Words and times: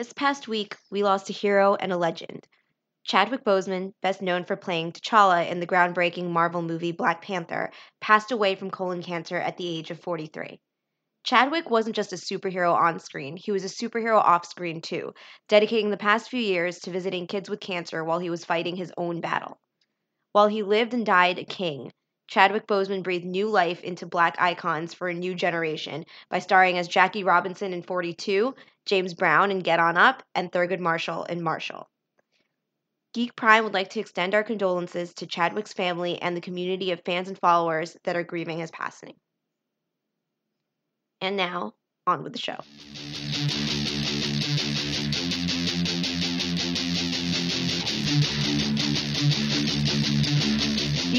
This 0.00 0.14
past 0.14 0.48
week, 0.48 0.78
we 0.90 1.02
lost 1.02 1.28
a 1.28 1.34
hero 1.34 1.74
and 1.74 1.92
a 1.92 1.96
legend. 1.98 2.48
Chadwick 3.04 3.44
Boseman, 3.44 3.92
best 4.00 4.22
known 4.22 4.46
for 4.46 4.56
playing 4.56 4.92
T'Challa 4.92 5.46
in 5.46 5.60
the 5.60 5.66
groundbreaking 5.66 6.30
Marvel 6.30 6.62
movie 6.62 6.90
Black 6.90 7.20
Panther, 7.20 7.70
passed 8.00 8.32
away 8.32 8.54
from 8.54 8.70
colon 8.70 9.02
cancer 9.02 9.36
at 9.36 9.58
the 9.58 9.68
age 9.68 9.90
of 9.90 10.00
43. 10.00 10.58
Chadwick 11.22 11.68
wasn't 11.68 11.96
just 11.96 12.14
a 12.14 12.16
superhero 12.16 12.74
on 12.74 12.98
screen, 12.98 13.36
he 13.36 13.52
was 13.52 13.62
a 13.62 13.66
superhero 13.66 14.16
off 14.16 14.46
screen 14.46 14.80
too, 14.80 15.12
dedicating 15.48 15.90
the 15.90 15.98
past 15.98 16.30
few 16.30 16.40
years 16.40 16.78
to 16.78 16.90
visiting 16.90 17.26
kids 17.26 17.50
with 17.50 17.60
cancer 17.60 18.02
while 18.02 18.20
he 18.20 18.30
was 18.30 18.42
fighting 18.42 18.76
his 18.76 18.94
own 18.96 19.20
battle. 19.20 19.60
While 20.32 20.48
he 20.48 20.62
lived 20.62 20.94
and 20.94 21.04
died 21.04 21.38
a 21.38 21.44
king, 21.44 21.92
Chadwick 22.30 22.68
Boseman 22.68 23.02
breathed 23.02 23.24
new 23.24 23.48
life 23.48 23.82
into 23.82 24.06
black 24.06 24.36
icons 24.38 24.94
for 24.94 25.08
a 25.08 25.14
new 25.14 25.34
generation 25.34 26.06
by 26.30 26.38
starring 26.38 26.78
as 26.78 26.86
Jackie 26.86 27.24
Robinson 27.24 27.72
in 27.72 27.82
42, 27.82 28.54
James 28.90 29.14
Brown 29.14 29.52
in 29.52 29.60
Get 29.60 29.78
On 29.78 29.96
Up, 29.96 30.24
and 30.34 30.50
Thurgood 30.50 30.80
Marshall 30.80 31.22
in 31.22 31.44
Marshall. 31.44 31.88
Geek 33.14 33.36
Prime 33.36 33.62
would 33.62 33.72
like 33.72 33.90
to 33.90 34.00
extend 34.00 34.34
our 34.34 34.42
condolences 34.42 35.14
to 35.14 35.28
Chadwick's 35.28 35.72
family 35.72 36.20
and 36.20 36.36
the 36.36 36.40
community 36.40 36.90
of 36.90 37.00
fans 37.06 37.28
and 37.28 37.38
followers 37.38 37.96
that 38.02 38.16
are 38.16 38.24
grieving 38.24 38.58
his 38.58 38.72
passing. 38.72 39.14
And 41.20 41.36
now, 41.36 41.74
on 42.04 42.24
with 42.24 42.32
the 42.32 42.40
show. 42.40 43.69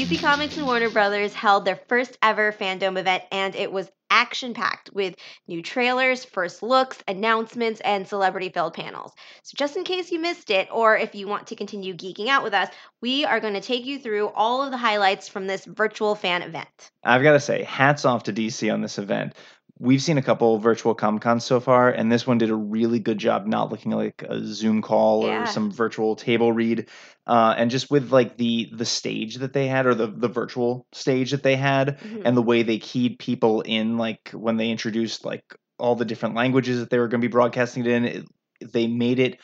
DC 0.02 0.20
Comics 0.20 0.56
and 0.56 0.66
Warner 0.66 0.90
Brothers 0.90 1.32
held 1.32 1.64
their 1.64 1.76
first 1.76 2.18
ever 2.20 2.50
fandom 2.50 2.98
event, 2.98 3.22
and 3.30 3.54
it 3.54 3.70
was 3.70 3.88
action 4.10 4.52
packed 4.52 4.90
with 4.92 5.14
new 5.46 5.62
trailers, 5.62 6.24
first 6.24 6.60
looks, 6.60 6.98
announcements, 7.06 7.80
and 7.80 8.08
celebrity 8.08 8.48
filled 8.48 8.74
panels. 8.74 9.12
So, 9.44 9.52
just 9.56 9.76
in 9.76 9.84
case 9.84 10.10
you 10.10 10.18
missed 10.18 10.50
it, 10.50 10.66
or 10.72 10.96
if 10.96 11.14
you 11.14 11.28
want 11.28 11.46
to 11.46 11.54
continue 11.54 11.94
geeking 11.94 12.26
out 12.26 12.42
with 12.42 12.52
us, 12.52 12.68
we 13.00 13.24
are 13.24 13.38
going 13.38 13.54
to 13.54 13.60
take 13.60 13.84
you 13.84 14.00
through 14.00 14.30
all 14.30 14.64
of 14.64 14.72
the 14.72 14.76
highlights 14.76 15.28
from 15.28 15.46
this 15.46 15.64
virtual 15.66 16.16
fan 16.16 16.42
event. 16.42 16.90
I've 17.04 17.22
got 17.22 17.34
to 17.34 17.40
say, 17.40 17.62
hats 17.62 18.04
off 18.04 18.24
to 18.24 18.32
DC 18.32 18.74
on 18.74 18.80
this 18.80 18.98
event 18.98 19.34
we've 19.82 20.00
seen 20.00 20.16
a 20.16 20.22
couple 20.22 20.58
virtual 20.60 20.94
Comic 20.94 21.22
Cons 21.22 21.44
so 21.44 21.58
far, 21.58 21.90
and 21.90 22.10
this 22.10 22.24
one 22.24 22.38
did 22.38 22.50
a 22.50 22.54
really 22.54 23.00
good 23.00 23.18
job 23.18 23.46
not 23.48 23.70
looking 23.72 23.90
like 23.90 24.22
a 24.22 24.40
Zoom 24.44 24.80
call 24.80 25.26
Yeah. 25.26 25.42
or 25.42 25.46
some 25.46 25.72
virtual 25.72 26.14
table 26.14 26.52
read, 26.52 26.88
uh, 27.26 27.54
and 27.58 27.68
just 27.68 27.90
with 27.90 28.12
like 28.12 28.36
the 28.36 28.70
the 28.72 28.84
stage 28.84 29.36
that 29.36 29.52
they 29.52 29.66
had 29.66 29.86
or 29.86 29.94
the 29.96 30.06
the 30.06 30.28
virtual 30.28 30.86
stage 30.92 31.32
that 31.32 31.42
they 31.42 31.56
had, 31.56 31.98
Mhm. 31.98 32.22
and 32.24 32.36
the 32.36 32.42
way 32.42 32.62
they 32.62 32.78
keyed 32.78 33.18
people 33.18 33.60
in, 33.62 33.98
like 33.98 34.30
when 34.30 34.56
they 34.56 34.70
introduced 34.70 35.24
like 35.24 35.44
all 35.78 35.96
the 35.96 36.04
different 36.04 36.36
languages 36.36 36.78
that 36.78 36.90
they 36.90 36.98
were 37.00 37.08
going 37.08 37.20
to 37.20 37.26
be 37.28 37.32
broadcasting 37.32 37.84
it 37.84 37.90
in, 37.90 38.04
it, 38.04 38.24
they 38.72 38.86
made 38.86 39.18
it 39.18 39.40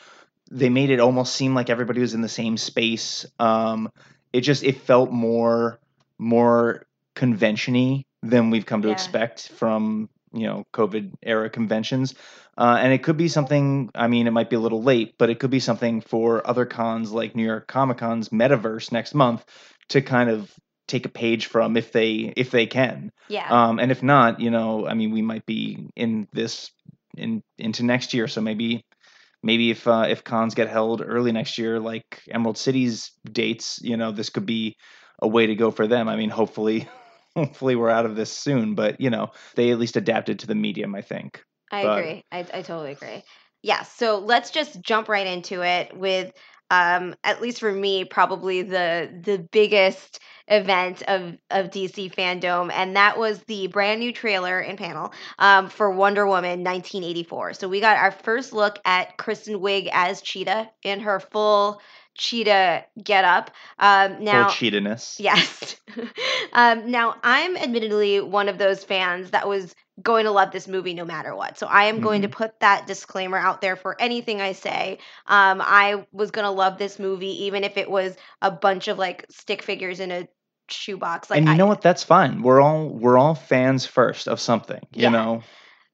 they 0.51 0.69
made 0.69 0.89
it 0.89 0.99
almost 0.99 1.35
seem 1.35 1.53
like 1.53 1.69
everybody 1.69 1.99
was 2.01 2.13
in 2.15 2.21
the 2.21 2.29
same 2.29 2.57
space. 2.57 3.23
Um, 3.39 3.91
it 4.33 4.41
just 4.41 4.63
it 4.63 4.77
felt 4.81 5.11
more 5.11 5.79
more 6.17 6.87
convention-y 7.13 8.03
than 8.23 8.49
we've 8.49 8.65
come 8.65 8.81
to 8.81 8.87
Yeah. 8.87 8.93
expect 8.93 9.49
from 9.49 10.09
you 10.33 10.47
know 10.47 10.65
COVID 10.73 11.13
era 11.23 11.49
conventions. 11.49 12.15
Uh, 12.57 12.77
and 12.81 12.91
it 12.91 13.03
could 13.03 13.17
be 13.17 13.29
something. 13.29 13.89
I 13.95 14.07
mean, 14.07 14.27
it 14.27 14.31
might 14.31 14.49
be 14.49 14.57
a 14.57 14.59
little 14.59 14.83
late, 14.83 15.15
but 15.17 15.29
it 15.29 15.39
could 15.39 15.49
be 15.49 15.61
something 15.61 16.01
for 16.01 16.45
other 16.45 16.65
cons 16.65 17.11
like 17.11 17.35
New 17.35 17.45
York 17.45 17.67
Comic 17.67 17.99
Con's 17.99 18.29
Metaverse 18.29 18.91
next 18.91 19.15
month 19.15 19.45
to 19.89 20.01
kind 20.01 20.29
of 20.29 20.53
take 20.87 21.05
a 21.05 21.09
page 21.09 21.45
from 21.45 21.77
if 21.77 21.91
they 21.91 22.33
if 22.35 22.51
they 22.51 22.65
can. 22.65 23.11
Yeah. 23.29 23.47
Um, 23.49 23.79
and 23.79 23.91
if 23.91 24.03
not, 24.03 24.41
you 24.41 24.49
know, 24.49 24.87
I 24.87 24.93
mean, 24.93 25.11
we 25.11 25.21
might 25.21 25.45
be 25.45 25.87
in 25.95 26.27
this 26.33 26.71
in 27.15 27.43
into 27.57 27.83
next 27.83 28.13
year. 28.13 28.27
So 28.27 28.41
maybe 28.41 28.83
maybe 29.41 29.71
if 29.71 29.87
uh, 29.87 30.07
if 30.09 30.23
cons 30.23 30.55
get 30.55 30.67
held 30.67 31.01
early 31.05 31.31
next 31.31 31.57
year, 31.57 31.79
like 31.79 32.21
Emerald 32.29 32.57
City's 32.57 33.11
dates, 33.31 33.79
you 33.81 33.97
know, 33.97 34.11
this 34.11 34.29
could 34.29 34.45
be 34.45 34.75
a 35.21 35.27
way 35.27 35.47
to 35.47 35.55
go 35.55 35.71
for 35.71 35.87
them. 35.87 36.09
I 36.09 36.15
mean, 36.15 36.29
hopefully, 36.29 36.87
hopefully 37.45 37.75
we're 37.75 37.89
out 37.89 38.05
of 38.05 38.15
this 38.15 38.31
soon. 38.31 38.75
But 38.75 38.99
you 38.99 39.09
know, 39.09 39.31
they 39.55 39.71
at 39.71 39.79
least 39.79 39.97
adapted 39.97 40.39
to 40.39 40.47
the 40.47 40.55
medium. 40.55 40.95
I 40.95 41.01
think. 41.01 41.43
I 41.71 41.83
but- 41.83 41.97
agree. 41.99 42.25
I, 42.31 42.39
I 42.39 42.61
totally 42.61 42.91
agree. 42.91 43.23
Yeah. 43.61 43.83
So 43.83 44.19
let's 44.19 44.51
just 44.51 44.81
jump 44.81 45.09
right 45.09 45.27
into 45.27 45.61
it 45.63 45.95
with, 45.95 46.31
um, 46.71 47.15
at 47.23 47.41
least 47.41 47.59
for 47.59 47.71
me, 47.71 48.05
probably 48.05 48.61
the 48.61 49.09
the 49.23 49.37
biggest 49.51 50.19
event 50.47 51.03
of 51.07 51.37
of 51.51 51.69
DC 51.69 52.13
fandom, 52.13 52.71
and 52.71 52.95
that 52.95 53.17
was 53.17 53.43
the 53.43 53.67
brand 53.67 53.99
new 53.99 54.13
trailer 54.13 54.59
and 54.59 54.77
panel 54.77 55.11
um, 55.39 55.69
for 55.69 55.91
Wonder 55.91 56.25
Woman 56.25 56.63
1984. 56.63 57.53
So 57.53 57.67
we 57.67 57.79
got 57.79 57.97
our 57.97 58.11
first 58.11 58.53
look 58.53 58.79
at 58.85 59.17
Kristen 59.17 59.55
Wiig 59.55 59.89
as 59.91 60.21
Cheetah 60.21 60.69
in 60.83 61.01
her 61.01 61.19
full 61.19 61.81
cheetah 62.19 62.85
getup. 63.03 63.51
Um, 63.79 64.23
now, 64.23 64.49
Full 64.49 64.69
cheatiness. 64.71 65.19
Yes. 65.19 65.77
um, 66.53 66.91
now, 66.91 67.15
I'm 67.23 67.57
admittedly 67.57 68.19
one 68.21 68.49
of 68.49 68.57
those 68.57 68.83
fans 68.83 69.31
that 69.31 69.47
was 69.47 69.73
going 70.01 70.25
to 70.25 70.31
love 70.31 70.51
this 70.51 70.67
movie 70.67 70.93
no 70.93 71.05
matter 71.05 71.35
what. 71.35 71.57
So 71.57 71.67
I 71.67 71.85
am 71.85 72.01
going 72.01 72.21
to 72.23 72.29
put 72.29 72.59
that 72.59 72.87
disclaimer 72.87 73.37
out 73.37 73.61
there 73.61 73.75
for 73.75 73.99
anything 73.99 74.41
I 74.41 74.53
say. 74.53 74.99
Um, 75.27 75.61
I 75.61 76.05
was 76.11 76.31
going 76.31 76.45
to 76.45 76.51
love 76.51 76.77
this 76.77 76.99
movie 76.99 77.45
even 77.45 77.63
if 77.63 77.77
it 77.77 77.89
was 77.89 78.15
a 78.41 78.51
bunch 78.51 78.87
of 78.87 78.97
like 78.97 79.25
stick 79.29 79.61
figures 79.63 79.99
in 79.99 80.11
a 80.11 80.27
shoebox. 80.69 81.29
Like 81.29 81.39
and 81.39 81.47
you 81.47 81.53
I, 81.53 81.57
know 81.57 81.67
what? 81.67 81.81
That's 81.81 82.03
fine. 82.03 82.41
We're 82.41 82.61
all 82.61 82.89
we're 82.89 83.17
all 83.17 83.35
fans 83.35 83.85
first 83.85 84.27
of 84.27 84.39
something. 84.39 84.81
You 84.93 85.03
Yeah. 85.03 85.09
know. 85.09 85.43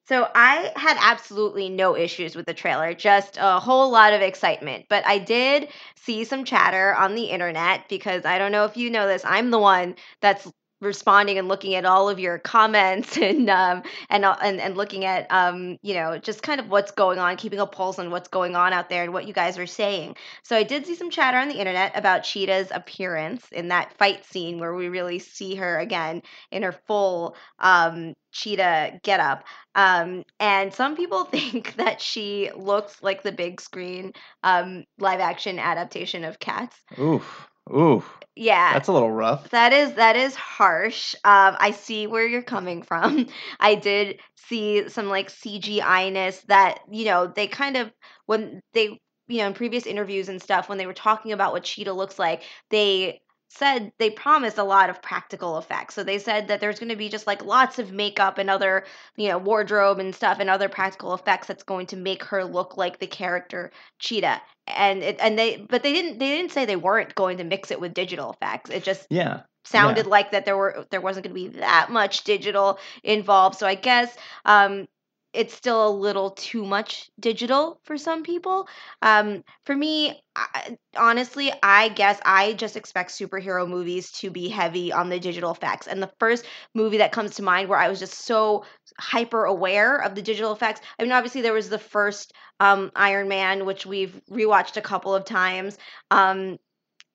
So 0.07 0.29
I 0.35 0.71
had 0.75 0.97
absolutely 0.99 1.67
no 1.69 1.95
issues 1.95 2.35
with 2.35 2.45
the 2.45 2.53
trailer, 2.53 2.93
just 2.93 3.37
a 3.41 3.59
whole 3.59 3.89
lot 3.89 4.13
of 4.13 4.21
excitement. 4.21 4.85
But 4.87 5.05
I 5.05 5.17
did 5.17 5.69
see 5.95 6.23
some 6.23 6.45
chatter 6.45 6.93
on 6.95 7.15
the 7.15 7.25
internet 7.25 7.89
because 7.89 8.23
I 8.23 8.37
don't 8.37 8.51
know 8.51 8.65
if 8.65 8.77
you 8.77 8.89
know 8.91 9.07
this, 9.07 9.25
I'm 9.25 9.49
the 9.51 9.57
one 9.59 9.95
that's 10.21 10.51
responding 10.85 11.37
and 11.37 11.47
looking 11.47 11.75
at 11.75 11.85
all 11.85 12.09
of 12.09 12.19
your 12.19 12.37
comments 12.39 13.17
and 13.21 13.49
um 13.49 13.83
and 14.09 14.25
uh, 14.25 14.35
and, 14.41 14.59
and 14.61 14.77
looking 14.77 15.05
at 15.05 15.29
um 15.31 15.77
you 15.81 15.93
know 15.93 16.17
just 16.17 16.43
kind 16.43 16.59
of 16.59 16.69
what's 16.69 16.91
going 16.91 17.19
on 17.19 17.35
keeping 17.37 17.59
a 17.59 17.65
pulse 17.65 17.99
on 17.99 18.11
what's 18.11 18.29
going 18.29 18.55
on 18.55 18.73
out 18.73 18.89
there 18.89 19.03
and 19.03 19.13
what 19.13 19.27
you 19.27 19.33
guys 19.33 19.57
are 19.57 19.67
saying 19.67 20.15
so 20.43 20.55
i 20.55 20.63
did 20.63 20.85
see 20.85 20.95
some 20.95 21.09
chatter 21.09 21.37
on 21.37 21.49
the 21.49 21.59
internet 21.59 21.91
about 21.95 22.23
cheetah's 22.23 22.69
appearance 22.71 23.45
in 23.51 23.69
that 23.69 23.91
fight 23.97 24.23
scene 24.25 24.59
where 24.59 24.73
we 24.73 24.87
really 24.87 25.19
see 25.19 25.55
her 25.55 25.79
again 25.79 26.21
in 26.51 26.63
her 26.63 26.75
full 26.87 27.35
um 27.59 28.13
cheetah 28.31 28.99
getup 29.03 29.43
um, 29.75 30.23
and 30.39 30.73
some 30.73 30.95
people 30.95 31.23
think 31.25 31.75
that 31.75 32.01
she 32.01 32.49
looks 32.55 33.03
like 33.03 33.21
the 33.21 33.31
big 33.31 33.61
screen 33.61 34.13
um, 34.43 34.85
live 34.97 35.19
action 35.19 35.59
adaptation 35.59 36.23
of 36.23 36.39
Cats. 36.39 36.77
Oof. 36.97 37.47
Oof. 37.73 38.11
Yeah. 38.35 38.73
That's 38.73 38.89
a 38.89 38.93
little 38.93 39.11
rough. 39.11 39.49
that 39.51 39.73
is 39.73 39.93
that 39.93 40.15
is 40.15 40.35
harsh. 40.35 41.15
Um, 41.23 41.55
I 41.59 41.71
see 41.71 42.05
where 42.07 42.27
you're 42.27 42.41
coming 42.43 42.83
from. 42.83 43.27
I 43.59 43.75
did 43.75 44.19
see 44.35 44.89
some 44.89 45.07
like 45.07 45.29
CGI-ness 45.29 46.41
that 46.47 46.79
you 46.91 47.05
know 47.05 47.27
they 47.27 47.47
kind 47.47 47.77
of 47.77 47.91
when 48.25 48.61
they 48.73 48.99
you 49.27 49.37
know 49.39 49.47
in 49.47 49.53
previous 49.53 49.85
interviews 49.85 50.29
and 50.29 50.41
stuff 50.41 50.69
when 50.69 50.77
they 50.77 50.85
were 50.85 50.93
talking 50.93 51.31
about 51.31 51.53
what 51.53 51.63
Cheetah 51.63 51.93
looks 51.93 52.19
like 52.19 52.43
they 52.69 53.21
said 53.49 53.91
they 53.99 54.09
promised 54.09 54.57
a 54.57 54.63
lot 54.63 54.89
of 54.89 55.01
practical 55.01 55.57
effects. 55.57 55.95
So 55.95 56.03
they 56.03 56.19
said 56.19 56.47
that 56.49 56.59
there's 56.59 56.79
going 56.79 56.89
to 56.89 56.95
be 56.95 57.09
just 57.09 57.27
like 57.27 57.45
lots 57.45 57.79
of 57.79 57.91
makeup 57.91 58.37
and 58.37 58.49
other, 58.49 58.85
you 59.15 59.29
know, 59.29 59.37
wardrobe 59.37 59.99
and 59.99 60.13
stuff 60.13 60.39
and 60.39 60.49
other 60.49 60.67
practical 60.69 61.13
effects 61.13 61.47
that's 61.47 61.63
going 61.63 61.87
to 61.87 61.97
make 61.97 62.23
her 62.25 62.43
look 62.43 62.77
like 62.77 62.99
the 62.99 63.07
character 63.07 63.71
Cheetah. 63.99 64.41
And 64.67 65.03
it, 65.03 65.17
and 65.19 65.37
they 65.39 65.57
but 65.57 65.83
they 65.83 65.93
didn't 65.93 66.19
they 66.19 66.29
didn't 66.29 66.51
say 66.51 66.65
they 66.65 66.75
weren't 66.75 67.15
going 67.15 67.37
to 67.37 67.43
mix 67.43 67.71
it 67.71 67.79
with 67.79 67.93
digital 67.93 68.31
effects. 68.31 68.69
It 68.69 68.83
just 68.83 69.07
Yeah. 69.09 69.43
sounded 69.65 70.05
like 70.07 70.31
that 70.31 70.45
there 70.45 70.57
were 70.57 70.85
there 70.91 71.01
wasn't 71.01 71.25
going 71.25 71.35
to 71.35 71.51
be 71.53 71.59
that 71.59 71.89
much 71.89 72.23
digital 72.23 72.79
involved. 73.03 73.57
So 73.57 73.67
I 73.67 73.75
guess 73.75 74.15
um 74.45 74.87
it's 75.35 75.53
still 75.53 75.87
a 75.87 75.89
little 75.89 76.31
too 76.31 76.65
much 76.65 77.09
digital 77.19 77.79
for 77.83 77.97
some 77.97 78.23
people. 78.23 78.67
Um, 79.01 79.43
for 79.65 79.75
me, 79.75 80.23
I, 80.35 80.77
honestly, 80.97 81.51
I 81.61 81.89
guess 81.89 82.19
I 82.25 82.53
just 82.53 82.75
expect 82.75 83.11
superhero 83.11 83.67
movies 83.67 84.11
to 84.13 84.29
be 84.29 84.49
heavy 84.49 84.91
on 84.91 85.09
the 85.09 85.19
digital 85.19 85.51
effects. 85.51 85.87
And 85.87 86.01
the 86.01 86.11
first 86.19 86.45
movie 86.73 86.97
that 86.97 87.11
comes 87.11 87.35
to 87.35 87.43
mind 87.43 87.69
where 87.69 87.79
I 87.79 87.89
was 87.89 87.99
just 87.99 88.25
so 88.25 88.65
hyper 88.99 89.45
aware 89.45 89.97
of 89.97 90.15
the 90.15 90.21
digital 90.21 90.51
effects. 90.51 90.81
I 90.99 91.03
mean, 91.03 91.11
obviously 91.11 91.41
there 91.41 91.53
was 91.53 91.69
the 91.69 91.79
first 91.79 92.33
um, 92.59 92.91
Iron 92.95 93.27
Man, 93.27 93.65
which 93.65 93.85
we've 93.85 94.19
rewatched 94.31 94.77
a 94.77 94.81
couple 94.81 95.13
of 95.13 95.25
times. 95.25 95.77
Um, 96.11 96.57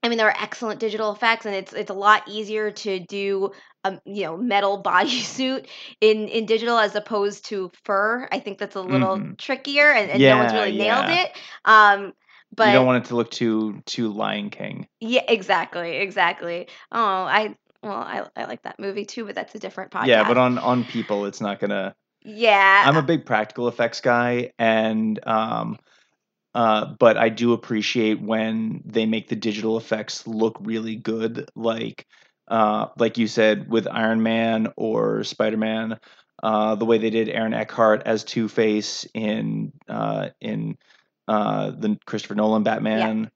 I 0.02 0.08
mean, 0.08 0.16
there 0.16 0.28
are 0.28 0.42
excellent 0.42 0.80
digital 0.80 1.12
effects, 1.12 1.44
and 1.44 1.54
it's 1.54 1.74
it's 1.74 1.90
a 1.90 1.94
lot 1.94 2.26
easier 2.26 2.70
to 2.70 3.00
do 3.00 3.50
a 3.84 4.00
you 4.04 4.22
know 4.24 4.36
metal 4.36 4.82
bodysuit 4.84 5.66
in 6.00 6.28
in 6.28 6.46
digital 6.46 6.78
as 6.78 6.94
opposed 6.94 7.46
to 7.46 7.70
fur. 7.84 8.28
I 8.30 8.38
think 8.38 8.58
that's 8.58 8.76
a 8.76 8.80
little 8.80 9.16
Mhm. 9.18 9.38
trickier, 9.38 9.90
and, 9.92 10.10
and 10.10 10.22
no 10.22 10.36
one's 10.38 10.52
really 10.52 10.72
nailed 10.72 11.08
yeah. 11.08 11.22
it. 11.24 11.32
Um, 11.64 12.12
but 12.54 12.66
you 12.68 12.72
don't 12.72 12.86
want 12.86 13.04
it 13.04 13.08
to 13.08 13.16
look 13.16 13.30
too 13.30 13.80
too 13.86 14.08
Lion 14.08 14.50
King. 14.50 14.86
yeah, 15.00 15.22
exactly, 15.28 15.96
exactly. 15.96 16.68
Oh, 16.92 16.98
I 17.00 17.56
well, 17.82 17.92
I 17.92 18.24
I 18.36 18.44
like 18.44 18.62
that 18.62 18.78
movie 18.78 19.04
too, 19.04 19.24
but 19.24 19.34
that's 19.34 19.54
a 19.54 19.58
different 19.58 19.90
podcast. 19.92 20.08
Yeah, 20.08 20.24
but 20.28 20.36
on 20.36 20.58
on 20.58 20.84
people, 20.84 21.26
it's 21.26 21.40
not 21.40 21.60
gonna. 21.60 21.94
yeah, 22.22 22.84
I'm 22.86 22.96
a 22.96 23.02
big 23.02 23.24
practical 23.24 23.68
effects 23.68 24.00
guy, 24.00 24.52
and 24.58 25.18
um, 25.26 25.78
Uh, 26.52 26.94
but 26.98 27.16
I 27.16 27.28
do 27.28 27.52
appreciate 27.52 28.20
when 28.20 28.82
they 28.84 29.06
make 29.06 29.28
the 29.28 29.36
digital 29.36 29.76
effects 29.76 30.26
look 30.26 30.56
really 30.60 30.96
good, 30.96 31.48
like 31.54 32.06
uh, 32.50 32.88
like 32.98 33.16
you 33.16 33.26
said 33.26 33.70
with 33.70 33.86
Iron 33.88 34.22
Man 34.22 34.72
or 34.76 35.24
Spider 35.24 35.56
Man. 35.56 35.98
Uh, 36.42 36.74
the 36.74 36.86
way 36.86 36.96
they 36.96 37.10
did 37.10 37.28
Aaron 37.28 37.52
Eckhart 37.52 38.02
as 38.06 38.24
Two 38.24 38.48
Face 38.48 39.06
in 39.12 39.72
uh, 39.88 40.30
in 40.40 40.78
uh, 41.28 41.70
the 41.70 41.98
Christopher 42.06 42.34
Nolan 42.34 42.62
Batman. 42.62 43.30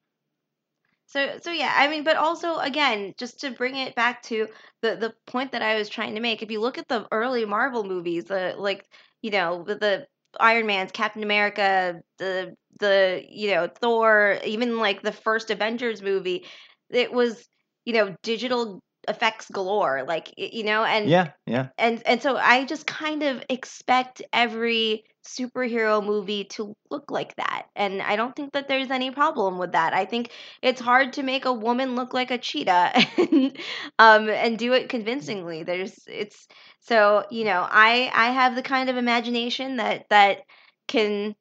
So 1.06 1.38
so 1.40 1.52
yeah, 1.52 1.72
I 1.76 1.87
mean, 1.88 2.02
but 2.02 2.16
also 2.16 2.58
again, 2.58 3.14
just 3.16 3.40
to 3.40 3.50
bring 3.50 3.76
it 3.76 3.94
back 3.94 4.22
to 4.25 4.49
the 4.81 4.96
the 4.96 5.14
point 5.26 5.52
that 5.52 5.62
I 5.62 5.76
was 5.76 5.88
trying 5.88 6.14
to 6.14 6.20
make, 6.20 6.43
if 6.43 6.50
you 6.50 6.61
look 6.61 6.76
at 6.78 6.88
the 6.88 7.06
early 7.12 7.44
Marvel 7.44 7.84
movies, 7.84 8.25
the 8.25 8.55
like 8.58 8.84
you 9.22 9.31
know 9.31 9.62
the, 9.62 9.76
the 9.76 10.06
Iron 10.40 10.66
Man's, 10.66 10.90
Captain 10.90 11.22
America, 11.22 12.00
the 12.19 12.56
the 12.81 13.25
you 13.28 13.50
know 13.50 13.69
Thor, 13.69 14.38
even 14.44 14.78
like 14.78 15.02
the 15.02 15.12
first 15.12 15.50
Avengers 15.50 16.02
movie, 16.02 16.46
it 16.90 17.12
was 17.12 17.46
you 17.84 17.93
know 17.93 18.16
digital 18.22 18.82
effects 19.09 19.51
galore 19.51 20.05
like 20.06 20.33
you 20.37 20.65
know 20.65 20.85
and 20.85 21.09
Yeah, 21.11 21.31
yeah. 21.47 21.69
and 21.79 22.03
and 22.06 22.23
so 22.23 22.37
I 22.37 22.65
just 22.65 22.87
kind 22.87 23.23
of 23.23 23.43
expect 23.49 24.23
every 24.33 25.05
superhero 25.27 26.05
movie 26.05 26.45
to 26.45 26.77
look 26.91 27.11
like 27.11 27.35
that. 27.37 27.67
And 27.75 28.03
I 28.03 28.17
don't 28.17 28.37
think 28.37 28.53
that 28.53 28.69
there's 28.69 28.91
any 28.91 29.11
problem 29.11 29.59
with 29.59 29.73
that. 29.73 29.95
I 29.95 30.05
think 30.05 30.31
it's 30.62 30.81
hard 30.81 31.15
to 31.15 31.23
make 31.23 31.47
a 31.47 31.53
woman 31.53 31.97
look 31.97 32.12
like 32.12 32.31
a 32.31 32.39
cheetah 32.39 32.93
and 33.17 33.56
um 33.99 34.29
and 34.29 34.59
do 34.59 34.73
it 34.73 34.89
convincingly. 34.89 35.62
There's 35.62 35.99
it's 36.07 36.47
so, 36.81 37.25
you 37.31 37.45
know, 37.45 37.67
I 37.69 38.11
I 38.15 38.33
have 38.33 38.55
the 38.55 38.62
kind 38.62 38.91
of 38.91 38.97
imagination 38.97 39.77
that 39.77 40.07
that 40.11 40.43
can 40.87 41.35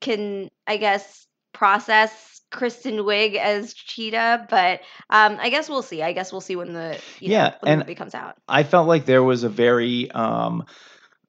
can 0.00 0.50
I 0.66 0.76
guess 0.76 1.26
process 1.52 2.33
Kristen 2.54 2.98
Wiig 2.98 3.36
as 3.36 3.74
Cheetah, 3.74 4.46
but 4.50 4.80
um 5.10 5.38
I 5.40 5.50
guess 5.50 5.68
we'll 5.68 5.82
see. 5.82 6.02
I 6.02 6.12
guess 6.12 6.32
we'll 6.32 6.40
see 6.40 6.56
when 6.56 6.72
the 6.72 6.98
you 7.20 7.28
know 7.30 7.34
Yeah, 7.34 7.54
when 7.60 7.70
the 7.70 7.70
and 7.72 7.80
movie 7.80 7.94
comes 7.94 8.14
out. 8.14 8.36
I 8.48 8.62
felt 8.62 8.88
like 8.88 9.04
there 9.06 9.22
was 9.22 9.44
a 9.44 9.48
very 9.48 10.10
um, 10.10 10.64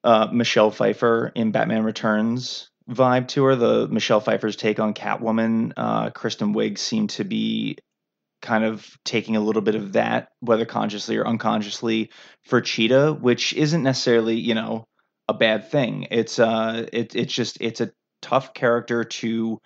uh, 0.03 0.27
Michelle 0.31 0.71
Pfeiffer 0.71 1.31
in 1.35 1.51
Batman 1.51 1.83
Returns 1.83 2.69
vibe 2.89 3.27
to 3.29 3.43
her. 3.45 3.55
The 3.55 3.87
Michelle 3.87 4.21
Pfeiffer's 4.21 4.55
take 4.55 4.79
on 4.79 4.93
Catwoman, 4.93 5.73
uh, 5.75 6.09
Kristen 6.11 6.53
Wiig 6.53 6.77
seemed 6.77 7.09
to 7.11 7.23
be 7.23 7.77
kind 8.41 8.63
of 8.63 8.87
taking 9.03 9.35
a 9.35 9.39
little 9.39 9.63
bit 9.63 9.75
of 9.75 9.93
that, 9.93 10.29
whether 10.39 10.65
consciously 10.65 11.17
or 11.17 11.25
unconsciously, 11.27 12.11
for 12.43 12.61
Cheetah, 12.61 13.13
which 13.13 13.53
isn't 13.53 13.83
necessarily 13.83 14.35
you 14.39 14.53
know 14.53 14.85
a 15.27 15.33
bad 15.33 15.71
thing. 15.71 16.07
It's 16.11 16.37
uh, 16.39 16.85
it, 16.93 17.15
it's 17.15 17.33
just 17.33 17.57
it's 17.61 17.81
a 17.81 17.91
tough 18.21 18.53
character 18.53 19.03
to 19.03 19.59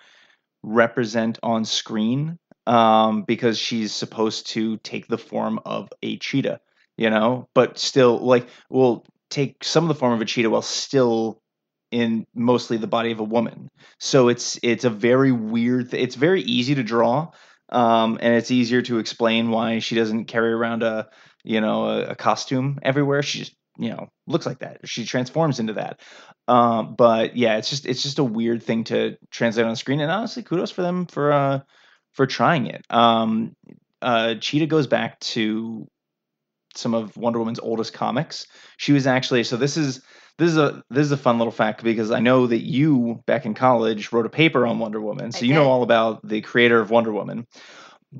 represent 0.63 1.39
on 1.43 1.65
screen 1.65 2.37
um, 2.67 3.23
because 3.23 3.57
she's 3.57 3.93
supposed 3.93 4.47
to 4.47 4.77
take 4.77 5.07
the 5.07 5.17
form 5.17 5.59
of 5.65 5.89
a 6.03 6.17
cheetah, 6.17 6.59
you 6.97 7.09
know, 7.09 7.47
but 7.53 7.79
still 7.79 8.17
like 8.19 8.47
will 8.69 9.05
take 9.29 9.63
some 9.63 9.83
of 9.83 9.87
the 9.87 9.95
form 9.95 10.13
of 10.13 10.21
a 10.21 10.25
cheetah 10.25 10.49
while 10.49 10.61
still 10.61 11.41
in 11.91 12.25
mostly 12.35 12.77
the 12.77 12.87
body 12.87 13.11
of 13.11 13.19
a 13.19 13.23
woman. 13.23 13.69
So 13.99 14.27
it's 14.27 14.59
it's 14.61 14.85
a 14.85 14.89
very 14.89 15.31
weird. 15.31 15.91
Th- 15.91 16.03
it's 16.03 16.15
very 16.15 16.41
easy 16.41 16.75
to 16.75 16.83
draw, 16.83 17.31
um, 17.69 18.19
and 18.21 18.35
it's 18.35 18.51
easier 18.51 18.81
to 18.83 18.99
explain 18.99 19.49
why 19.49 19.79
she 19.79 19.95
doesn't 19.95 20.25
carry 20.25 20.51
around 20.51 20.83
a 20.83 21.09
you 21.43 21.61
know 21.61 21.85
a, 21.85 22.09
a 22.09 22.15
costume 22.15 22.79
everywhere. 22.83 23.23
She 23.23 23.39
just 23.39 23.55
you 23.79 23.89
know 23.89 24.09
looks 24.27 24.45
like 24.45 24.59
that. 24.59 24.87
She 24.87 25.05
transforms 25.05 25.59
into 25.59 25.73
that. 25.73 26.01
Um, 26.47 26.95
but 26.95 27.35
yeah, 27.35 27.57
it's 27.57 27.69
just 27.69 27.85
it's 27.85 28.03
just 28.03 28.19
a 28.19 28.23
weird 28.23 28.61
thing 28.61 28.83
to 28.85 29.17
translate 29.31 29.65
on 29.65 29.75
screen. 29.75 30.01
And 30.01 30.11
honestly, 30.11 30.43
kudos 30.43 30.71
for 30.71 30.81
them 30.81 31.05
for 31.05 31.31
uh 31.31 31.59
for 32.13 32.27
trying 32.27 32.67
it. 32.67 32.85
Um, 32.89 33.55
uh, 34.01 34.35
Cheetah 34.35 34.67
goes 34.67 34.87
back 34.87 35.19
to 35.19 35.87
some 36.75 36.93
of 36.93 37.15
Wonder 37.17 37.39
Woman's 37.39 37.59
oldest 37.59 37.93
comics. 37.93 38.47
She 38.77 38.91
was 38.91 39.07
actually 39.07 39.43
so 39.43 39.57
this 39.57 39.77
is 39.77 40.01
this 40.37 40.51
is 40.51 40.57
a 40.57 40.83
this 40.89 41.05
is 41.05 41.11
a 41.11 41.17
fun 41.17 41.37
little 41.37 41.51
fact 41.51 41.83
because 41.83 42.11
I 42.11 42.19
know 42.19 42.47
that 42.47 42.65
you 42.65 43.23
back 43.25 43.45
in 43.45 43.53
college 43.53 44.11
wrote 44.11 44.25
a 44.25 44.29
paper 44.29 44.67
on 44.67 44.79
Wonder 44.79 45.01
Woman, 45.01 45.31
so 45.31 45.45
you 45.45 45.53
know 45.53 45.69
all 45.69 45.83
about 45.83 46.27
the 46.27 46.41
creator 46.41 46.79
of 46.79 46.91
Wonder 46.91 47.11
Woman 47.11 47.47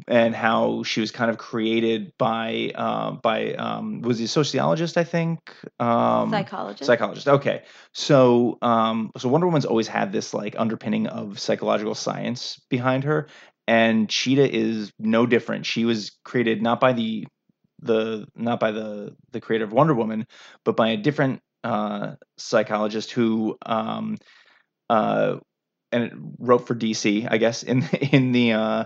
and 0.07 0.35
how 0.35 0.83
she 0.83 1.01
was 1.01 1.11
kind 1.11 1.31
of 1.31 1.37
created 1.37 2.13
by 2.17 2.71
uh, 2.75 3.11
by 3.11 3.53
um, 3.53 4.01
was 4.01 4.19
he 4.19 4.25
a 4.25 4.27
sociologist 4.27 4.97
I 4.97 5.03
think? 5.03 5.39
Um, 5.79 6.29
Psychologist. 6.29 6.85
psychologist 6.85 7.27
okay. 7.27 7.63
So 7.93 8.57
um, 8.61 9.11
so 9.17 9.29
Wonder 9.29 9.47
Woman's 9.47 9.65
always 9.65 9.87
had 9.87 10.11
this 10.11 10.33
like 10.33 10.55
underpinning 10.57 11.07
of 11.07 11.39
psychological 11.39 11.95
science 11.95 12.59
behind 12.69 13.03
her 13.05 13.27
and 13.67 14.09
Cheetah 14.09 14.55
is 14.55 14.91
no 14.99 15.25
different. 15.25 15.65
She 15.65 15.85
was 15.85 16.17
created 16.23 16.61
not 16.61 16.79
by 16.79 16.93
the 16.93 17.27
the 17.81 18.27
not 18.35 18.59
by 18.59 18.71
the 18.71 19.15
the 19.31 19.41
creator 19.41 19.63
of 19.63 19.71
Wonder 19.71 19.93
Woman 19.93 20.27
but 20.63 20.75
by 20.75 20.89
a 20.89 20.97
different 20.97 21.41
uh, 21.63 22.15
psychologist 22.37 23.11
who 23.11 23.57
um, 23.65 24.17
uh, 24.89 25.37
and 25.91 26.35
wrote 26.39 26.67
for 26.67 26.75
DC, 26.75 27.27
I 27.29 27.37
guess, 27.37 27.63
in 27.63 27.83
in 28.11 28.31
the 28.31 28.53
uh, 28.53 28.83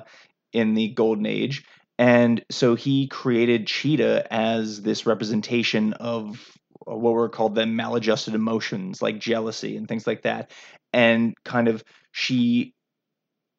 in 0.54 0.74
the 0.74 0.90
golden 0.90 1.26
age. 1.26 1.66
And 2.00 2.44
so 2.50 2.76
he 2.76 3.08
created 3.08 3.68
Cheetah 3.68 4.34
as 4.34 4.82
this 4.82 5.06
representation 5.06 5.94
of 5.94 6.40
what 6.86 7.14
were 7.14 7.30
called 7.30 7.56
then 7.56 7.76
maladjusted 7.76 8.34
emotions, 8.34 9.02
like 9.02 9.20
jealousy 9.20 9.78
and 9.78 9.88
things 9.88 10.08
like 10.08 10.24
that. 10.24 10.52
And 10.92 11.34
kind 11.46 11.68
of 11.68 11.84
she 12.12 12.74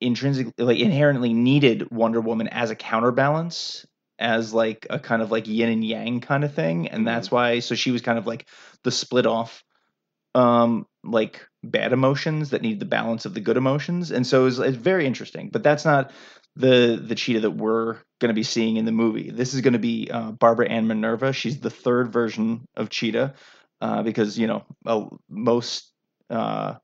intrinsically, 0.00 0.52
like 0.64 0.78
inherently 0.78 1.32
needed 1.32 1.90
Wonder 1.90 2.20
Woman 2.20 2.48
as 2.48 2.70
a 2.70 2.76
counterbalance, 2.76 3.86
as 4.18 4.52
like 4.52 4.86
a 4.90 4.98
kind 4.98 5.22
of 5.22 5.30
like 5.30 5.46
yin 5.48 5.70
and 5.70 5.84
yang 5.84 6.20
kind 6.20 6.44
of 6.44 6.54
thing. 6.54 6.88
And 6.88 7.02
Mhm. 7.02 7.06
that's 7.06 7.30
why, 7.30 7.60
so 7.60 7.74
she 7.74 7.90
was 7.90 8.02
kind 8.02 8.18
of 8.18 8.26
like 8.26 8.46
the 8.82 8.90
split 8.90 9.26
off 9.26 9.62
um 10.34 10.86
like 11.04 11.46
bad 11.62 11.92
emotions 11.92 12.50
that 12.50 12.62
need 12.62 12.80
the 12.80 12.86
balance 12.86 13.24
of 13.24 13.34
the 13.34 13.40
good 13.40 13.56
emotions 13.56 14.10
and 14.10 14.26
so 14.26 14.46
it's, 14.46 14.58
very 14.58 15.06
interesting 15.06 15.48
but 15.50 15.62
that's 15.62 15.84
not 15.84 16.10
the 16.56 17.02
the 17.04 17.14
cheetah 17.14 17.40
that 17.40 17.50
we're 17.50 17.94
going 18.20 18.28
to 18.28 18.34
be 18.34 18.42
seeing 18.42 18.76
in 18.76 18.84
the 18.84 18.92
movie. 18.92 19.30
This 19.30 19.54
is 19.54 19.60
going 19.60 19.72
to 19.72 19.78
be 19.78 20.08
uh, 20.10 20.30
barbara 20.32 20.68
ann 20.68 20.86
minerva. 20.86 21.32
She's 21.32 21.60
the 21.60 21.70
third 21.70 22.12
version 22.12 22.66
of 22.76 22.90
cheetah 22.90 23.34
uh, 23.80 24.02
because 24.02 24.38
you 24.38 24.46
know 24.46 24.64
uh, 24.86 25.06
most 25.28 25.90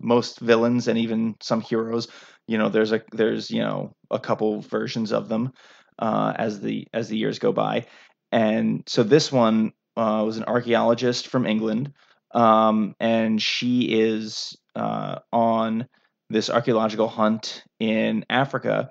most 0.01 0.41
villains 0.41 0.89
and 0.89 0.99
even 0.99 1.35
some 1.41 1.61
heroes 1.61 2.09
you 2.47 2.59
know 2.59 2.69
there's 2.69 2.93
a 2.93 3.03
there's 3.13 3.51
you 3.51 3.61
know 3.61 3.95
a 4.11 4.19
couple 4.19 4.61
versions 4.61 5.12
of 5.12 5.29
them 5.29 5.53
uh, 5.99 6.33
as 6.37 6.61
the 6.61 6.87
as 6.93 7.09
the 7.09 7.17
years 7.17 7.39
go 7.39 7.53
by. 7.53 7.87
And 8.33 8.83
so 8.87 9.03
this 9.03 9.33
one 9.33 9.73
uh, 9.97 10.23
was 10.25 10.37
an 10.37 10.45
archaeologist 10.45 11.29
from 11.29 11.47
england 11.47 11.93
um, 12.33 12.95
and 13.01 13.41
she 13.41 13.83
is 13.83 14.57
uh, 14.75 15.19
on 15.33 15.87
this 16.29 16.51
archaeological 16.51 17.09
hunt 17.09 17.65
in 17.79 18.25
Africa, 18.31 18.91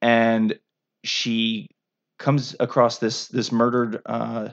and 0.00 0.58
she 1.04 1.68
comes 2.18 2.56
across 2.58 2.98
this 2.98 3.28
this 3.28 3.52
murdered 3.52 4.00
uh, 4.06 4.48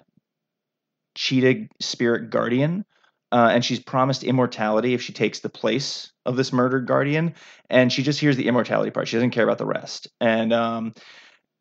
cheetah 1.16 1.68
spirit 1.80 2.30
guardian, 2.30 2.86
uh, 3.32 3.50
and 3.54 3.64
she's 3.64 3.80
promised 3.80 4.24
immortality 4.24 4.94
if 4.94 5.02
she 5.02 5.14
takes 5.14 5.40
the 5.40 5.50
place 5.50 6.12
of 6.26 6.36
this 6.36 6.52
murdered 6.52 6.88
guardian, 6.88 7.36
and 7.70 7.92
she 7.92 8.04
just 8.04 8.20
hears 8.20 8.36
the 8.36 8.48
immortality 8.48 8.92
part. 8.92 9.08
She 9.08 9.16
doesn't 9.16 9.32
care 9.32 9.46
about 9.46 9.58
the 9.58 9.66
rest, 9.66 10.10
and 10.20 10.52
um, 10.52 10.94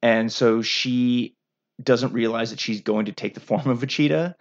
and 0.03 0.33
so 0.33 0.61
she 0.61 1.37
doesn't 1.83 2.13
realize 2.13 2.51
that 2.51 2.61
she's 2.61 2.83
going 2.83 3.07
to 3.07 3.13
take 3.13 3.35
the 3.35 3.41
form 3.41 3.69
of 3.69 3.83
a 3.83 3.87
cheetah 3.87 4.37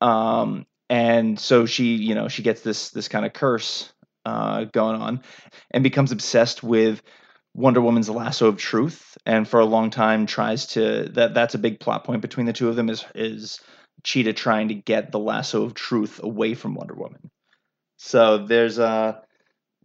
um 0.00 0.66
and 0.88 1.38
so 1.38 1.66
she 1.66 1.94
you 1.96 2.14
know 2.14 2.28
she 2.28 2.42
gets 2.42 2.62
this 2.62 2.90
this 2.90 3.08
kind 3.08 3.24
of 3.24 3.32
curse 3.32 3.92
uh 4.24 4.64
going 4.64 5.00
on 5.00 5.22
and 5.70 5.84
becomes 5.84 6.12
obsessed 6.12 6.62
with 6.62 7.02
wonder 7.54 7.80
woman's 7.80 8.10
lasso 8.10 8.48
of 8.48 8.56
truth 8.56 9.16
and 9.26 9.48
for 9.48 9.60
a 9.60 9.64
long 9.64 9.90
time 9.90 10.26
tries 10.26 10.66
to 10.66 11.08
that 11.12 11.34
that's 11.34 11.54
a 11.54 11.58
big 11.58 11.80
plot 11.80 12.04
point 12.04 12.20
between 12.20 12.46
the 12.46 12.52
two 12.52 12.68
of 12.68 12.76
them 12.76 12.88
is 12.88 13.04
is 13.14 13.60
cheetah 14.04 14.34
trying 14.34 14.68
to 14.68 14.74
get 14.74 15.10
the 15.10 15.18
lasso 15.18 15.64
of 15.64 15.74
truth 15.74 16.22
away 16.22 16.54
from 16.54 16.74
wonder 16.74 16.94
woman. 16.94 17.30
So 17.96 18.46
there's 18.46 18.78
a 18.78 19.22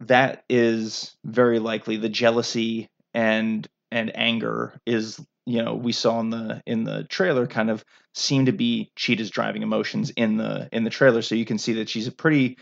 that 0.00 0.44
is 0.48 1.16
very 1.24 1.58
likely 1.58 1.96
the 1.96 2.08
jealousy 2.08 2.88
and 3.12 3.66
and 3.90 4.16
anger 4.16 4.78
is 4.86 5.20
you 5.46 5.62
know 5.62 5.74
we 5.74 5.92
saw 5.92 6.20
in 6.20 6.30
the 6.30 6.62
in 6.66 6.84
the 6.84 7.04
trailer 7.04 7.46
kind 7.46 7.70
of 7.70 7.84
seem 8.14 8.46
to 8.46 8.52
be 8.52 8.90
cheetah's 8.96 9.30
driving 9.30 9.62
emotions 9.62 10.10
in 10.10 10.36
the 10.36 10.68
in 10.72 10.84
the 10.84 10.90
trailer. 10.90 11.22
So 11.22 11.34
you 11.34 11.44
can 11.44 11.58
see 11.58 11.74
that 11.74 11.88
she's 11.88 12.06
a 12.06 12.12
pretty 12.12 12.58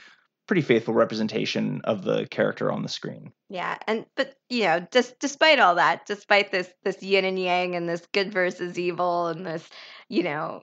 pretty 0.48 0.62
faithful 0.62 0.94
representation 0.94 1.82
of 1.84 2.02
the 2.02 2.26
character 2.26 2.72
on 2.72 2.82
the 2.82 2.88
screen. 2.88 3.32
Yeah, 3.50 3.76
and 3.86 4.06
but 4.16 4.34
you 4.48 4.64
know, 4.64 4.86
just 4.90 5.18
despite 5.20 5.60
all 5.60 5.76
that, 5.76 6.06
despite 6.06 6.50
this 6.50 6.68
this 6.82 7.02
yin 7.02 7.24
and 7.24 7.38
yang 7.38 7.76
and 7.76 7.88
this 7.88 8.06
good 8.12 8.32
versus 8.32 8.78
evil 8.78 9.28
and 9.28 9.46
this, 9.46 9.68
you 10.08 10.22
know, 10.22 10.62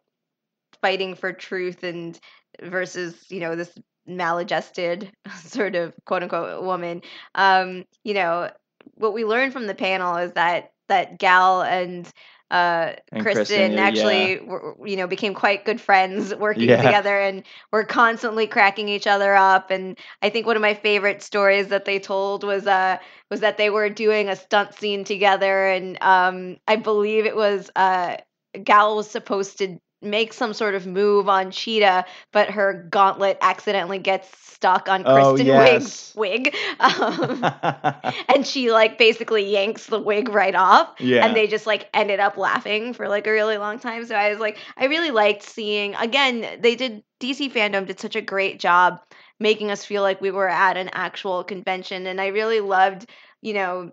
fighting 0.82 1.16
for 1.16 1.32
truth 1.32 1.84
and 1.84 2.20
versus, 2.62 3.16
you 3.30 3.40
know, 3.40 3.56
this 3.56 3.72
maladjusted 4.08 5.12
sort 5.44 5.76
of 5.76 5.94
quote 6.06 6.24
unquote 6.24 6.64
woman, 6.64 7.02
um, 7.36 7.86
you 8.04 8.14
know, 8.14 8.50
what 8.96 9.14
we 9.14 9.26
learned 9.26 9.54
from 9.54 9.68
the 9.68 9.76
panel 9.76 10.18
is 10.18 10.34
that 10.34 10.72
that 10.88 11.18
Gal 11.20 11.62
and 11.62 12.10
uh, 12.52 12.94
And 13.12 13.28
Kristen, 13.28 13.78
Kristen, 13.78 13.80
yeah, 13.90 14.30
actually, 14.32 14.40
were, 14.40 14.76
you 14.86 14.98
know, 14.98 15.08
became 15.08 15.34
quite 15.34 15.66
good 15.66 15.82
friends 15.82 16.34
working 16.40 16.70
Yeah. 16.70 16.78
together, 16.78 17.20
and 17.20 17.44
were 17.72 17.84
constantly 17.84 18.48
cracking 18.48 18.88
each 18.90 19.08
other 19.08 19.36
up. 19.36 19.72
And 19.72 19.98
I 20.22 20.30
think 20.30 20.46
one 20.46 20.56
of 20.56 20.62
my 20.62 20.74
favorite 20.76 21.22
stories 21.24 21.70
that 21.70 21.86
they 21.86 22.00
told 22.00 22.44
was 22.44 22.68
uh 22.68 22.98
was 23.32 23.40
that 23.42 23.58
they 23.58 23.70
were 23.70 23.90
doing 23.90 24.30
a 24.30 24.36
stunt 24.36 24.74
scene 24.76 25.04
together, 25.04 25.68
and 25.68 25.98
um, 26.02 26.58
I 26.68 26.76
believe 26.78 27.26
it 27.26 27.36
was 27.36 27.70
uh, 27.76 28.18
Gal 28.64 28.96
was 28.96 29.10
supposed 29.10 29.58
to 29.60 29.78
make 30.02 30.34
some 30.34 30.54
sort 30.54 30.76
of 30.76 30.86
move 30.86 31.28
on 31.28 31.52
Cheetah, 31.52 32.06
but 32.32 32.50
her 32.52 32.88
gauntlet 32.92 33.38
accidentally 33.42 34.00
gets 34.00 34.30
stuck 34.56 34.88
on 34.88 35.04
Oh, 35.06 35.34
Kristen 35.34 35.48
yes. 35.48 36.14
Wiig's 36.16 36.16
wig. 36.16 36.56
Um, 36.80 37.44
and 38.30 38.46
she 38.46 38.72
like 38.72 38.98
basically 38.98 39.50
yanks 39.50 39.88
the 39.88 40.00
wig 40.00 40.30
right 40.30 40.56
off 40.56 40.96
yeah. 41.00 41.26
and 41.26 41.36
they 41.36 41.48
just 41.48 41.66
like 41.66 41.90
ended 41.94 42.20
up 42.20 42.38
laughing 42.38 42.94
for 42.94 43.08
like 43.08 43.28
a 43.28 43.32
really 43.32 43.58
long 43.58 43.80
time 43.80 44.06
so 44.06 44.16
i 44.16 44.30
was 44.30 44.40
like 44.40 44.58
i 44.78 44.86
really 44.86 45.12
liked 45.12 45.44
seeing 45.44 45.96
again 45.96 46.46
they 46.60 46.76
did 46.76 47.04
dc 47.20 47.52
fandom 47.52 47.86
did 47.86 48.00
such 48.00 48.16
a 48.16 48.22
great 48.22 48.60
job 48.60 49.00
making 49.40 49.72
us 49.72 49.86
feel 49.86 50.02
like 50.02 50.22
we 50.22 50.32
were 50.32 50.50
at 50.50 50.78
an 50.78 50.90
actual 50.94 51.44
convention 51.44 52.08
and 52.08 52.20
i 52.20 52.28
really 52.28 52.60
loved 52.60 53.10
you 53.42 53.54
know 53.54 53.92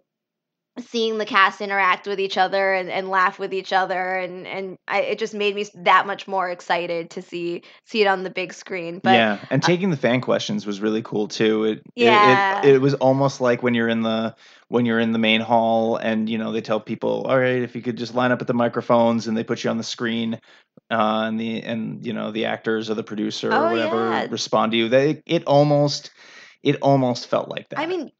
seeing 0.78 1.18
the 1.18 1.26
cast 1.26 1.60
interact 1.60 2.06
with 2.06 2.18
each 2.18 2.38
other 2.38 2.72
and, 2.72 2.88
and 2.90 3.10
laugh 3.10 3.38
with 3.38 3.52
each 3.52 3.72
other 3.74 4.16
and 4.16 4.46
and 4.46 4.78
I, 4.88 5.02
it 5.02 5.18
just 5.18 5.34
made 5.34 5.54
me 5.54 5.66
that 5.74 6.06
much 6.06 6.26
more 6.26 6.48
excited 6.48 7.10
to 7.10 7.22
see 7.22 7.62
see 7.84 8.00
it 8.00 8.06
on 8.06 8.22
the 8.22 8.30
big 8.30 8.54
screen 8.54 8.98
but 9.02 9.12
yeah, 9.12 9.38
and 9.50 9.62
taking 9.62 9.90
the 9.90 9.96
fan 9.98 10.22
questions 10.22 10.64
was 10.64 10.80
really 10.80 11.02
cool 11.02 11.28
too. 11.28 11.64
It, 11.64 11.78
it- 11.78 11.84
Yeah. 11.96 12.60
it, 12.62 12.74
it 12.76 12.78
was 12.80 12.94
almost 12.94 13.40
like 13.40 13.62
when 13.62 13.74
you're 13.74 13.88
in 13.88 14.02
the 14.02 14.34
when 14.68 14.86
you're 14.86 14.98
in 15.00 15.12
the 15.12 15.18
main 15.18 15.42
hall 15.42 15.96
and 15.96 16.28
you 16.28 16.38
know 16.38 16.52
they 16.52 16.62
tell 16.62 16.80
people, 16.80 17.26
all 17.28 17.38
right, 17.38 17.60
if 17.62 17.76
you 17.76 17.82
could 17.82 17.98
just 17.98 18.14
line 18.14 18.32
up 18.32 18.40
at 18.40 18.46
the 18.46 18.54
microphones 18.54 19.26
and 19.26 19.36
they 19.36 19.44
put 19.44 19.62
you 19.64 19.70
on 19.70 19.76
the 19.76 19.82
screen, 19.84 20.40
uh, 20.90 21.24
and 21.26 21.38
the 21.38 21.62
and 21.62 22.06
you 22.06 22.14
know 22.14 22.30
the 22.30 22.46
actors 22.46 22.88
or 22.88 22.94
the 22.94 23.02
producer 23.04 23.52
Oh, 23.52 23.66
or 23.66 23.70
whatever 23.72 24.10
yeah. 24.10 24.26
respond 24.30 24.72
to 24.72 24.78
you. 24.78 24.88
They 24.88 25.22
it 25.26 25.44
almost 25.44 26.12
it 26.62 26.76
almost 26.80 27.26
felt 27.26 27.48
like 27.48 27.68
that. 27.70 27.80
I 27.80 27.86
mean, 27.86 28.10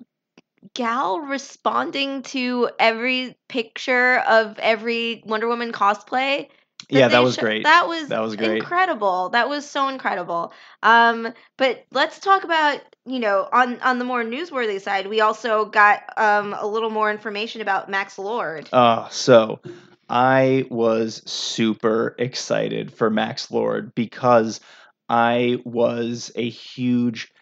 Gal 0.75 1.21
responding 1.21 2.23
to 2.23 2.71
every 2.79 3.37
picture 3.49 4.19
of 4.19 4.59
every 4.59 5.23
Wonder 5.27 5.49
Woman 5.49 5.73
cosplay. 5.73 6.49
yeah, 6.89 7.09
that 7.09 7.23
was 7.23 7.35
sho- 7.35 7.43
great. 7.43 7.65
That 7.65 7.89
was 7.89 8.09
That 8.09 8.21
was 8.21 8.37
great. 8.37 8.59
incredible. 8.59 9.31
That 9.31 9.49
was 9.49 9.69
so 9.69 9.89
incredible. 9.89 10.53
Um, 10.83 11.33
but 11.59 11.85
let's 11.91 12.21
talk 12.21 12.45
about 12.45 12.81
you 13.05 13.19
know 13.19 13.49
on 13.53 13.81
on 13.81 13.99
the 13.99 14.05
more 14.05 14.23
newsworthy 14.23 14.81
side, 14.81 15.09
we 15.09 15.21
also 15.21 15.65
got 15.65 16.03
um 16.17 16.55
a 16.59 16.67
little 16.67 16.91
more 16.91 17.11
information 17.11 17.61
about 17.61 17.89
Max 17.91 18.19
Lord. 18.19 18.69
Uh, 18.73 19.09
so 19.09 19.61
I 20.09 20.65
was 20.71 21.23
super 21.31 22.15
excited 22.19 22.93
for 22.93 23.11
Max 23.11 23.51
Lord 23.51 23.95
because 23.95 24.61
I 25.09 25.59
was 25.65 26.31
a 26.37 26.49
huge 26.49 27.33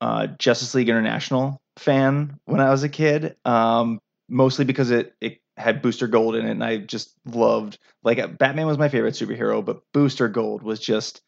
uh, 0.00 0.28
Justice 0.38 0.74
League 0.74 0.88
International 0.88 1.60
fan 1.76 2.38
when 2.44 2.60
I 2.60 2.70
was 2.70 2.82
a 2.82 2.88
kid. 2.88 3.36
Um, 3.44 4.00
mostly 4.28 4.64
because 4.64 4.90
it 4.90 5.14
it 5.20 5.38
had 5.56 5.82
Booster 5.82 6.06
Gold 6.06 6.34
in 6.36 6.46
it, 6.46 6.50
and 6.50 6.64
I 6.64 6.78
just 6.78 7.14
loved 7.26 7.78
like 8.02 8.18
uh, 8.18 8.28
Batman 8.28 8.66
was 8.66 8.78
my 8.78 8.88
favorite 8.88 9.14
superhero, 9.14 9.64
but 9.64 9.82
Booster 9.92 10.28
Gold 10.28 10.62
was 10.62 10.80
just 10.80 11.20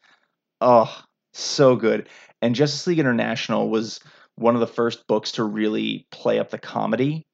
oh 0.61 1.03
so 1.33 1.75
good. 1.75 2.09
And 2.41 2.55
Justice 2.55 2.85
League 2.87 2.99
International 2.99 3.69
was 3.69 3.99
one 4.35 4.55
of 4.55 4.61
the 4.61 4.67
first 4.67 5.07
books 5.07 5.33
to 5.33 5.43
really 5.43 6.07
play 6.11 6.39
up 6.39 6.49
the 6.49 6.59
comedy 6.59 7.25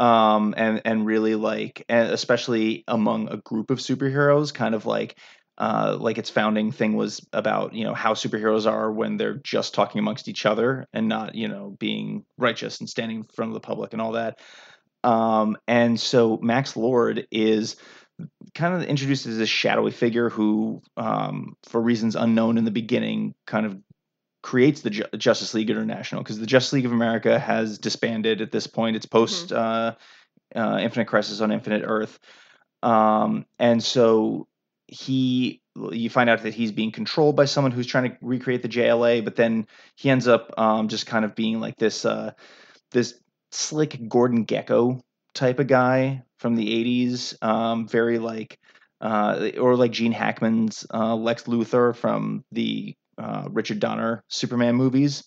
um 0.00 0.54
and 0.56 0.80
and 0.86 1.04
really 1.04 1.34
like 1.34 1.84
and 1.88 2.10
especially 2.10 2.82
among 2.88 3.28
a 3.28 3.36
group 3.36 3.70
of 3.70 3.78
superheroes 3.78 4.52
kind 4.52 4.74
of 4.74 4.86
like 4.86 5.18
uh 5.60 5.96
like 6.00 6.18
its 6.18 6.30
founding 6.30 6.72
thing 6.72 6.96
was 6.96 7.24
about 7.32 7.74
you 7.74 7.84
know 7.84 7.94
how 7.94 8.14
superheroes 8.14 8.68
are 8.68 8.90
when 8.90 9.16
they're 9.16 9.34
just 9.34 9.74
talking 9.74 9.98
amongst 9.98 10.26
each 10.26 10.46
other 10.46 10.88
and 10.92 11.06
not 11.06 11.34
you 11.36 11.46
know 11.46 11.76
being 11.78 12.24
righteous 12.38 12.80
and 12.80 12.88
standing 12.88 13.18
in 13.18 13.24
front 13.24 13.50
of 13.50 13.54
the 13.54 13.60
public 13.60 13.92
and 13.92 14.02
all 14.02 14.12
that. 14.12 14.40
Um 15.04 15.56
and 15.68 16.00
so 16.00 16.38
max 16.42 16.76
lord 16.76 17.26
is 17.30 17.76
kind 18.54 18.74
of 18.74 18.82
introduced 18.82 19.26
as 19.26 19.38
this 19.38 19.48
shadowy 19.48 19.92
figure 19.92 20.30
who 20.30 20.82
um 20.96 21.56
for 21.68 21.80
reasons 21.80 22.16
unknown 22.16 22.58
in 22.58 22.64
the 22.64 22.70
beginning 22.70 23.34
kind 23.46 23.66
of 23.66 23.78
creates 24.42 24.80
the 24.80 24.90
Ju- 24.90 25.04
Justice 25.16 25.54
League 25.54 25.70
International 25.70 26.22
because 26.22 26.38
the 26.38 26.46
Justice 26.46 26.72
League 26.72 26.86
of 26.86 26.92
America 26.92 27.38
has 27.38 27.78
disbanded 27.78 28.40
at 28.40 28.50
this 28.50 28.66
point. 28.66 28.96
It's 28.96 29.06
post 29.06 29.52
uh, 29.52 29.94
uh, 30.54 30.78
Infinite 30.80 31.06
Crisis 31.06 31.40
on 31.40 31.52
Infinite 31.52 31.82
Earth, 31.84 32.18
um, 32.82 33.44
and 33.58 33.82
so 33.82 34.48
he 34.90 35.60
you 35.92 36.10
find 36.10 36.28
out 36.28 36.42
that 36.42 36.54
he's 36.54 36.72
being 36.72 36.90
controlled 36.90 37.36
by 37.36 37.44
someone 37.44 37.70
who's 37.70 37.86
trying 37.86 38.10
to 38.10 38.16
recreate 38.20 38.62
the 38.62 38.68
JLA, 38.68 39.24
but 39.24 39.36
then 39.36 39.66
he 39.94 40.10
ends 40.10 40.26
up 40.26 40.52
um, 40.58 40.88
just 40.88 41.06
kind 41.06 41.24
of 41.24 41.34
being 41.34 41.60
like 41.60 41.76
this 41.76 42.04
uh, 42.04 42.32
this 42.90 43.18
slick 43.52 44.08
Gordon 44.08 44.46
Gekko 44.46 45.00
type 45.32 45.60
of 45.60 45.68
guy 45.68 46.24
from 46.38 46.56
the 46.56 46.66
'80s, 47.06 47.42
um, 47.42 47.88
very 47.88 48.18
like. 48.18 48.58
Uh, 49.02 49.52
or 49.58 49.76
like 49.76 49.92
Gene 49.92 50.12
Hackman's 50.12 50.84
uh, 50.92 51.14
Lex 51.14 51.44
Luthor 51.44 51.96
from 51.96 52.44
the 52.52 52.94
uh, 53.16 53.48
Richard 53.50 53.80
Donner 53.80 54.22
Superman 54.28 54.74
movies, 54.74 55.24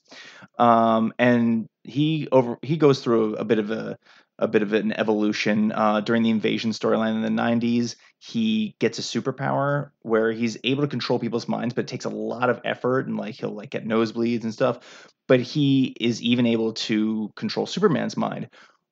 um, 0.59 1.11
and 1.17 1.65
he 1.83 2.27
over 2.31 2.59
he 2.61 2.77
goes 2.77 2.99
through 2.99 3.35
a 3.37 3.43
bit 3.43 3.57
of 3.57 3.71
a 3.71 3.97
a 4.39 4.47
bit 4.47 4.61
of 4.61 4.73
an 4.73 4.91
evolution 4.93 5.71
uh, 5.71 6.01
during 6.01 6.23
the 6.23 6.29
invasion 6.29 6.71
storyline 6.71 7.15
in 7.15 7.21
the 7.21 7.41
90s. 7.41 7.95
He 8.25 8.77
gets 8.79 8.99
a 8.99 9.01
superpower 9.01 9.91
where 10.01 10.31
he's 10.31 10.57
able 10.63 10.83
to 10.83 10.87
control 10.87 11.19
people's 11.19 11.49
minds, 11.49 11.73
but 11.73 11.81
it 11.81 11.87
takes 11.89 12.05
a 12.05 12.09
lot 12.09 12.49
of 12.49 12.61
effort 12.63 13.05
and 13.05 13.17
like 13.17 13.35
he'll 13.35 13.53
like 13.53 13.69
get 13.69 13.85
nosebleeds 13.85 14.43
and 14.43 14.53
stuff. 14.53 15.09
But 15.27 15.41
he 15.41 15.93
is 15.99 16.21
even 16.21 16.45
able 16.45 16.71
to 16.73 17.33
control 17.35 17.65
Superman's 17.65 18.15
mind, 18.15 18.47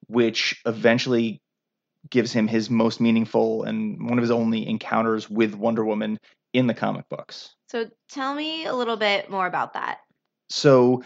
which 0.07 0.61
eventually 0.65 1.41
gives 2.09 2.33
him 2.33 2.45
his 2.45 2.69
most 2.69 2.99
meaningful 2.99 3.63
and 3.63 4.09
one 4.09 4.17
of 4.17 4.21
his 4.21 4.31
only 4.31 4.67
encounters 4.67 5.29
with 5.29 5.55
Wonder 5.55 5.85
Woman 5.85 6.19
in 6.51 6.67
the 6.67 6.73
comic 6.73 7.07
books. 7.07 7.55
So 7.69 7.89
tell 8.09 8.35
me 8.35 8.65
a 8.65 8.75
little 8.75 8.97
bit 8.97 9.29
more 9.29 9.47
about 9.47 9.75
that. 9.75 9.99
So 10.49 11.05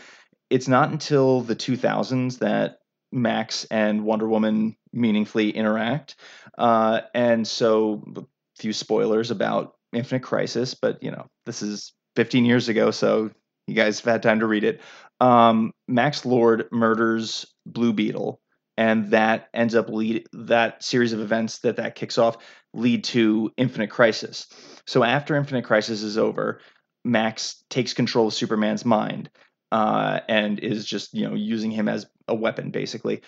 it's 0.50 0.68
not 0.68 0.90
until 0.90 1.42
the 1.42 1.56
2000s 1.56 2.40
that 2.40 2.80
Max 3.12 3.66
and 3.66 4.04
Wonder 4.04 4.28
Woman 4.28 4.78
meaningfully 4.96 5.50
interact. 5.52 6.16
Uh, 6.58 7.02
and 7.14 7.48
so, 7.48 8.04
a 8.16 8.24
few 8.58 8.74
spoilers 8.74 9.32
about 9.32 9.76
Infinite 9.94 10.24
Crisis, 10.24 10.74
but 10.74 11.02
you 11.04 11.12
know, 11.12 11.28
this 11.46 11.62
is 11.62 11.94
15 12.16 12.46
years 12.46 12.70
ago, 12.70 12.92
so 12.92 13.32
you 13.68 13.76
guys 13.76 14.00
have 14.00 14.12
had 14.12 14.24
time 14.24 14.40
to 14.40 14.48
read 14.48 14.64
it. 14.64 14.82
Um, 15.20 15.72
Max 15.88 16.26
Lord 16.26 16.68
murders 16.72 17.46
Blue 17.66 17.94
Beetle, 17.94 18.40
and 18.78 19.12
that 19.12 19.50
ends 19.54 19.76
up 19.76 19.90
lead 19.90 20.28
that 20.34 20.84
series 20.84 21.14
of 21.14 21.20
events 21.20 21.60
that 21.60 21.78
that 21.78 21.96
kicks 21.96 22.18
off 22.18 22.38
lead 22.74 23.04
to 23.06 23.52
Infinite 23.58 23.90
Crisis. 23.90 24.48
So 24.86 25.04
after 25.04 25.36
Infinite 25.36 25.66
Crisis 25.66 26.04
is 26.04 26.18
over, 26.18 26.60
Max 27.04 27.64
takes 27.70 27.94
control 27.94 28.28
of 28.28 28.34
Superman's 28.34 28.86
mind 28.86 29.30
uh, 29.72 30.20
and 30.28 30.60
is 30.60 30.86
just 30.86 31.14
you 31.14 31.28
know 31.28 31.36
using 31.36 31.72
him 31.72 31.88
as 31.88 32.06
a 32.28 32.36
weapon 32.36 32.72
basically. 32.72 33.22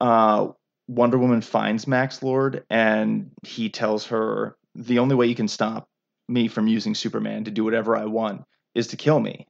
Uh, 0.00 0.48
Wonder 0.86 1.18
Woman 1.18 1.40
finds 1.40 1.86
Max 1.86 2.22
Lord 2.22 2.64
and 2.68 3.30
he 3.42 3.70
tells 3.70 4.06
her 4.06 4.56
the 4.74 4.98
only 4.98 5.14
way 5.14 5.26
you 5.26 5.34
can 5.34 5.48
stop 5.48 5.88
me 6.28 6.48
from 6.48 6.66
using 6.66 6.94
Superman 6.94 7.44
to 7.44 7.50
do 7.50 7.64
whatever 7.64 7.96
I 7.96 8.04
want 8.04 8.42
is 8.74 8.88
to 8.88 8.96
kill 8.96 9.20
me. 9.20 9.46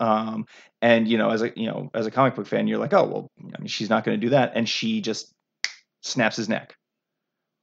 Um, 0.00 0.46
and 0.80 1.06
you 1.06 1.18
know, 1.18 1.30
as 1.30 1.42
a 1.42 1.52
you 1.54 1.66
know, 1.66 1.90
as 1.94 2.06
a 2.06 2.10
comic 2.10 2.34
book 2.34 2.46
fan, 2.46 2.66
you're 2.66 2.78
like, 2.78 2.92
oh 2.92 3.04
well, 3.04 3.30
I 3.40 3.58
mean, 3.58 3.68
she's 3.68 3.90
not 3.90 4.04
going 4.04 4.18
to 4.18 4.26
do 4.26 4.30
that, 4.30 4.52
and 4.54 4.68
she 4.68 5.00
just 5.00 5.32
snaps 6.00 6.36
his 6.36 6.48
neck. 6.48 6.74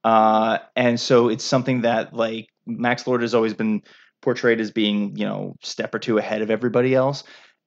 Uh, 0.02 0.58
and 0.74 0.98
so 0.98 1.28
it's 1.28 1.44
something 1.44 1.82
that 1.82 2.14
like 2.14 2.48
Max 2.66 3.06
Lord 3.06 3.20
has 3.20 3.34
always 3.34 3.52
been 3.52 3.82
portrayed 4.22 4.60
as 4.60 4.70
being, 4.70 5.16
you 5.16 5.26
know, 5.26 5.56
step 5.62 5.94
or 5.94 5.98
two 5.98 6.16
ahead 6.16 6.40
of 6.40 6.50
everybody 6.50 6.94
else, 6.94 7.24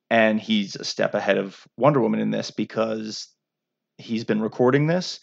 and 0.10 0.40
he's 0.40 0.76
a 0.76 0.84
step 0.84 1.14
ahead 1.14 1.38
of 1.38 1.60
Wonder 1.78 2.02
Woman 2.02 2.20
in 2.20 2.32
this 2.32 2.50
because 2.50 3.28
he's 3.98 4.24
been 4.24 4.42
recording 4.42 4.88
this, 4.88 5.20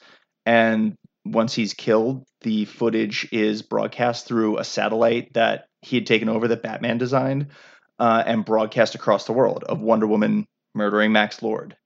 and 0.51 0.97
once 1.25 1.55
he's 1.55 1.75
killed, 1.75 2.27
the 2.41 2.65
footage 2.65 3.29
is 3.31 3.63
broadcast 3.63 4.27
through 4.27 4.59
a 4.59 4.65
satellite 4.65 5.33
that 5.35 5.67
he 5.81 5.95
had 5.95 6.07
taken 6.07 6.29
over 6.29 6.49
that 6.49 6.65
Batman 6.65 6.99
designed, 6.99 7.47
uh, 8.01 8.25
and 8.27 8.45
broadcast 8.45 8.97
across 8.97 9.27
the 9.27 9.33
world 9.33 9.63
of 9.63 9.81
Wonder 9.81 10.09
Woman 10.09 10.49
murdering 10.75 11.13
Max 11.13 11.41
Lord, 11.41 11.77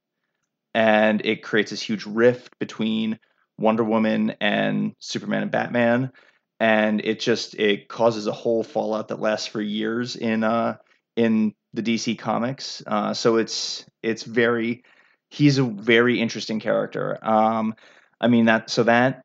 and 0.72 1.20
it 1.26 1.42
creates 1.42 1.72
this 1.72 1.82
huge 1.82 2.06
rift 2.06 2.58
between 2.58 3.18
Wonder 3.58 3.84
Woman 3.84 4.34
and 4.40 4.94
Superman 4.98 5.42
and 5.42 5.50
Batman, 5.50 6.10
and 6.58 7.04
it 7.04 7.20
just 7.20 7.54
it 7.56 7.86
causes 7.86 8.26
a 8.26 8.32
whole 8.32 8.62
fallout 8.62 9.08
that 9.08 9.20
lasts 9.20 9.46
for 9.46 9.60
years 9.60 10.16
in 10.16 10.42
uh 10.42 10.78
in 11.16 11.54
the 11.74 11.82
DC 11.82 12.18
comics. 12.18 12.82
Uh, 12.86 13.12
so 13.12 13.36
it's 13.36 13.84
it's 14.02 14.22
very 14.22 14.84
he's 15.28 15.58
a 15.58 15.64
very 15.64 16.18
interesting 16.18 16.60
character. 16.60 17.18
Um, 17.20 17.74
I 18.24 18.28
mean 18.28 18.46
that 18.46 18.70
so 18.70 18.84
that 18.84 19.22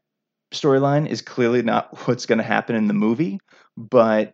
storyline 0.53 1.07
is 1.07 1.21
clearly 1.21 1.61
not 1.61 1.97
what's 2.07 2.25
going 2.25 2.39
to 2.39 2.43
happen 2.43 2.75
in 2.75 2.87
the 2.87 2.93
movie, 2.93 3.39
but 3.77 4.33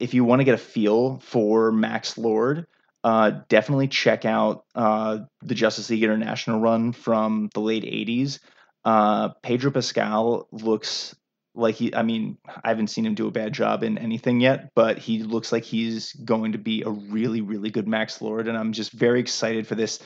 if 0.00 0.12
you 0.12 0.24
want 0.24 0.40
to 0.40 0.44
get 0.44 0.54
a 0.54 0.58
feel 0.58 1.20
for 1.20 1.70
Max 1.70 2.18
Lord, 2.18 2.66
uh, 3.04 3.30
definitely 3.48 3.86
check 3.86 4.24
out 4.24 4.64
uh, 4.74 5.20
the 5.42 5.54
Justice 5.54 5.88
League 5.90 6.02
International 6.02 6.58
run 6.58 6.92
from 6.92 7.48
the 7.54 7.60
late 7.60 7.84
'80s. 7.84 8.40
Uh, 8.84 9.28
Pedro 9.44 9.70
Pascal 9.70 10.48
looks 10.50 11.14
like 11.54 11.76
he. 11.76 11.94
I 11.94 12.02
mean, 12.02 12.38
I 12.64 12.68
haven't 12.68 12.88
seen 12.88 13.06
him 13.06 13.14
do 13.14 13.28
a 13.28 13.32
bad 13.32 13.52
job 13.52 13.84
in 13.84 13.98
anything 13.98 14.40
yet, 14.40 14.70
but 14.74 14.98
he 14.98 15.22
looks 15.22 15.52
like 15.52 15.62
he's 15.62 16.12
going 16.12 16.52
to 16.52 16.58
be 16.58 16.82
a 16.82 16.90
really, 16.90 17.40
really 17.40 17.70
good 17.70 17.86
Max 17.86 18.20
Lord, 18.20 18.48
and 18.48 18.58
I'm 18.58 18.72
just 18.72 18.90
very 18.90 19.20
excited 19.20 19.68
for 19.68 19.76
this, 19.76 20.00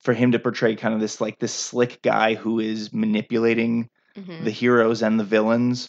for 0.00 0.14
him 0.14 0.32
to 0.32 0.38
portray 0.38 0.76
kind 0.76 0.94
of 0.94 1.00
this 1.00 1.20
like 1.20 1.38
this 1.38 1.52
slick 1.52 2.00
guy 2.02 2.34
who 2.34 2.60
is 2.60 2.92
manipulating 2.92 3.88
Mhm. 4.16 4.44
the 4.44 4.50
heroes 4.50 5.02
and 5.02 5.18
the 5.18 5.24
villains. 5.24 5.88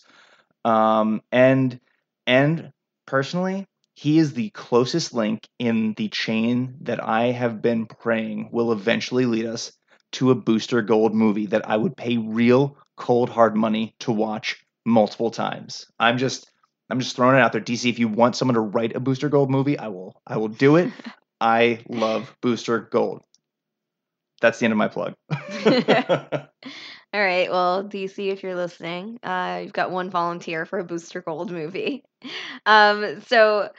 Um, 0.65 1.21
and 1.31 1.79
and 2.27 2.71
personally, 3.07 3.65
he 3.95 4.17
is 4.19 4.33
the 4.33 4.49
closest 4.51 5.13
link 5.13 5.47
in 5.57 5.93
the 5.97 6.09
chain 6.09 6.75
that 6.81 7.03
I 7.03 7.31
have 7.31 7.61
been 7.61 7.85
praying 7.85 8.49
will 8.51 8.71
eventually 8.71 9.25
lead 9.25 9.45
us 9.45 9.71
to 10.13 10.31
a 10.31 10.35
Booster 10.35 10.81
Gold 10.81 11.13
movie 11.13 11.47
that 11.47 11.69
I 11.69 11.77
would 11.77 11.95
pay 11.97 12.17
real 12.17 12.77
cold 12.97 13.29
hard 13.29 13.55
money 13.55 13.95
to 13.99 14.11
watch 14.11 14.57
multiple 14.85 15.31
times. 15.31 15.85
I'm 15.99 16.17
just 16.17 16.49
I'm 16.89 16.99
just 16.99 17.15
throwing 17.15 17.35
it 17.35 17.41
out 17.41 17.51
there. 17.51 17.61
DC, 17.61 17.89
if 17.89 17.99
you 17.99 18.07
want 18.07 18.35
someone 18.35 18.55
to 18.55 18.61
write 18.61 18.95
a 18.95 18.99
Booster 18.99 19.29
Gold 19.29 19.49
movie, 19.51 19.77
I 19.77 19.87
will 19.89 20.19
I 20.25 20.37
will 20.37 20.47
do 20.47 20.75
it. 20.77 20.91
I 21.41 21.83
love 21.87 22.35
Booster 22.41 22.79
Gold. 22.79 23.21
That's 24.41 24.59
the 24.59 24.65
end 24.65 24.73
of 24.73 24.77
my 24.77 24.87
plug. 24.87 25.13
All 27.13 27.21
right. 27.21 27.49
Well, 27.49 27.83
DC, 27.83 28.31
if 28.31 28.43
you're 28.43 28.55
listening, 28.55 29.19
uh, 29.23 29.61
you've 29.63 29.73
got 29.73 29.91
one 29.91 30.09
volunteer 30.09 30.65
for 30.65 30.79
a 30.79 30.83
Booster 30.83 31.21
Gold 31.21 31.51
movie. 31.51 32.03
Um, 32.65 33.21
so 33.27 33.69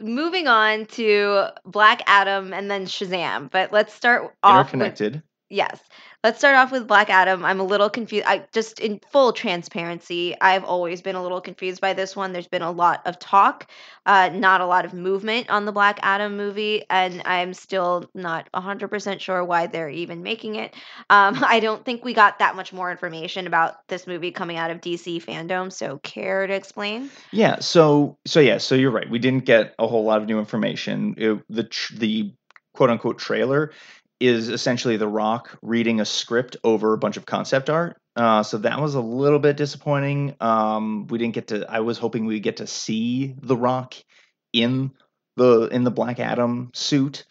moving 0.00 0.48
on 0.48 0.86
to 0.86 1.48
Black 1.64 2.02
Adam 2.06 2.52
and 2.52 2.70
then 2.70 2.86
Shazam. 2.86 3.50
But 3.50 3.72
let's 3.72 3.92
start 3.92 4.34
off 4.42 4.72
with 4.72 4.74
Interconnected. 4.74 5.22
Yes. 5.50 5.80
Let's 6.22 6.38
start 6.38 6.56
off 6.56 6.72
with 6.72 6.86
Black 6.86 7.08
Adam. 7.08 7.42
I'm 7.42 7.60
a 7.60 7.64
little 7.64 7.88
confused. 7.88 8.26
I 8.26 8.44
just 8.52 8.80
in 8.80 9.00
full 9.10 9.32
transparency, 9.32 10.38
I've 10.40 10.64
always 10.64 11.00
been 11.00 11.14
a 11.14 11.22
little 11.22 11.40
confused 11.40 11.80
by 11.80 11.94
this 11.94 12.14
one. 12.14 12.32
There's 12.32 12.48
been 12.48 12.60
a 12.60 12.70
lot 12.70 13.00
of 13.06 13.18
talk, 13.18 13.70
uh, 14.04 14.28
not 14.34 14.60
a 14.60 14.66
lot 14.66 14.84
of 14.84 14.92
movement 14.92 15.48
on 15.48 15.64
the 15.64 15.72
Black 15.72 16.00
Adam 16.02 16.36
movie, 16.36 16.84
and 16.90 17.22
I'm 17.24 17.54
still 17.54 18.10
not 18.14 18.48
100% 18.52 19.20
sure 19.20 19.42
why 19.42 19.68
they're 19.68 19.88
even 19.88 20.22
making 20.22 20.56
it. 20.56 20.74
Um, 21.08 21.38
I 21.46 21.60
don't 21.60 21.82
think 21.82 22.04
we 22.04 22.12
got 22.12 22.40
that 22.40 22.54
much 22.54 22.72
more 22.72 22.90
information 22.90 23.46
about 23.46 23.86
this 23.88 24.06
movie 24.06 24.32
coming 24.32 24.58
out 24.58 24.70
of 24.70 24.82
DC 24.82 25.24
fandom. 25.24 25.72
So, 25.72 25.98
care 25.98 26.46
to 26.46 26.52
explain? 26.52 27.10
Yeah. 27.32 27.60
So 27.60 28.18
so 28.26 28.40
yeah. 28.40 28.58
So 28.58 28.74
you're 28.74 28.90
right. 28.90 29.08
We 29.08 29.18
didn't 29.18 29.44
get 29.44 29.74
a 29.78 29.86
whole 29.86 30.04
lot 30.04 30.20
of 30.20 30.26
new 30.26 30.38
information. 30.38 31.14
It, 31.16 31.42
the 31.48 31.68
the 31.96 32.34
quote 32.74 32.90
unquote 32.90 33.18
trailer 33.18 33.72
is 34.20 34.48
essentially 34.48 34.96
The 34.96 35.08
Rock 35.08 35.56
reading 35.62 36.00
a 36.00 36.04
script 36.04 36.56
over 36.64 36.92
a 36.92 36.98
bunch 36.98 37.16
of 37.16 37.26
concept 37.26 37.70
art. 37.70 38.00
Uh, 38.16 38.42
so 38.42 38.58
that 38.58 38.80
was 38.80 38.94
a 38.94 39.00
little 39.00 39.38
bit 39.38 39.56
disappointing. 39.56 40.34
Um, 40.40 41.06
we 41.06 41.18
didn't 41.18 41.34
get 41.34 41.48
to. 41.48 41.70
I 41.70 41.80
was 41.80 41.98
hoping 41.98 42.26
we'd 42.26 42.42
get 42.42 42.56
to 42.56 42.66
see 42.66 43.34
The 43.40 43.56
Rock 43.56 43.94
in 44.52 44.92
the 45.36 45.68
in 45.68 45.84
the 45.84 45.90
Black 45.90 46.18
Adam 46.18 46.70
suit. 46.74 47.24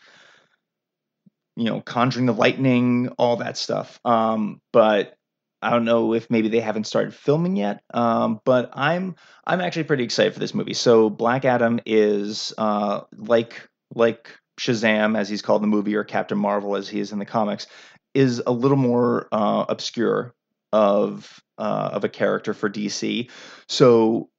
You 1.57 1.65
know, 1.65 1.81
conjuring 1.81 2.27
the 2.27 2.33
lightning, 2.33 3.09
all 3.17 3.37
that 3.37 3.57
stuff. 3.57 3.99
Um, 4.05 4.61
but 4.71 5.17
I 5.61 5.71
don't 5.71 5.85
know 5.85 6.13
if 6.13 6.29
maybe 6.29 6.49
they 6.49 6.59
haven't 6.59 6.85
started 6.85 7.13
filming 7.13 7.55
yet. 7.55 7.81
Um, 7.93 8.39
but 8.45 8.69
I'm 8.73 9.15
I'm 9.45 9.59
actually 9.59 9.85
pretty 9.85 10.03
excited 10.03 10.33
for 10.33 10.39
this 10.39 10.53
movie. 10.53 10.73
So 10.73 11.09
Black 11.09 11.45
Adam 11.45 11.79
is 11.85 12.53
uh, 12.57 13.01
like 13.15 13.67
like 13.93 14.29
Shazam, 14.59 15.17
as 15.17 15.29
he's 15.29 15.41
called 15.41 15.63
in 15.63 15.69
the 15.69 15.75
movie, 15.75 15.95
or 15.95 16.03
Captain 16.03 16.37
Marvel, 16.37 16.75
as 16.75 16.89
he 16.89 16.99
is 16.99 17.11
in 17.11 17.19
the 17.19 17.25
comics, 17.25 17.67
is 18.13 18.41
a 18.45 18.51
little 18.51 18.77
more 18.77 19.27
uh, 19.31 19.65
obscure 19.69 20.33
of 20.73 21.41
uh, 21.57 21.89
of 21.93 22.03
a 22.03 22.09
character 22.09 22.53
for 22.53 22.69
DC. 22.69 23.29
So 23.67 24.29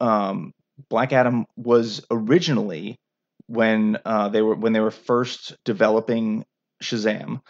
um, 0.00 0.52
Black 0.88 1.12
Adam 1.12 1.46
was 1.56 2.04
originally 2.10 2.98
when 3.46 3.98
uh, 4.04 4.28
they 4.28 4.42
were 4.42 4.54
when 4.54 4.72
they 4.72 4.80
were 4.80 4.90
first 4.90 5.56
developing 5.64 6.44
Shazam. 6.82 7.40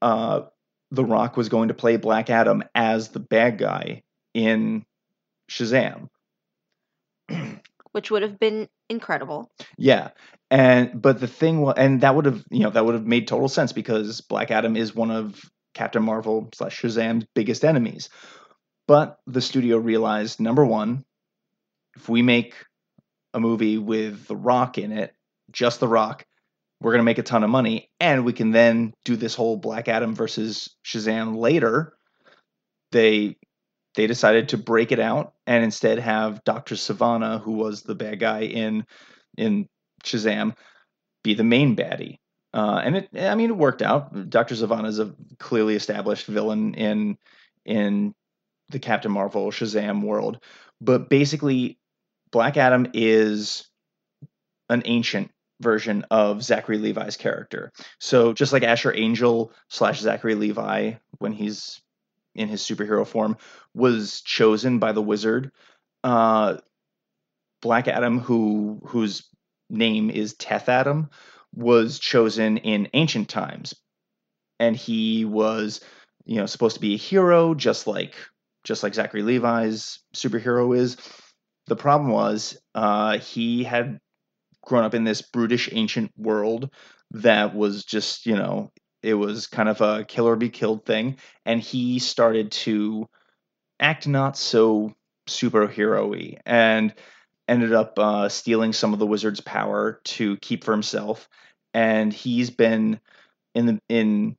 Uh, 0.00 0.42
the 0.90 1.04
Rock 1.04 1.36
was 1.36 1.48
going 1.48 1.68
to 1.68 1.74
play 1.74 1.96
Black 1.96 2.30
Adam 2.30 2.64
as 2.74 3.08
the 3.08 3.20
bad 3.20 3.58
guy 3.58 4.02
in 4.34 4.84
Shazam. 5.50 6.08
Which 7.92 8.10
would 8.10 8.22
have 8.22 8.38
been 8.38 8.68
incredible. 8.88 9.50
Yeah. 9.76 10.10
And 10.50 11.00
but 11.00 11.20
the 11.20 11.26
thing 11.26 11.60
was 11.60 11.74
and 11.76 12.00
that 12.02 12.14
would 12.14 12.26
have 12.26 12.44
you 12.50 12.60
know 12.60 12.70
that 12.70 12.84
would 12.84 12.94
have 12.94 13.06
made 13.06 13.28
total 13.28 13.48
sense 13.48 13.72
because 13.72 14.20
Black 14.20 14.50
Adam 14.50 14.76
is 14.76 14.94
one 14.94 15.10
of 15.10 15.40
Captain 15.74 16.02
Marvel 16.02 16.48
slash 16.54 16.80
Shazam's 16.80 17.26
biggest 17.34 17.64
enemies. 17.64 18.08
But 18.86 19.18
the 19.26 19.40
studio 19.40 19.76
realized 19.76 20.40
number 20.40 20.64
one, 20.64 21.04
if 21.96 22.08
we 22.08 22.22
make 22.22 22.54
a 23.32 23.40
movie 23.40 23.78
with 23.78 24.26
The 24.26 24.36
Rock 24.36 24.78
in 24.78 24.90
it, 24.92 25.14
just 25.52 25.78
The 25.78 25.88
Rock, 25.88 26.24
we're 26.80 26.92
gonna 26.92 27.04
make 27.04 27.18
a 27.18 27.22
ton 27.22 27.44
of 27.44 27.50
money, 27.50 27.88
and 28.00 28.24
we 28.24 28.32
can 28.32 28.50
then 28.50 28.92
do 29.04 29.14
this 29.14 29.34
whole 29.34 29.56
Black 29.56 29.86
Adam 29.88 30.14
versus 30.14 30.74
Shazam 30.84 31.36
later. 31.36 31.92
They 32.90 33.36
they 33.94 34.06
decided 34.06 34.50
to 34.50 34.58
break 34.58 34.92
it 34.92 35.00
out 35.00 35.34
and 35.46 35.64
instead 35.64 35.98
have 35.98 36.44
Dr. 36.44 36.74
Sivana, 36.74 37.40
who 37.40 37.52
was 37.52 37.82
the 37.82 37.94
bad 37.94 38.20
guy 38.20 38.42
in 38.42 38.84
in 39.36 39.68
Shazam, 40.04 40.54
be 41.22 41.34
the 41.34 41.44
main 41.44 41.76
baddie. 41.76 42.18
Uh, 42.52 42.80
and 42.84 42.96
it, 42.96 43.08
I 43.16 43.34
mean, 43.34 43.50
it 43.50 43.56
worked 43.56 43.82
out. 43.82 44.30
Dr. 44.30 44.54
Sivana 44.54 44.86
is 44.86 44.98
a 44.98 45.14
clearly 45.38 45.76
established 45.76 46.26
villain 46.26 46.74
in 46.74 47.16
in 47.64 48.14
the 48.70 48.78
Captain 48.78 49.10
Marvel 49.10 49.50
Shazam 49.50 50.02
world, 50.02 50.40
but 50.80 51.08
basically, 51.08 51.78
Black 52.30 52.56
Adam 52.56 52.86
is 52.94 53.68
an 54.68 54.82
ancient 54.84 55.30
version 55.60 56.06
of 56.10 56.42
Zachary 56.42 56.78
Levi's 56.78 57.16
character. 57.16 57.72
So 57.98 58.32
just 58.32 58.52
like 58.52 58.62
Asher 58.62 58.94
Angel 58.94 59.52
slash 59.68 60.00
Zachary 60.00 60.34
Levi 60.34 60.94
when 61.18 61.32
he's 61.32 61.82
in 62.34 62.48
his 62.48 62.62
superhero 62.62 63.06
form 63.06 63.36
was 63.74 64.20
chosen 64.22 64.78
by 64.78 64.92
the 64.92 65.02
wizard, 65.02 65.50
uh, 66.04 66.58
Black 67.62 67.88
Adam, 67.88 68.18
who 68.18 68.80
whose 68.86 69.28
name 69.68 70.10
is 70.10 70.34
Teth 70.34 70.68
Adam, 70.68 71.10
was 71.54 71.98
chosen 71.98 72.58
in 72.58 72.88
ancient 72.94 73.28
times, 73.28 73.74
and 74.58 74.76
he 74.76 75.24
was, 75.24 75.80
you 76.24 76.36
know, 76.36 76.46
supposed 76.46 76.76
to 76.76 76.80
be 76.80 76.94
a 76.94 76.98
hero, 76.98 77.54
just 77.54 77.86
like 77.86 78.14
just 78.64 78.82
like 78.82 78.94
Zachary 78.94 79.22
Levi's 79.22 80.00
superhero 80.14 80.76
is. 80.76 80.96
The 81.66 81.76
problem 81.76 82.10
was 82.10 82.58
uh, 82.74 83.18
he 83.18 83.62
had 83.62 84.00
grown 84.64 84.84
up 84.84 84.94
in 84.94 85.04
this 85.04 85.22
brutish 85.22 85.68
ancient 85.72 86.12
world 86.16 86.70
that 87.12 87.54
was 87.54 87.84
just, 87.84 88.26
you 88.26 88.34
know, 88.34 88.72
it 89.02 89.14
was 89.14 89.46
kind 89.46 89.68
of 89.68 89.80
a 89.80 90.04
kill 90.04 90.28
or 90.28 90.36
be 90.36 90.50
killed 90.50 90.84
thing, 90.84 91.16
and 91.44 91.60
he 91.60 91.98
started 91.98 92.52
to 92.52 93.08
act 93.78 94.06
not 94.06 94.36
so 94.36 94.94
superhero-y 95.28 96.38
and 96.44 96.94
ended 97.48 97.72
up 97.72 97.98
uh, 97.98 98.28
stealing 98.28 98.72
some 98.72 98.92
of 98.92 98.98
the 98.98 99.06
wizard's 99.06 99.40
power 99.40 100.00
to 100.04 100.36
keep 100.38 100.64
for 100.64 100.72
himself. 100.72 101.28
And 101.74 102.12
he's 102.12 102.50
been 102.50 103.00
in 103.54 103.66
the 103.66 103.80
in 103.88 104.36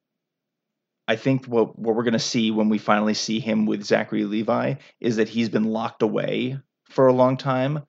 I 1.07 1.15
think 1.15 1.45
what 1.45 1.77
what 1.77 1.95
we're 1.95 2.03
gonna 2.03 2.19
see 2.19 2.51
when 2.51 2.69
we 2.69 2.77
finally 2.77 3.13
see 3.13 3.39
him 3.39 3.65
with 3.65 3.83
Zachary 3.83 4.23
Levi 4.25 4.75
is 4.99 5.17
that 5.17 5.29
he's 5.29 5.49
been 5.49 5.65
locked 5.65 6.01
away 6.03 6.59
for 6.89 7.07
a 7.07 7.13
long 7.13 7.37
time, 7.37 7.83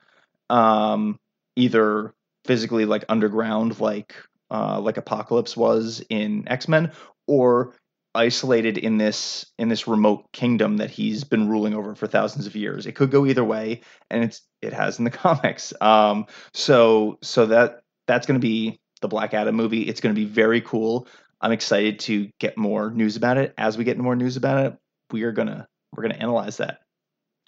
um, 0.50 1.18
either 1.56 2.14
physically 2.44 2.84
like 2.84 3.04
underground, 3.08 3.78
like 3.80 4.14
uh, 4.52 4.80
like 4.80 4.98
Apocalypse 4.98 5.56
was 5.56 6.04
in 6.08 6.46
X 6.48 6.68
Men, 6.68 6.92
or 7.26 7.74
isolated 8.14 8.76
in 8.76 8.98
this 8.98 9.46
in 9.58 9.68
this 9.68 9.88
remote 9.88 10.30
kingdom 10.32 10.76
that 10.76 10.90
he's 10.90 11.24
been 11.24 11.48
ruling 11.48 11.74
over 11.74 11.94
for 11.94 12.06
thousands 12.06 12.46
of 12.46 12.54
years. 12.54 12.86
It 12.86 12.92
could 12.92 13.10
go 13.10 13.26
either 13.26 13.44
way, 13.44 13.80
and 14.10 14.24
it's 14.24 14.42
it 14.60 14.72
has 14.72 14.98
in 14.98 15.04
the 15.04 15.10
comics. 15.24 15.72
Um, 15.80 16.26
so 16.52 17.18
so 17.22 17.46
that 17.46 17.82
that's 18.06 18.26
going 18.26 18.40
to 18.40 18.46
be 18.46 18.78
the 19.00 19.08
Black 19.08 19.34
Adam 19.34 19.54
movie. 19.54 19.82
It's 19.82 20.00
going 20.00 20.14
to 20.14 20.20
be 20.20 20.26
very 20.26 20.60
cool. 20.60 21.06
I'm 21.40 21.52
excited 21.52 21.98
to 22.00 22.30
get 22.38 22.56
more 22.56 22.90
news 22.90 23.16
about 23.16 23.36
it. 23.38 23.54
As 23.58 23.76
we 23.76 23.84
get 23.84 23.98
more 23.98 24.14
news 24.14 24.36
about 24.36 24.66
it, 24.66 24.78
we 25.10 25.24
are 25.24 25.32
gonna 25.32 25.66
we're 25.94 26.02
gonna 26.02 26.14
analyze 26.14 26.58
that. 26.58 26.80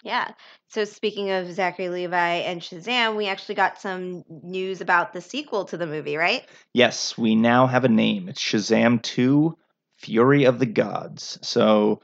Yeah. 0.05 0.33
So 0.69 0.85
speaking 0.85 1.31
of 1.31 1.51
Zachary 1.51 1.89
Levi 1.89 2.35
and 2.35 2.61
Shazam, 2.61 3.17
we 3.17 3.27
actually 3.27 3.55
got 3.55 3.81
some 3.81 4.23
news 4.29 4.79
about 4.79 5.13
the 5.13 5.19
sequel 5.19 5.65
to 5.65 5.77
the 5.77 5.87
movie, 5.87 6.15
right? 6.15 6.45
Yes, 6.73 7.17
we 7.17 7.35
now 7.35 7.65
have 7.65 7.85
a 7.85 7.89
name. 7.89 8.29
It's 8.29 8.41
Shazam 8.41 9.01
2 9.01 9.57
Fury 9.97 10.43
of 10.43 10.59
the 10.59 10.67
Gods. 10.67 11.39
So 11.41 12.03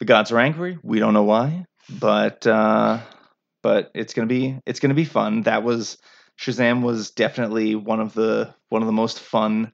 the 0.00 0.04
gods 0.04 0.32
are 0.32 0.38
angry. 0.40 0.78
We 0.82 0.98
don't 0.98 1.14
know 1.14 1.22
why, 1.22 1.64
but 1.88 2.44
uh, 2.44 2.98
but 3.62 3.92
it's 3.94 4.14
gonna 4.14 4.26
be 4.26 4.58
it's 4.66 4.80
gonna 4.80 4.94
be 4.94 5.04
fun. 5.04 5.42
That 5.42 5.62
was 5.62 5.98
Shazam 6.40 6.82
was 6.82 7.12
definitely 7.12 7.76
one 7.76 8.00
of 8.00 8.14
the 8.14 8.52
one 8.68 8.82
of 8.82 8.86
the 8.86 8.92
most 8.92 9.20
fun 9.20 9.72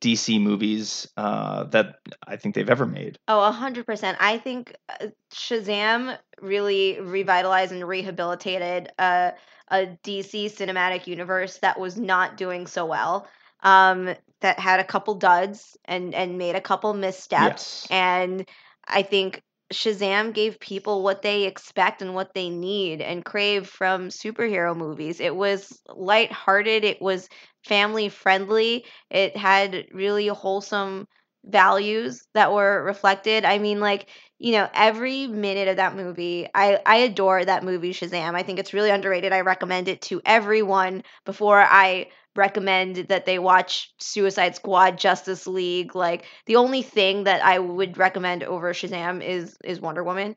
DC 0.00 0.40
movies 0.40 1.08
uh, 1.16 1.64
that 1.64 1.96
I 2.26 2.36
think 2.36 2.54
they've 2.54 2.70
ever 2.70 2.86
made. 2.86 3.18
Oh, 3.28 3.42
a 3.42 3.52
hundred 3.52 3.86
percent. 3.86 4.16
I 4.20 4.38
think 4.38 4.74
uh, 4.88 5.08
Shazam 5.32 6.16
really 6.40 6.98
revitalized 7.00 7.72
and 7.72 7.86
rehabilitated 7.86 8.90
uh, 8.98 9.32
a 9.68 9.98
DC 10.02 10.46
cinematic 10.56 11.06
universe 11.06 11.58
that 11.58 11.78
was 11.78 11.96
not 11.96 12.36
doing 12.36 12.66
so 12.66 12.86
well. 12.86 13.28
Um, 13.62 14.14
that 14.40 14.58
had 14.58 14.80
a 14.80 14.84
couple 14.84 15.14
duds 15.16 15.76
and 15.84 16.14
and 16.14 16.38
made 16.38 16.54
a 16.54 16.60
couple 16.60 16.94
missteps. 16.94 17.82
Yes. 17.82 17.86
And 17.90 18.48
I 18.88 19.02
think 19.02 19.42
Shazam 19.72 20.32
gave 20.34 20.58
people 20.58 21.02
what 21.02 21.22
they 21.22 21.44
expect 21.44 22.02
and 22.02 22.14
what 22.14 22.34
they 22.34 22.50
need 22.50 23.00
and 23.00 23.24
crave 23.24 23.68
from 23.68 24.08
superhero 24.08 24.76
movies. 24.76 25.20
It 25.20 25.34
was 25.36 25.80
lighthearted, 25.88 26.84
it 26.84 27.00
was 27.00 27.28
family 27.64 28.08
friendly, 28.08 28.84
it 29.10 29.36
had 29.36 29.86
really 29.92 30.26
wholesome 30.28 31.06
values 31.44 32.26
that 32.34 32.52
were 32.52 32.82
reflected. 32.84 33.44
I 33.44 33.58
mean, 33.58 33.80
like, 33.80 34.08
you 34.38 34.52
know, 34.52 34.68
every 34.74 35.26
minute 35.26 35.68
of 35.68 35.76
that 35.76 35.96
movie, 35.96 36.48
I, 36.54 36.80
I 36.84 36.96
adore 36.96 37.44
that 37.44 37.64
movie, 37.64 37.92
Shazam. 37.92 38.34
I 38.34 38.42
think 38.42 38.58
it's 38.58 38.74
really 38.74 38.90
underrated. 38.90 39.32
I 39.32 39.40
recommend 39.40 39.88
it 39.88 40.02
to 40.02 40.20
everyone 40.26 41.02
before 41.24 41.60
I 41.60 42.08
recommend 42.36 42.96
that 43.08 43.26
they 43.26 43.38
watch 43.38 43.92
Suicide 43.98 44.56
Squad, 44.56 44.98
Justice 44.98 45.46
League. 45.46 45.94
Like 45.94 46.26
the 46.46 46.56
only 46.56 46.82
thing 46.82 47.24
that 47.24 47.44
I 47.44 47.58
would 47.58 47.98
recommend 47.98 48.42
over 48.44 48.72
Shazam 48.72 49.22
is 49.24 49.56
is 49.64 49.80
Wonder 49.80 50.04
Woman, 50.04 50.36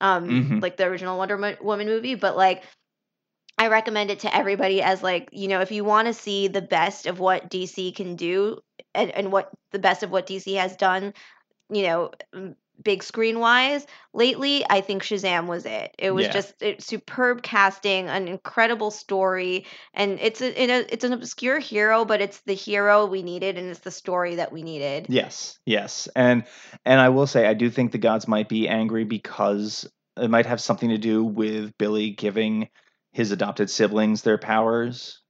um, 0.00 0.60
Mhm. 0.60 0.62
like 0.62 0.76
the 0.76 0.84
original 0.86 1.18
Wonder 1.18 1.56
Woman 1.62 1.86
movie. 1.86 2.14
But 2.14 2.36
like, 2.36 2.64
I 3.58 3.68
recommend 3.68 4.10
it 4.10 4.20
to 4.20 4.34
everybody 4.34 4.82
as 4.82 5.02
like 5.02 5.28
you 5.32 5.48
know 5.48 5.60
if 5.60 5.70
you 5.72 5.84
want 5.84 6.06
to 6.08 6.14
see 6.14 6.48
the 6.48 6.62
best 6.62 7.06
of 7.06 7.20
what 7.20 7.48
DC 7.50 7.92
can 7.92 8.16
do 8.16 8.58
and, 8.94 9.10
and 9.12 9.32
what 9.32 9.50
the 9.72 9.78
best 9.78 10.02
of 10.02 10.10
what 10.10 10.26
DC 10.26 10.54
has 10.54 10.76
done, 10.76 11.14
you 11.70 11.82
know. 11.84 12.12
Big 12.82 13.02
screen 13.02 13.38
wise, 13.38 13.86
lately 14.12 14.64
I 14.68 14.80
think 14.80 15.02
Shazam 15.02 15.46
was 15.46 15.64
it. 15.64 15.94
It 15.98 16.10
was 16.10 16.26
Yeah. 16.26 16.32
just 16.32 16.54
it, 16.60 16.82
superb 16.82 17.42
casting, 17.42 18.08
an 18.08 18.26
incredible 18.28 18.90
story, 18.90 19.66
and 19.94 20.18
it's 20.20 20.40
a, 20.40 20.62
it 20.62 20.70
a 20.70 20.92
it's 20.92 21.04
an 21.04 21.12
obscure 21.12 21.58
hero, 21.58 22.04
but 22.04 22.20
it's 22.20 22.40
the 22.40 22.54
hero 22.54 23.06
we 23.06 23.22
needed, 23.22 23.56
and 23.56 23.68
it's 23.70 23.80
the 23.80 23.90
story 23.90 24.36
that 24.36 24.52
we 24.52 24.62
needed. 24.62 25.06
Yes, 25.08 25.58
yes, 25.64 26.08
and 26.16 26.44
and 26.84 27.00
I 27.00 27.10
will 27.10 27.26
say 27.26 27.46
I 27.46 27.54
do 27.54 27.70
think 27.70 27.92
the 27.92 27.98
gods 27.98 28.26
might 28.26 28.48
be 28.48 28.68
angry 28.68 29.04
because 29.04 29.88
it 30.16 30.28
might 30.28 30.46
have 30.46 30.60
something 30.60 30.90
to 30.90 30.98
do 30.98 31.24
with 31.24 31.76
Billy 31.78 32.10
giving 32.10 32.68
his 33.12 33.30
adopted 33.30 33.70
siblings 33.70 34.22
their 34.22 34.38
powers 34.38 35.20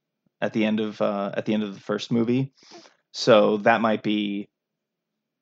at 0.41 0.53
the 0.53 0.65
end 0.65 0.79
of 0.79 0.99
uh, 1.01 1.31
at 1.35 1.45
the 1.45 1.53
end 1.53 1.63
of 1.63 1.73
the 1.73 1.79
first 1.79 2.11
movie. 2.11 2.51
So 3.13 3.57
that 3.57 3.81
might 3.81 4.03
be 4.03 4.49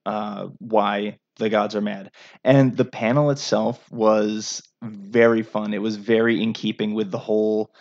uh, 0.06 0.48
why 0.60 1.20
the 1.38 1.50
gods 1.50 1.76
are 1.76 1.82
mad. 1.82 2.12
And 2.44 2.76
the 2.76 2.86
panel 2.86 3.32
itself 3.32 3.92
was 3.92 4.62
very 4.82 5.44
fun. 5.44 5.74
It 5.74 5.82
was 5.82 5.96
very 5.96 6.42
in 6.42 6.54
keeping 6.54 6.94
with 6.94 7.12
the 7.12 7.18
whole 7.18 7.74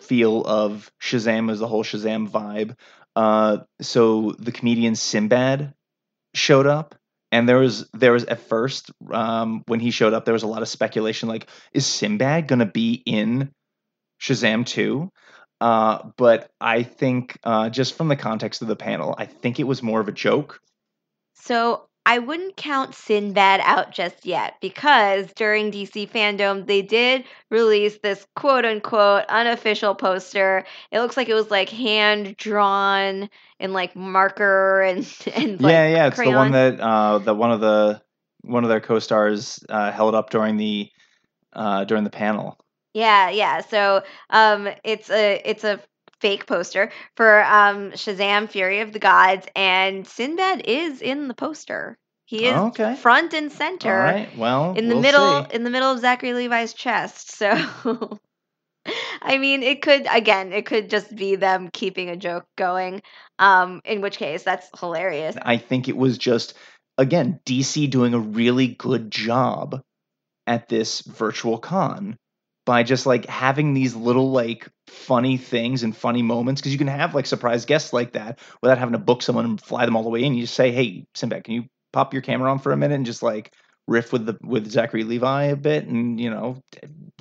feel 0.00 0.42
of 0.44 0.90
Shazam 1.00 1.50
as 1.50 1.58
the 1.58 1.68
whole 1.68 1.84
Shazam 1.84 2.28
vibe. 2.28 2.76
Uh, 3.14 3.58
so 3.80 4.32
the 4.38 4.52
comedian 4.52 4.94
Sinbad 4.94 5.74
showed 6.34 6.66
up, 6.66 6.94
and 7.32 7.48
there 7.48 7.58
was 7.58 7.88
there 7.92 8.12
was 8.12 8.24
at 8.24 8.40
first 8.40 8.90
um, 9.10 9.62
when 9.66 9.80
he 9.80 9.90
showed 9.90 10.14
up, 10.14 10.24
there 10.24 10.34
was 10.34 10.42
a 10.42 10.48
lot 10.48 10.62
of 10.62 10.68
speculation 10.68 11.28
like, 11.28 11.48
is 11.72 11.86
Sinbad 11.86 12.48
gonna 12.48 12.66
be 12.66 13.02
in 13.04 13.52
Shazam 14.20 14.64
two? 14.64 15.10
Uh, 15.60 16.08
but 16.16 16.50
I 16.60 16.82
think 16.82 17.38
uh, 17.44 17.68
just 17.68 17.94
from 17.94 18.08
the 18.08 18.16
context 18.16 18.62
of 18.62 18.68
the 18.68 18.76
panel, 18.76 19.14
I 19.18 19.26
think 19.26 19.60
it 19.60 19.64
was 19.64 19.82
more 19.82 20.00
of 20.00 20.08
a 20.08 20.12
joke. 20.12 20.60
So 21.34 21.89
I 22.06 22.18
wouldn't 22.18 22.56
count 22.56 22.94
Sinbad 22.94 23.60
out 23.62 23.92
just 23.92 24.24
yet 24.24 24.54
because 24.60 25.32
during 25.34 25.70
DC 25.70 26.10
fandom 26.10 26.66
they 26.66 26.82
did 26.82 27.24
release 27.50 27.98
this 27.98 28.26
quote 28.34 28.64
unquote 28.64 29.24
unofficial 29.28 29.94
poster. 29.94 30.64
It 30.90 31.00
looks 31.00 31.16
like 31.16 31.28
it 31.28 31.34
was 31.34 31.50
like 31.50 31.68
hand 31.68 32.36
drawn 32.36 33.28
in 33.58 33.72
like 33.72 33.94
marker 33.94 34.80
and 34.86 35.06
and 35.34 35.60
like 35.60 35.72
yeah, 35.72 35.88
yeah, 35.88 36.06
it's 36.06 36.16
the 36.18 36.30
one 36.30 36.52
that 36.52 36.80
uh, 36.80 37.18
that 37.18 37.34
one 37.34 37.52
of 37.52 37.60
the 37.60 38.02
one 38.42 38.64
of 38.64 38.70
their 38.70 38.80
co-stars 38.80 39.62
uh, 39.68 39.92
held 39.92 40.14
up 40.14 40.30
during 40.30 40.56
the 40.56 40.90
uh, 41.52 41.84
during 41.84 42.04
the 42.04 42.10
panel. 42.10 42.58
Yeah, 42.94 43.30
yeah. 43.30 43.60
So 43.60 44.02
um 44.30 44.68
it's 44.84 45.10
a 45.10 45.40
it's 45.44 45.64
a 45.64 45.80
fake 46.20 46.46
poster 46.46 46.90
for 47.16 47.42
um 47.44 47.92
Shazam 47.92 48.48
Fury 48.48 48.80
of 48.80 48.92
the 48.92 48.98
Gods 48.98 49.46
and 49.56 50.06
Sinbad 50.06 50.62
is 50.66 51.00
in 51.00 51.28
the 51.28 51.34
poster. 51.34 51.98
He 52.26 52.46
is 52.46 52.54
okay. 52.54 52.94
front 52.94 53.34
and 53.34 53.50
center 53.50 53.98
right, 53.98 54.38
well, 54.38 54.74
in 54.74 54.88
the 54.88 54.94
we'll 54.94 55.02
middle 55.02 55.44
see. 55.46 55.54
in 55.56 55.64
the 55.64 55.70
middle 55.70 55.90
of 55.90 55.98
Zachary 55.98 56.34
Levi's 56.34 56.74
chest. 56.74 57.36
So 57.40 58.18
I 59.22 59.36
mean, 59.36 59.62
it 59.62 59.82
could 59.82 60.06
again, 60.10 60.52
it 60.52 60.64
could 60.64 60.88
just 60.88 61.14
be 61.14 61.36
them 61.36 61.68
keeping 61.72 62.08
a 62.08 62.16
joke 62.16 62.46
going. 62.56 63.02
Um 63.38 63.80
in 63.84 64.00
which 64.00 64.16
case 64.16 64.42
that's 64.42 64.68
hilarious. 64.78 65.36
I 65.40 65.56
think 65.56 65.88
it 65.88 65.96
was 65.96 66.18
just 66.18 66.54
again 66.96 67.40
DC 67.46 67.90
doing 67.90 68.14
a 68.14 68.18
really 68.18 68.68
good 68.68 69.10
job 69.10 69.82
at 70.46 70.68
this 70.68 71.00
virtual 71.00 71.58
con 71.58 72.16
by 72.70 72.84
just 72.84 73.04
like 73.04 73.26
having 73.26 73.74
these 73.74 73.96
little 73.96 74.30
like 74.30 74.68
funny 74.86 75.36
things 75.36 75.82
and 75.82 75.96
funny 75.96 76.22
moments 76.22 76.60
because 76.60 76.70
you 76.70 76.78
can 76.78 76.86
have 76.86 77.16
like 77.16 77.26
surprise 77.26 77.64
guests 77.64 77.92
like 77.92 78.12
that 78.12 78.38
without 78.62 78.78
having 78.78 78.92
to 78.92 78.98
book 78.98 79.22
someone 79.22 79.44
and 79.44 79.60
fly 79.60 79.84
them 79.84 79.96
all 79.96 80.04
the 80.04 80.08
way 80.08 80.22
in. 80.22 80.34
You 80.34 80.42
just 80.42 80.54
say, 80.54 80.70
"Hey, 80.70 81.04
Sinbad, 81.16 81.42
can 81.42 81.54
you 81.54 81.64
pop 81.92 82.12
your 82.12 82.22
camera 82.22 82.48
on 82.48 82.60
for 82.60 82.70
a 82.70 82.76
minute 82.76 82.94
and 82.94 83.04
just 83.04 83.24
like 83.24 83.52
riff 83.90 84.12
with 84.12 84.24
the 84.24 84.38
with 84.42 84.70
Zachary 84.70 85.04
Levi 85.04 85.44
a 85.44 85.56
bit?" 85.56 85.86
And 85.86 86.18
you 86.18 86.30
know, 86.30 86.62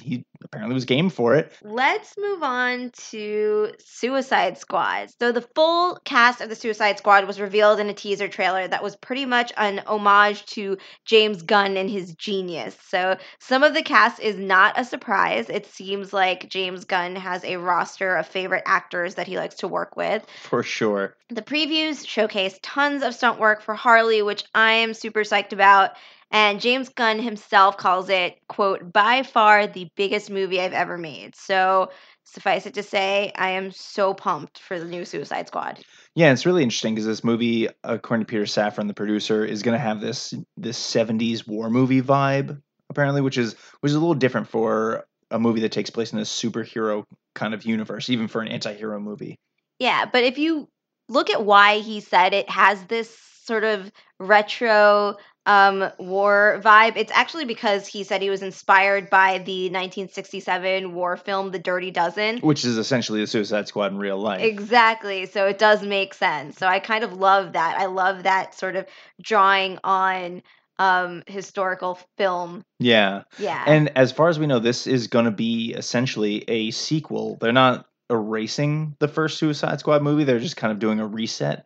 he 0.01 0.25
apparently 0.43 0.73
was 0.73 0.85
game 0.85 1.09
for 1.09 1.35
it. 1.35 1.51
Let's 1.63 2.15
move 2.17 2.43
on 2.43 2.91
to 3.09 3.71
Suicide 3.79 4.57
Squad. 4.57 5.09
So, 5.19 5.31
the 5.31 5.47
full 5.55 5.97
cast 6.05 6.41
of 6.41 6.49
the 6.49 6.55
Suicide 6.55 6.97
Squad 6.97 7.27
was 7.27 7.39
revealed 7.39 7.79
in 7.79 7.89
a 7.89 7.93
teaser 7.93 8.27
trailer 8.27 8.67
that 8.67 8.83
was 8.83 8.95
pretty 8.95 9.25
much 9.25 9.51
an 9.57 9.79
homage 9.85 10.45
to 10.47 10.77
James 11.05 11.41
Gunn 11.41 11.77
and 11.77 11.89
his 11.89 12.13
genius. 12.15 12.77
So, 12.87 13.17
some 13.39 13.63
of 13.63 13.73
the 13.73 13.83
cast 13.83 14.19
is 14.19 14.37
not 14.37 14.79
a 14.79 14.85
surprise. 14.85 15.49
It 15.49 15.65
seems 15.65 16.13
like 16.13 16.49
James 16.49 16.85
Gunn 16.85 17.15
has 17.15 17.43
a 17.43 17.57
roster 17.57 18.15
of 18.15 18.27
favorite 18.27 18.63
actors 18.65 19.15
that 19.15 19.27
he 19.27 19.37
likes 19.37 19.55
to 19.55 19.67
work 19.67 19.95
with. 19.95 20.25
For 20.43 20.63
sure. 20.63 21.15
The 21.29 21.41
previews 21.41 22.07
showcase 22.07 22.57
tons 22.63 23.03
of 23.03 23.13
stunt 23.13 23.39
work 23.39 23.61
for 23.61 23.75
Harley, 23.75 24.21
which 24.21 24.43
I 24.55 24.71
am 24.73 24.93
super 24.93 25.21
psyched 25.21 25.53
about. 25.53 25.91
And 26.31 26.61
James 26.61 26.89
Gunn 26.89 27.19
himself 27.19 27.77
calls 27.77 28.09
it, 28.09 28.37
quote, 28.47 28.93
by 28.93 29.23
far 29.23 29.65
the 29.65 29.89
biggest 29.95 30.29
movie 30.29 30.61
I've 30.61 30.73
ever 30.73 30.97
made. 30.97 31.35
So 31.35 31.89
suffice 32.23 32.65
it 32.67 32.75
to 32.75 32.83
say, 32.83 33.31
I 33.35 33.51
am 33.51 33.71
so 33.71 34.13
pumped 34.13 34.59
for 34.59 34.79
the 34.79 34.85
new 34.85 35.05
Suicide 35.05 35.47
Squad. 35.47 35.79
Yeah, 36.15 36.31
it's 36.31 36.45
really 36.45 36.63
interesting 36.63 36.93
because 36.93 37.07
this 37.07 37.23
movie, 37.23 37.67
according 37.83 38.25
to 38.25 38.29
Peter 38.29 38.43
Safran, 38.43 38.87
the 38.87 38.93
producer, 38.93 39.43
is 39.43 39.63
going 39.63 39.77
to 39.77 39.83
have 39.83 40.01
this 40.01 40.33
this 40.57 40.77
'70s 40.77 41.47
war 41.47 41.69
movie 41.69 42.01
vibe, 42.01 42.61
apparently, 42.89 43.21
which 43.21 43.37
is 43.37 43.55
which 43.79 43.89
is 43.89 43.95
a 43.95 43.99
little 43.99 44.15
different 44.15 44.47
for 44.47 45.05
a 45.31 45.39
movie 45.39 45.61
that 45.61 45.71
takes 45.71 45.89
place 45.89 46.11
in 46.13 46.19
a 46.19 46.23
superhero 46.23 47.03
kind 47.35 47.53
of 47.53 47.63
universe, 47.63 48.09
even 48.09 48.27
for 48.27 48.41
an 48.41 48.47
anti-hero 48.47 48.99
movie. 48.99 49.39
Yeah, 49.79 50.05
but 50.11 50.23
if 50.23 50.37
you 50.37 50.67
look 51.07 51.29
at 51.29 51.45
why 51.45 51.79
he 51.79 52.01
said 52.01 52.33
it 52.33 52.49
has 52.49 52.83
this 52.85 53.15
sort 53.43 53.63
of 53.63 53.91
retro 54.19 55.17
um, 55.45 55.89
war 55.97 56.61
vibe, 56.63 56.93
it's 56.97 57.11
actually 57.13 57.45
because 57.45 57.87
he 57.87 58.03
said 58.03 58.21
he 58.21 58.29
was 58.29 58.41
inspired 58.43 59.09
by 59.09 59.39
the 59.39 59.63
1967 59.71 60.93
war 60.93 61.17
film 61.17 61.51
The 61.51 61.59
Dirty 61.59 61.91
Dozen. 61.91 62.39
Which 62.39 62.65
is 62.65 62.77
essentially 62.77 63.21
the 63.21 63.27
Suicide 63.27 63.67
Squad 63.67 63.91
in 63.91 63.97
real 63.97 64.19
life. 64.19 64.41
Exactly. 64.41 65.25
So 65.25 65.47
it 65.47 65.57
does 65.57 65.81
make 65.83 66.13
sense. 66.13 66.57
So 66.57 66.67
I 66.67 66.79
kind 66.79 67.03
of 67.03 67.13
love 67.13 67.53
that. 67.53 67.77
I 67.79 67.85
love 67.85 68.23
that 68.23 68.53
sort 68.57 68.75
of 68.75 68.85
drawing 69.21 69.79
on 69.83 70.41
um 70.77 71.23
historical 71.27 71.99
film. 72.17 72.63
yeah, 72.79 73.23
Yeah. 73.37 73.61
and 73.67 73.97
as 73.97 74.11
far 74.13 74.29
as 74.29 74.39
we 74.39 74.47
know, 74.47 74.59
this 74.59 74.87
is 74.87 75.07
going 75.07 75.25
to 75.25 75.31
be 75.31 75.73
essentially 75.73 76.45
a 76.49 76.71
sequel. 76.71 77.37
They're 77.41 77.51
not 77.51 77.85
erasing 78.09 78.95
the 78.99 79.09
first 79.09 79.37
Suicide 79.39 79.79
Squad 79.81 80.01
movie; 80.03 80.23
they're 80.23 80.39
just 80.39 80.55
kind 80.57 80.71
of 80.71 80.79
doing 80.79 80.99
a 81.01 81.05
reset. 81.07 81.65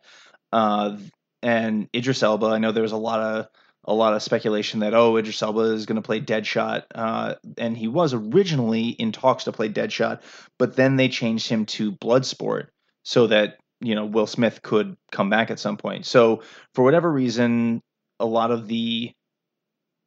Uh, 0.52 0.96
and 1.42 1.88
Idris 1.94 2.22
Elba, 2.24 2.46
I 2.46 2.58
know 2.58 2.72
there 2.72 2.82
was 2.82 2.92
a 2.92 2.96
lot 2.96 3.20
of 3.20 3.46
a 3.84 3.94
lot 3.94 4.14
of 4.14 4.22
speculation 4.22 4.80
that 4.80 4.94
oh 4.94 5.16
Idris 5.16 5.42
Elba 5.42 5.60
is 5.60 5.86
going 5.86 5.96
to 5.96 6.02
play 6.02 6.20
Deadshot, 6.20 6.84
uh, 6.94 7.34
and 7.58 7.76
he 7.76 7.88
was 7.88 8.14
originally 8.14 8.88
in 8.88 9.12
talks 9.12 9.44
to 9.44 9.52
play 9.52 9.68
Deadshot, 9.68 10.22
but 10.58 10.76
then 10.76 10.96
they 10.96 11.08
changed 11.08 11.48
him 11.48 11.66
to 11.66 11.92
Bloodsport 11.92 12.68
so 13.02 13.26
that 13.26 13.58
you 13.80 13.94
know 13.94 14.06
Will 14.06 14.26
Smith 14.26 14.62
could 14.62 14.96
come 15.12 15.30
back 15.30 15.50
at 15.50 15.58
some 15.58 15.76
point. 15.76 16.06
So 16.06 16.42
for 16.74 16.84
whatever 16.84 17.10
reason, 17.10 17.80
a 18.18 18.26
lot 18.26 18.50
of 18.50 18.68
the 18.68 19.12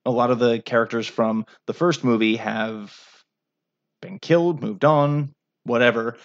a 0.06 0.12
lot 0.12 0.32
of 0.32 0.40
the 0.40 0.60
characters 0.60 1.06
from 1.06 1.46
the 1.68 1.74
first 1.74 2.04
movie 2.04 2.38
have 2.38 2.96
been 4.02 4.20
killed, 4.20 4.62
moved 4.62 4.86
on, 4.86 5.34
whatever. 5.64 6.18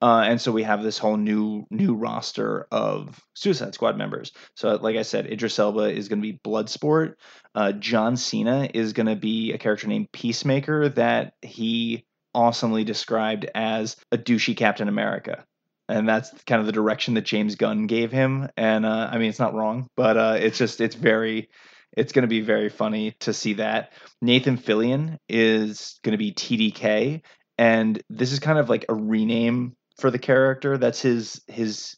Uh, 0.00 0.22
and 0.26 0.40
so 0.40 0.52
we 0.52 0.62
have 0.62 0.82
this 0.82 0.98
whole 0.98 1.16
new 1.16 1.66
new 1.70 1.94
roster 1.94 2.66
of 2.70 3.20
Suicide 3.34 3.74
Squad 3.74 3.98
members. 3.98 4.32
So, 4.54 4.76
like 4.76 4.96
I 4.96 5.02
said, 5.02 5.26
Idris 5.26 5.58
Elba 5.58 5.90
is 5.92 6.08
going 6.08 6.22
to 6.22 6.32
be 6.32 6.38
Bloodsport. 6.44 7.14
Uh, 7.54 7.72
John 7.72 8.16
Cena 8.16 8.68
is 8.72 8.92
going 8.92 9.06
to 9.08 9.16
be 9.16 9.52
a 9.52 9.58
character 9.58 9.88
named 9.88 10.12
Peacemaker 10.12 10.88
that 10.90 11.34
he 11.42 12.04
awesomely 12.34 12.84
described 12.84 13.50
as 13.54 13.96
a 14.12 14.18
douchey 14.18 14.56
Captain 14.56 14.88
America. 14.88 15.44
And 15.88 16.08
that's 16.08 16.30
kind 16.44 16.60
of 16.60 16.66
the 16.66 16.72
direction 16.72 17.14
that 17.14 17.24
James 17.24 17.56
Gunn 17.56 17.86
gave 17.86 18.12
him. 18.12 18.48
And 18.56 18.84
uh, 18.84 19.08
I 19.10 19.18
mean, 19.18 19.30
it's 19.30 19.38
not 19.38 19.54
wrong, 19.54 19.88
but 19.96 20.16
uh, 20.16 20.36
it's 20.38 20.58
just 20.58 20.80
it's 20.80 20.94
very 20.94 21.48
it's 21.96 22.12
going 22.12 22.22
to 22.22 22.28
be 22.28 22.42
very 22.42 22.68
funny 22.68 23.12
to 23.20 23.32
see 23.32 23.54
that. 23.54 23.92
Nathan 24.20 24.58
Fillion 24.58 25.18
is 25.28 25.98
going 26.04 26.12
to 26.12 26.18
be 26.18 26.32
TDK, 26.32 27.22
and 27.56 28.00
this 28.10 28.32
is 28.32 28.38
kind 28.38 28.58
of 28.58 28.68
like 28.68 28.84
a 28.88 28.94
rename 28.94 29.74
for 29.98 30.10
the 30.10 30.18
character. 30.18 30.78
That's 30.78 31.00
his 31.00 31.42
his 31.46 31.96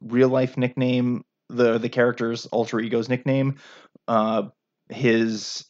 real 0.00 0.28
life 0.28 0.56
nickname, 0.56 1.24
the 1.48 1.78
the 1.78 1.88
character's 1.88 2.46
alter 2.46 2.80
ego's 2.80 3.08
nickname. 3.08 3.56
Uh, 4.08 4.44
his 4.88 5.64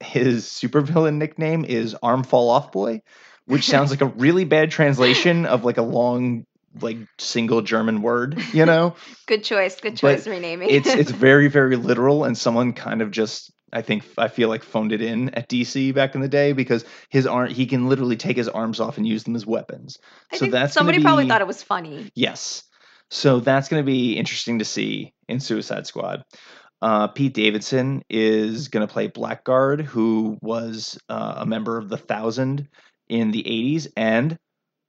his 0.00 0.46
supervillain 0.46 1.16
nickname 1.16 1.64
is 1.64 1.96
Arm 2.02 2.22
Fall 2.24 2.50
Off 2.50 2.72
Boy, 2.72 3.02
which 3.46 3.66
sounds 3.66 3.90
like 3.90 4.00
a 4.00 4.06
really 4.16 4.44
bad 4.44 4.70
translation 4.70 5.46
of 5.46 5.64
like 5.64 5.78
a 5.78 5.82
long 5.82 6.44
like 6.80 6.98
single 7.18 7.62
German 7.62 8.02
word, 8.02 8.42
you 8.52 8.66
know? 8.66 8.96
good 9.26 9.44
choice. 9.44 9.80
Good 9.80 9.96
choice 9.96 10.26
renaming. 10.26 10.70
it's 10.70 10.88
it's 10.88 11.10
very 11.12 11.48
very 11.48 11.76
literal 11.76 12.24
and 12.24 12.36
someone 12.36 12.72
kind 12.72 13.00
of 13.02 13.10
just 13.10 13.52
I 13.74 13.82
think 13.82 14.04
I 14.16 14.28
feel 14.28 14.48
like 14.48 14.62
phoned 14.62 14.92
it 14.92 15.02
in 15.02 15.30
at 15.30 15.48
DC 15.48 15.92
back 15.94 16.14
in 16.14 16.20
the 16.20 16.28
day 16.28 16.52
because 16.52 16.84
his 17.10 17.26
arm 17.26 17.50
he 17.50 17.66
can 17.66 17.88
literally 17.88 18.16
take 18.16 18.36
his 18.36 18.48
arms 18.48 18.80
off 18.80 18.96
and 18.96 19.06
use 19.06 19.24
them 19.24 19.34
as 19.34 19.44
weapons. 19.44 19.98
I 20.32 20.36
so 20.36 20.40
think 20.40 20.52
that's 20.52 20.72
somebody 20.72 20.98
be, 20.98 21.04
probably 21.04 21.28
thought 21.28 21.40
it 21.40 21.46
was 21.46 21.62
funny. 21.62 22.10
Yes. 22.14 22.62
So 23.10 23.40
that's 23.40 23.68
going 23.68 23.82
to 23.82 23.86
be 23.86 24.16
interesting 24.16 24.60
to 24.60 24.64
see 24.64 25.12
in 25.28 25.40
Suicide 25.40 25.86
Squad. 25.86 26.24
Uh, 26.80 27.08
Pete 27.08 27.34
Davidson 27.34 28.02
is 28.08 28.68
going 28.68 28.86
to 28.86 28.92
play 28.92 29.08
Blackguard, 29.08 29.80
who 29.82 30.38
was 30.42 30.98
uh, 31.08 31.34
a 31.38 31.46
member 31.46 31.78
of 31.78 31.88
the 31.88 31.96
Thousand 31.96 32.68
in 33.08 33.30
the 33.30 33.42
80s, 33.42 33.88
and 33.96 34.38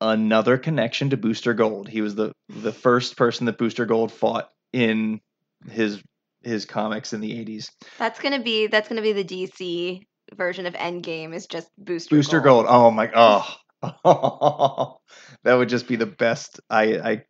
another 0.01 0.57
connection 0.57 1.09
to 1.11 1.17
Booster 1.17 1.53
Gold. 1.53 1.87
He 1.87 2.01
was 2.01 2.15
the 2.15 2.33
the 2.49 2.73
first 2.73 3.17
person 3.17 3.45
that 3.45 3.57
Booster 3.57 3.85
Gold 3.85 4.11
fought 4.11 4.49
in 4.73 5.21
his 5.69 6.01
his 6.45 6.65
comics 6.65 7.13
in 7.13 7.21
the 7.21 7.31
80s. 7.31 7.69
That's 7.97 8.19
gonna 8.19 8.41
be 8.41 8.67
that's 8.67 8.87
gonna 8.87 9.01
be 9.01 9.13
the 9.13 9.23
DC 9.23 10.01
version 10.33 10.65
of 10.65 10.73
Endgame 10.73 11.33
is 11.33 11.47
just 11.47 11.67
Booster 11.77 12.15
Booster 12.15 12.39
Gold. 12.39 12.65
Gold. 12.65 12.75
Oh 12.75 12.91
my 12.91 13.11
oh. 13.15 13.57
that 15.43 15.53
would 15.53 15.69
just 15.69 15.87
be 15.87 15.95
the 15.95 16.05
best. 16.05 16.59
I 16.69 16.83
I 16.97 17.23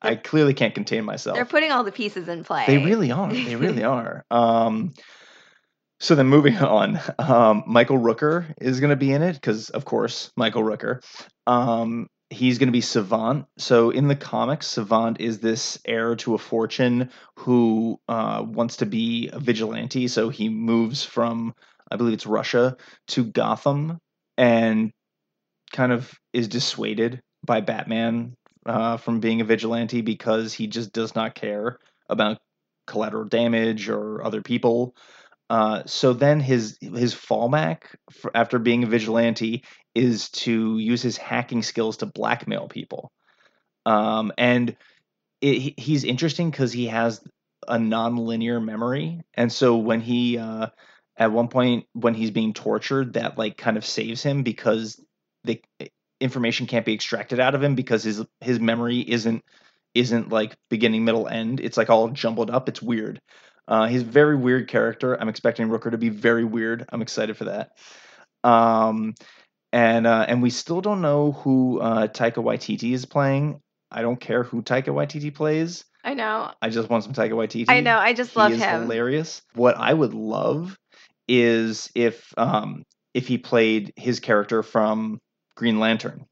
I 0.00 0.14
clearly 0.16 0.54
can't 0.54 0.74
contain 0.74 1.04
myself. 1.04 1.34
They're 1.34 1.44
putting 1.44 1.72
all 1.72 1.84
the 1.84 1.92
pieces 1.92 2.28
in 2.28 2.44
play. 2.44 2.64
They 2.66 2.78
really 2.78 3.10
are. 3.10 3.32
They 3.32 3.56
really 3.56 3.84
are. 3.96 4.24
Um 4.30 4.92
so 6.00 6.14
then 6.14 6.28
moving 6.28 6.56
on, 6.58 7.00
um, 7.18 7.64
Michael 7.66 7.98
Rooker 7.98 8.54
is 8.60 8.78
going 8.78 8.90
to 8.90 8.96
be 8.96 9.12
in 9.12 9.22
it 9.22 9.32
because, 9.32 9.70
of 9.70 9.84
course, 9.84 10.30
Michael 10.36 10.62
Rooker. 10.62 11.02
Um, 11.46 12.06
he's 12.30 12.58
going 12.58 12.68
to 12.68 12.72
be 12.72 12.80
Savant. 12.80 13.46
So 13.56 13.90
in 13.90 14.08
the 14.08 14.16
comics, 14.16 14.66
Savant 14.66 15.20
is 15.20 15.40
this 15.40 15.78
heir 15.84 16.16
to 16.16 16.34
a 16.34 16.38
fortune 16.38 17.10
who 17.36 18.00
uh, 18.08 18.44
wants 18.46 18.76
to 18.78 18.86
be 18.86 19.30
a 19.32 19.38
vigilante. 19.38 20.08
So 20.08 20.28
he 20.28 20.48
moves 20.48 21.04
from, 21.04 21.54
I 21.90 21.96
believe 21.96 22.14
it's 22.14 22.26
Russia, 22.26 22.76
to 23.08 23.24
Gotham 23.24 23.98
and 24.36 24.92
kind 25.72 25.92
of 25.92 26.12
is 26.32 26.48
dissuaded 26.48 27.20
by 27.44 27.60
Batman 27.60 28.34
uh, 28.66 28.98
from 28.98 29.20
being 29.20 29.40
a 29.40 29.44
vigilante 29.44 30.02
because 30.02 30.52
he 30.52 30.66
just 30.66 30.92
does 30.92 31.14
not 31.14 31.34
care 31.34 31.78
about 32.08 32.38
collateral 32.86 33.24
damage 33.24 33.88
or 33.88 34.24
other 34.24 34.42
people. 34.42 34.94
Uh, 35.50 35.82
so 35.86 36.12
then 36.12 36.40
his 36.40 36.76
his 36.80 37.14
fallback 37.14 37.84
after 38.34 38.58
being 38.58 38.84
a 38.84 38.86
vigilante 38.86 39.64
is 39.98 40.30
to 40.30 40.78
use 40.78 41.02
his 41.02 41.16
hacking 41.16 41.62
skills 41.62 41.98
to 41.98 42.06
blackmail 42.06 42.68
people. 42.68 43.10
Um, 43.84 44.32
and 44.38 44.76
it, 45.40 45.78
he's 45.78 46.04
interesting 46.04 46.50
because 46.50 46.72
he 46.72 46.86
has 46.86 47.20
a 47.66 47.78
non-linear 47.78 48.60
memory, 48.60 49.22
and 49.34 49.52
so 49.52 49.76
when 49.76 50.00
he 50.00 50.38
uh, 50.38 50.68
at 51.16 51.32
one 51.32 51.48
point 51.48 51.86
when 51.92 52.14
he's 52.14 52.30
being 52.30 52.54
tortured, 52.54 53.14
that 53.14 53.36
like 53.36 53.56
kind 53.56 53.76
of 53.76 53.84
saves 53.84 54.22
him 54.22 54.42
because 54.42 55.00
the 55.44 55.60
information 56.20 56.66
can't 56.66 56.86
be 56.86 56.94
extracted 56.94 57.40
out 57.40 57.54
of 57.54 57.62
him 57.62 57.74
because 57.74 58.02
his 58.04 58.24
his 58.40 58.60
memory 58.60 59.00
isn't 59.00 59.44
isn't 59.94 60.28
like 60.28 60.56
beginning, 60.70 61.04
middle, 61.04 61.28
end. 61.28 61.60
It's 61.60 61.76
like 61.76 61.90
all 61.90 62.08
jumbled 62.08 62.50
up. 62.50 62.68
It's 62.68 62.82
weird. 62.82 63.20
Uh, 63.66 63.86
he's 63.86 64.02
a 64.02 64.06
very 64.06 64.36
weird 64.36 64.68
character. 64.68 65.20
I'm 65.20 65.28
expecting 65.28 65.68
Rooker 65.68 65.90
to 65.90 65.98
be 65.98 66.08
very 66.08 66.44
weird. 66.44 66.86
I'm 66.90 67.02
excited 67.02 67.36
for 67.36 67.44
that. 67.44 67.72
Um, 68.44 69.14
and 69.72 70.06
uh, 70.06 70.24
and 70.28 70.42
we 70.42 70.50
still 70.50 70.80
don't 70.80 71.00
know 71.00 71.32
who 71.32 71.80
uh, 71.80 72.08
Taika 72.08 72.42
Waititi 72.42 72.92
is 72.92 73.04
playing. 73.04 73.60
I 73.90 74.02
don't 74.02 74.20
care 74.20 74.42
who 74.42 74.62
Taika 74.62 74.88
Waititi 74.88 75.34
plays. 75.34 75.84
I 76.04 76.14
know. 76.14 76.50
I 76.62 76.70
just 76.70 76.88
want 76.88 77.04
some 77.04 77.12
Taika 77.12 77.32
Waititi. 77.32 77.66
I 77.68 77.80
know. 77.80 77.98
I 77.98 78.12
just 78.12 78.36
love 78.36 78.50
he 78.50 78.56
is 78.58 78.62
him. 78.62 78.82
hilarious. 78.82 79.42
What 79.54 79.76
I 79.76 79.92
would 79.92 80.14
love 80.14 80.76
is 81.26 81.90
if 81.94 82.32
um, 82.36 82.84
if 83.14 83.26
he 83.26 83.38
played 83.38 83.92
his 83.96 84.20
character 84.20 84.62
from 84.62 85.20
Green 85.56 85.80
Lantern, 85.80 86.26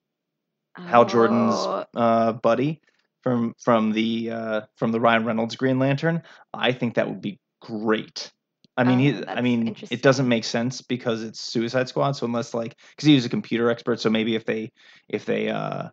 Hal 0.76 1.04
Jordan's 1.04 1.54
Oh, 1.54 1.84
uh, 1.94 2.32
buddy 2.32 2.80
from 3.22 3.54
from 3.62 3.92
the 3.92 4.30
uh, 4.30 4.60
from 4.76 4.92
the 4.92 5.00
Ryan 5.00 5.24
Reynolds 5.24 5.56
Green 5.56 5.78
Lantern. 5.78 6.22
I 6.54 6.72
think 6.72 6.94
that 6.94 7.08
would 7.08 7.20
be 7.20 7.38
great. 7.60 8.30
I 8.76 8.84
mean, 8.84 8.98
he, 8.98 9.24
I 9.26 9.40
mean, 9.40 9.76
it 9.90 10.02
doesn't 10.02 10.28
make 10.28 10.44
sense 10.44 10.82
because 10.82 11.22
it's 11.22 11.40
Suicide 11.40 11.88
Squad. 11.88 12.12
So 12.12 12.26
unless 12.26 12.52
like, 12.52 12.76
because 12.90 13.06
he 13.06 13.14
was 13.14 13.24
a 13.24 13.30
computer 13.30 13.70
expert, 13.70 14.00
so 14.00 14.10
maybe 14.10 14.34
if 14.34 14.44
they 14.44 14.72
if 15.08 15.24
they 15.24 15.48
uh 15.48 15.88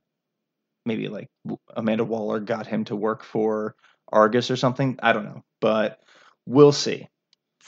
maybe 0.85 1.07
like 1.07 1.29
Amanda 1.75 2.03
Waller 2.03 2.39
got 2.39 2.67
him 2.67 2.85
to 2.85 2.95
work 2.95 3.23
for 3.23 3.75
Argus 4.11 4.51
or 4.51 4.57
something. 4.57 4.99
I 5.01 5.13
don't 5.13 5.25
know, 5.25 5.43
but 5.61 5.99
we'll 6.45 6.73
see. 6.73 7.07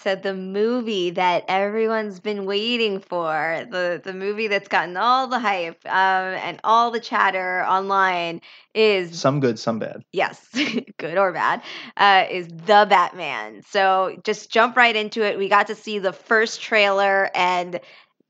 So 0.05 0.13
the 0.13 0.35
movie 0.35 1.09
that 1.09 1.45
everyone's 1.47 2.19
been 2.19 2.45
waiting 2.45 2.99
for, 2.99 3.65
the 3.71 3.99
the 4.03 4.13
movie 4.13 4.47
that's 4.47 4.67
gotten 4.67 4.97
all 4.97 5.25
the 5.25 5.39
hype 5.39 5.83
um, 5.85 6.35
and 6.35 6.59
all 6.63 6.91
the 6.91 6.99
chatter 6.99 7.65
online 7.65 8.41
is 8.75 9.19
Some 9.19 9.39
good, 9.39 9.57
some 9.57 9.79
bad. 9.79 10.03
yes, 10.13 10.47
good 10.97 11.17
or 11.17 11.33
bad, 11.33 11.63
uh, 11.97 12.27
is 12.29 12.47
the 12.49 12.85
Batman. 12.87 13.63
So 13.67 14.15
just 14.23 14.51
jump 14.51 14.77
right 14.77 14.95
into 14.95 15.23
it. 15.23 15.39
We 15.39 15.49
got 15.49 15.65
to 15.67 15.75
see 15.75 15.97
the 15.97 16.13
first 16.13 16.61
trailer, 16.61 17.31
and 17.33 17.79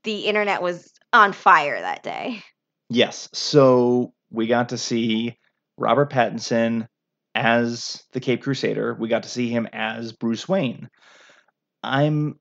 the 0.04 0.20
internet 0.20 0.62
was 0.62 0.90
on 1.12 1.34
fire 1.34 1.78
that 1.78 2.02
day. 2.02 2.42
Yes. 2.88 3.28
So 3.34 4.14
we 4.30 4.46
got 4.46 4.70
to 4.70 4.78
see 4.78 5.36
Robert 5.76 6.10
Pattinson 6.10 6.88
as 7.34 8.02
the 8.12 8.20
Cape 8.20 8.42
Crusader. 8.42 8.94
We 8.98 9.08
got 9.08 9.24
to 9.24 9.28
see 9.28 9.50
him 9.50 9.68
as 9.74 10.12
Bruce 10.14 10.48
Wayne. 10.48 10.88
I'm 11.86 12.38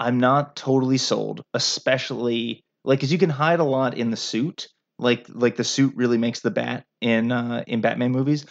I'm 0.00 0.18
not 0.20 0.56
totally 0.56 0.98
sold, 0.98 1.42
especially 1.54 2.62
like 2.84 3.00
cuz 3.00 3.12
you 3.12 3.18
can 3.18 3.30
hide 3.30 3.60
a 3.60 3.64
lot 3.64 3.96
in 3.96 4.10
the 4.10 4.16
suit. 4.16 4.68
Like 4.98 5.26
like 5.28 5.56
the 5.56 5.64
suit 5.64 5.94
really 5.96 6.18
makes 6.18 6.40
the 6.40 6.50
bat 6.50 6.84
in 7.00 7.32
uh 7.32 7.64
in 7.66 7.80
Batman 7.80 8.12
movies. 8.12 8.46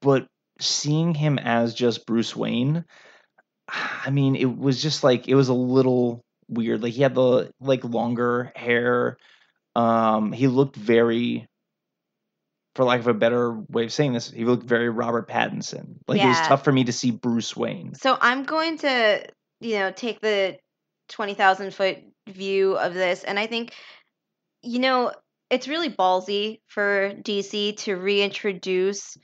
But 0.00 0.26
seeing 0.60 1.14
him 1.14 1.38
as 1.38 1.74
just 1.74 2.06
Bruce 2.06 2.36
Wayne, 2.36 2.84
I 3.68 4.10
mean, 4.10 4.36
it 4.36 4.56
was 4.56 4.82
just 4.82 5.04
like 5.04 5.28
it 5.28 5.34
was 5.34 5.48
a 5.48 5.54
little 5.54 6.22
weird. 6.48 6.82
Like 6.82 6.94
he 6.94 7.02
had 7.02 7.14
the 7.14 7.50
like 7.60 7.84
longer 7.84 8.52
hair 8.54 9.16
um, 9.76 10.32
he 10.32 10.46
looked 10.48 10.76
very, 10.76 11.46
for 12.74 12.84
lack 12.84 13.00
of 13.00 13.06
a 13.06 13.14
better 13.14 13.52
way 13.52 13.84
of 13.84 13.92
saying 13.92 14.12
this, 14.12 14.30
he 14.30 14.44
looked 14.44 14.64
very 14.64 14.88
Robert 14.88 15.28
Pattinson. 15.28 15.96
Like 16.08 16.20
it 16.20 16.26
was 16.26 16.40
tough 16.40 16.64
for 16.64 16.72
me 16.72 16.84
to 16.84 16.92
see 16.92 17.10
Bruce 17.10 17.56
Wayne. 17.56 17.94
So 17.94 18.16
I'm 18.20 18.44
going 18.44 18.78
to, 18.78 19.26
you 19.60 19.78
know, 19.78 19.92
take 19.92 20.20
the 20.20 20.56
20,000 21.10 21.72
foot 21.72 21.98
view 22.28 22.76
of 22.76 22.94
this. 22.94 23.22
And 23.22 23.38
I 23.38 23.46
think, 23.46 23.74
you 24.62 24.80
know, 24.80 25.12
it's 25.50 25.68
really 25.68 25.90
ballsy 25.90 26.60
for 26.66 27.12
DC 27.14 27.76
to 27.78 27.94
reintroduce 27.94 29.16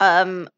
um, 0.00 0.48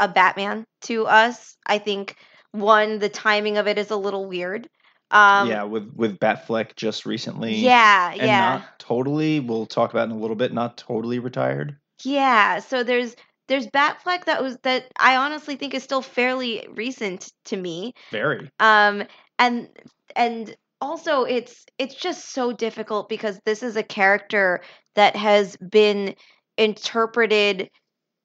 a 0.00 0.08
Batman 0.08 0.64
to 0.82 1.06
us. 1.06 1.56
I 1.66 1.78
think, 1.78 2.16
one, 2.52 3.00
the 3.00 3.08
timing 3.08 3.58
of 3.58 3.66
it 3.66 3.78
is 3.78 3.90
a 3.90 3.96
little 3.96 4.26
weird. 4.26 4.68
Um, 5.10 5.48
yeah, 5.48 5.62
with 5.62 5.92
with 5.94 6.18
Batfleck 6.18 6.76
just 6.76 7.06
recently. 7.06 7.56
Yeah, 7.56 8.10
and 8.10 8.22
yeah. 8.22 8.40
not 8.40 8.78
totally. 8.78 9.40
We'll 9.40 9.66
talk 9.66 9.90
about 9.90 10.08
in 10.08 10.16
a 10.16 10.18
little 10.18 10.36
bit. 10.36 10.52
Not 10.52 10.76
totally 10.76 11.18
retired. 11.18 11.76
Yeah, 12.02 12.58
so 12.58 12.82
there's 12.82 13.14
there's 13.48 13.66
Batfleck 13.68 14.24
that 14.24 14.42
was 14.42 14.56
that 14.62 14.86
I 14.98 15.16
honestly 15.16 15.56
think 15.56 15.74
is 15.74 15.82
still 15.82 16.02
fairly 16.02 16.66
recent 16.74 17.30
to 17.46 17.56
me. 17.56 17.94
Very. 18.10 18.50
Um, 18.58 19.04
and 19.38 19.68
and 20.16 20.56
also 20.80 21.24
it's 21.24 21.64
it's 21.78 21.94
just 21.94 22.32
so 22.32 22.52
difficult 22.52 23.08
because 23.08 23.40
this 23.44 23.62
is 23.62 23.76
a 23.76 23.82
character 23.82 24.62
that 24.94 25.16
has 25.16 25.56
been 25.56 26.14
interpreted 26.56 27.70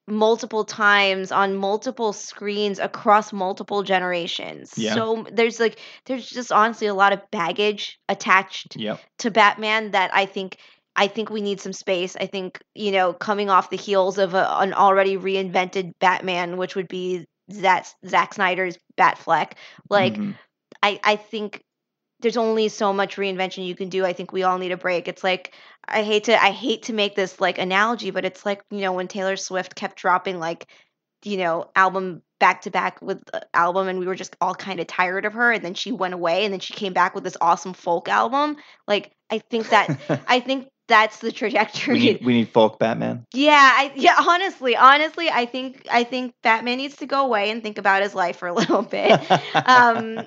multiple 0.10 0.64
times 0.66 1.32
on 1.32 1.56
multiple 1.56 2.14
screens 2.14 2.80
across 2.80 3.32
multiple 3.34 3.84
generations. 3.84 4.74
Yeah. 4.78 4.94
So 4.96 5.26
there's 5.32 5.60
like 5.60 5.80
there's 6.06 6.28
just 6.30 6.52
honestly 6.52 6.88
a 6.88 6.94
lot 6.94 7.14
of 7.14 7.22
baggage 7.32 8.00
attached 8.10 8.76
Yep. 8.76 9.00
to 9.20 9.32
Batman 9.32 9.92
that 9.92 10.12
I 10.14 10.26
think 10.26 10.58
I 10.96 11.08
think 11.08 11.30
we 11.30 11.42
need 11.42 11.62
some 11.62 11.74
space. 11.74 12.16
I 12.20 12.26
think 12.26 12.60
you 12.76 12.92
know 12.92 13.14
coming 13.14 13.50
off 13.50 13.70
the 13.70 13.78
heels 13.78 14.18
of 14.18 14.34
a, 14.34 14.58
an 14.60 14.74
already 14.74 15.18
reinvented 15.18 15.94
Batman, 16.00 16.58
which 16.58 16.76
would 16.76 16.88
be 16.88 17.26
Zack, 17.52 17.88
Zack 18.06 18.34
Snyder's 18.34 18.78
Batfleck. 18.98 19.54
Like 19.90 20.16
Mhm. 20.16 20.36
I 20.84 21.00
I 21.04 21.16
think 21.16 21.62
there's 22.22 22.38
only 22.38 22.68
so 22.68 22.92
much 22.92 23.16
reinvention 23.16 23.66
you 23.66 23.76
can 23.76 23.88
do. 23.90 24.06
I 24.06 24.12
think 24.14 24.34
we 24.34 24.44
all 24.44 24.58
need 24.58 24.74
a 24.74 24.78
break. 24.78 25.08
It's 25.08 25.24
like 25.24 25.54
I 25.90 26.04
hate 26.04 26.26
to 26.26 26.42
I 26.42 26.52
hate 26.52 26.84
to 26.84 26.94
make 26.94 27.16
this 27.16 27.40
like 27.42 27.58
analogy, 27.58 28.12
but 28.12 28.26
it's 28.26 28.46
like 28.46 28.62
you 28.70 28.82
know 28.82 28.94
when 28.94 29.08
Taylor 29.08 29.36
Swift 29.36 29.76
kept 29.76 29.98
dropping 29.98 30.40
like 30.40 30.68
you 31.24 31.38
know 31.38 31.70
album 31.76 32.22
back 32.40 32.62
to 32.62 32.72
back 32.72 33.02
with 33.02 33.22
uh, 33.34 33.42
album 33.54 33.88
and 33.88 34.00
we 34.00 34.08
were 34.08 34.16
just 34.16 34.36
all 34.40 34.56
kind 34.56 34.80
of 34.80 34.88
tired 34.88 35.26
of 35.26 35.34
her 35.34 35.52
and 35.52 35.64
then 35.64 35.74
she 35.74 35.92
went 35.92 36.14
away 36.14 36.46
and 36.46 36.54
then 36.54 36.60
she 36.60 36.74
came 36.74 36.94
back 36.94 37.14
with 37.14 37.24
this 37.24 37.38
awesome 37.42 37.74
folk 37.74 38.08
album 38.08 38.56
like 38.88 39.12
i 39.30 39.40
think 39.40 39.70
that 39.70 40.00
i 40.28 40.40
think 40.40 40.68
that's 40.88 41.20
the 41.20 41.32
trajectory 41.32 41.94
we 41.94 42.00
need 42.00 42.26
we 42.26 42.34
need 42.34 42.50
folk 42.50 42.80
Batman. 42.80 43.26
yeah 43.34 43.74
i 43.76 43.92
yeah 43.96 44.16
honestly 44.28 44.76
honestly 44.76 45.30
i 45.30 45.46
think 45.46 45.86
i 45.92 46.04
think 46.04 46.34
batman 46.42 46.78
needs 46.78 46.96
to 46.96 47.06
go 47.06 47.26
away 47.26 47.52
and 47.52 47.62
think 47.62 47.78
about 47.78 48.02
his 48.02 48.16
life 48.16 48.38
for 48.38 48.48
a 48.48 48.54
little 48.54 48.82
bit 48.82 49.20
um 49.66 50.22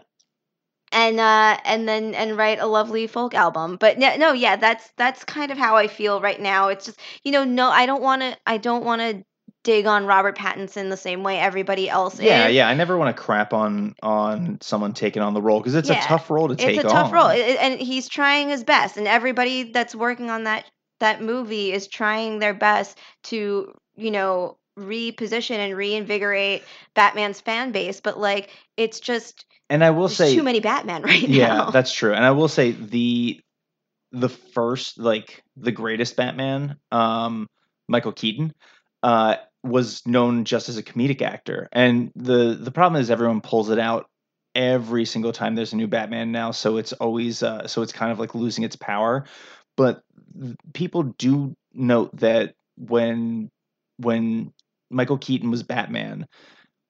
and 0.92 1.18
uh 1.20 1.58
and 1.64 1.88
then 1.88 2.14
and 2.14 2.36
write 2.36 2.58
a 2.60 2.66
lovely 2.66 3.06
folk 3.06 3.34
album 3.34 3.76
but 3.76 3.98
no, 3.98 4.16
no 4.16 4.32
yeah 4.32 4.56
that's 4.56 4.90
that's 4.96 5.24
kind 5.24 5.50
of 5.50 5.58
how 5.58 5.76
i 5.76 5.86
feel 5.88 6.20
right 6.20 6.40
now 6.40 6.68
it's 6.68 6.86
just 6.86 7.00
you 7.24 7.32
know 7.32 7.44
no 7.44 7.68
i 7.70 7.86
don't 7.86 8.02
want 8.02 8.22
to 8.22 8.36
i 8.46 8.56
don't 8.58 8.84
want 8.84 9.00
to 9.00 9.24
dig 9.64 9.86
on 9.86 10.06
robert 10.06 10.36
pattinson 10.36 10.90
the 10.90 10.96
same 10.96 11.22
way 11.22 11.38
everybody 11.38 11.88
else 11.88 12.20
yeah, 12.20 12.48
is 12.48 12.54
yeah. 12.54 12.68
I 12.68 12.74
never 12.74 12.96
want 12.98 13.16
to 13.16 13.22
crap 13.22 13.52
on 13.52 13.94
on 14.02 14.58
someone 14.60 14.92
taking 14.92 15.22
on 15.22 15.34
the 15.34 15.42
role 15.42 15.60
because 15.60 15.74
it's 15.74 15.88
Yeah, 15.88 15.98
a 16.04 16.08
tough 16.08 16.30
role 16.30 16.48
to 16.48 16.56
take 16.56 16.76
it's 16.76 16.84
a 16.84 16.88
tough 16.88 17.08
on. 17.08 17.12
role 17.12 17.28
and 17.30 17.80
he's 17.80 18.08
trying 18.08 18.48
his 18.48 18.64
best 18.64 18.96
and 18.96 19.06
everybody 19.06 19.72
that's 19.72 19.94
working 19.94 20.30
on 20.30 20.44
that 20.44 20.64
that 21.00 21.22
movie 21.22 21.72
is 21.72 21.88
trying 21.88 22.38
their 22.38 22.54
best 22.54 22.98
to 23.24 23.72
you 23.96 24.10
know 24.10 24.58
reposition 24.82 25.56
and 25.56 25.76
reinvigorate 25.76 26.64
batman's 26.94 27.40
fan 27.40 27.72
base 27.72 28.00
but 28.00 28.18
like 28.18 28.50
it's 28.76 29.00
just 29.00 29.46
And 29.70 29.82
I 29.84 29.90
will 29.90 30.08
say, 30.08 30.34
too 30.34 30.42
many 30.42 30.60
batman 30.60 31.02
right 31.06 31.28
yeah, 31.28 31.46
now 31.46 31.66
Yeah, 31.66 31.70
that's 31.70 31.92
true. 31.92 32.12
And 32.14 32.24
I 32.24 32.30
will 32.32 32.48
say 32.48 32.72
the 32.72 33.40
the 34.12 34.28
first 34.28 34.98
like 34.98 35.42
the 35.56 35.72
greatest 35.72 36.16
Batman, 36.16 36.76
um, 36.90 37.48
Michael 37.88 38.12
Keaton, 38.12 38.52
uh, 39.02 39.36
was 39.62 40.02
known 40.06 40.44
just 40.44 40.68
as 40.68 40.76
a 40.76 40.82
comedic 40.82 41.22
actor. 41.22 41.68
And 41.72 42.10
the 42.16 42.54
the 42.60 42.70
problem 42.70 43.00
is 43.00 43.10
everyone 43.10 43.40
pulls 43.40 43.70
it 43.70 43.78
out 43.78 44.06
every 44.54 45.04
single 45.06 45.32
time 45.32 45.54
there's 45.54 45.72
a 45.72 45.76
new 45.76 45.88
Batman 45.88 46.32
now, 46.32 46.50
so 46.50 46.76
it's 46.76 46.92
always 46.94 47.42
uh, 47.42 47.66
so 47.66 47.82
it's 47.82 47.92
kind 47.92 48.12
of 48.12 48.18
like 48.18 48.34
losing 48.34 48.64
its 48.64 48.76
power. 48.76 49.24
But 49.76 50.02
people 50.74 51.04
do 51.18 51.54
note 51.72 52.16
that 52.18 52.54
when 52.76 53.50
when 53.98 54.52
Michael 54.92 55.18
Keaton 55.18 55.50
was 55.50 55.62
Batman, 55.62 56.26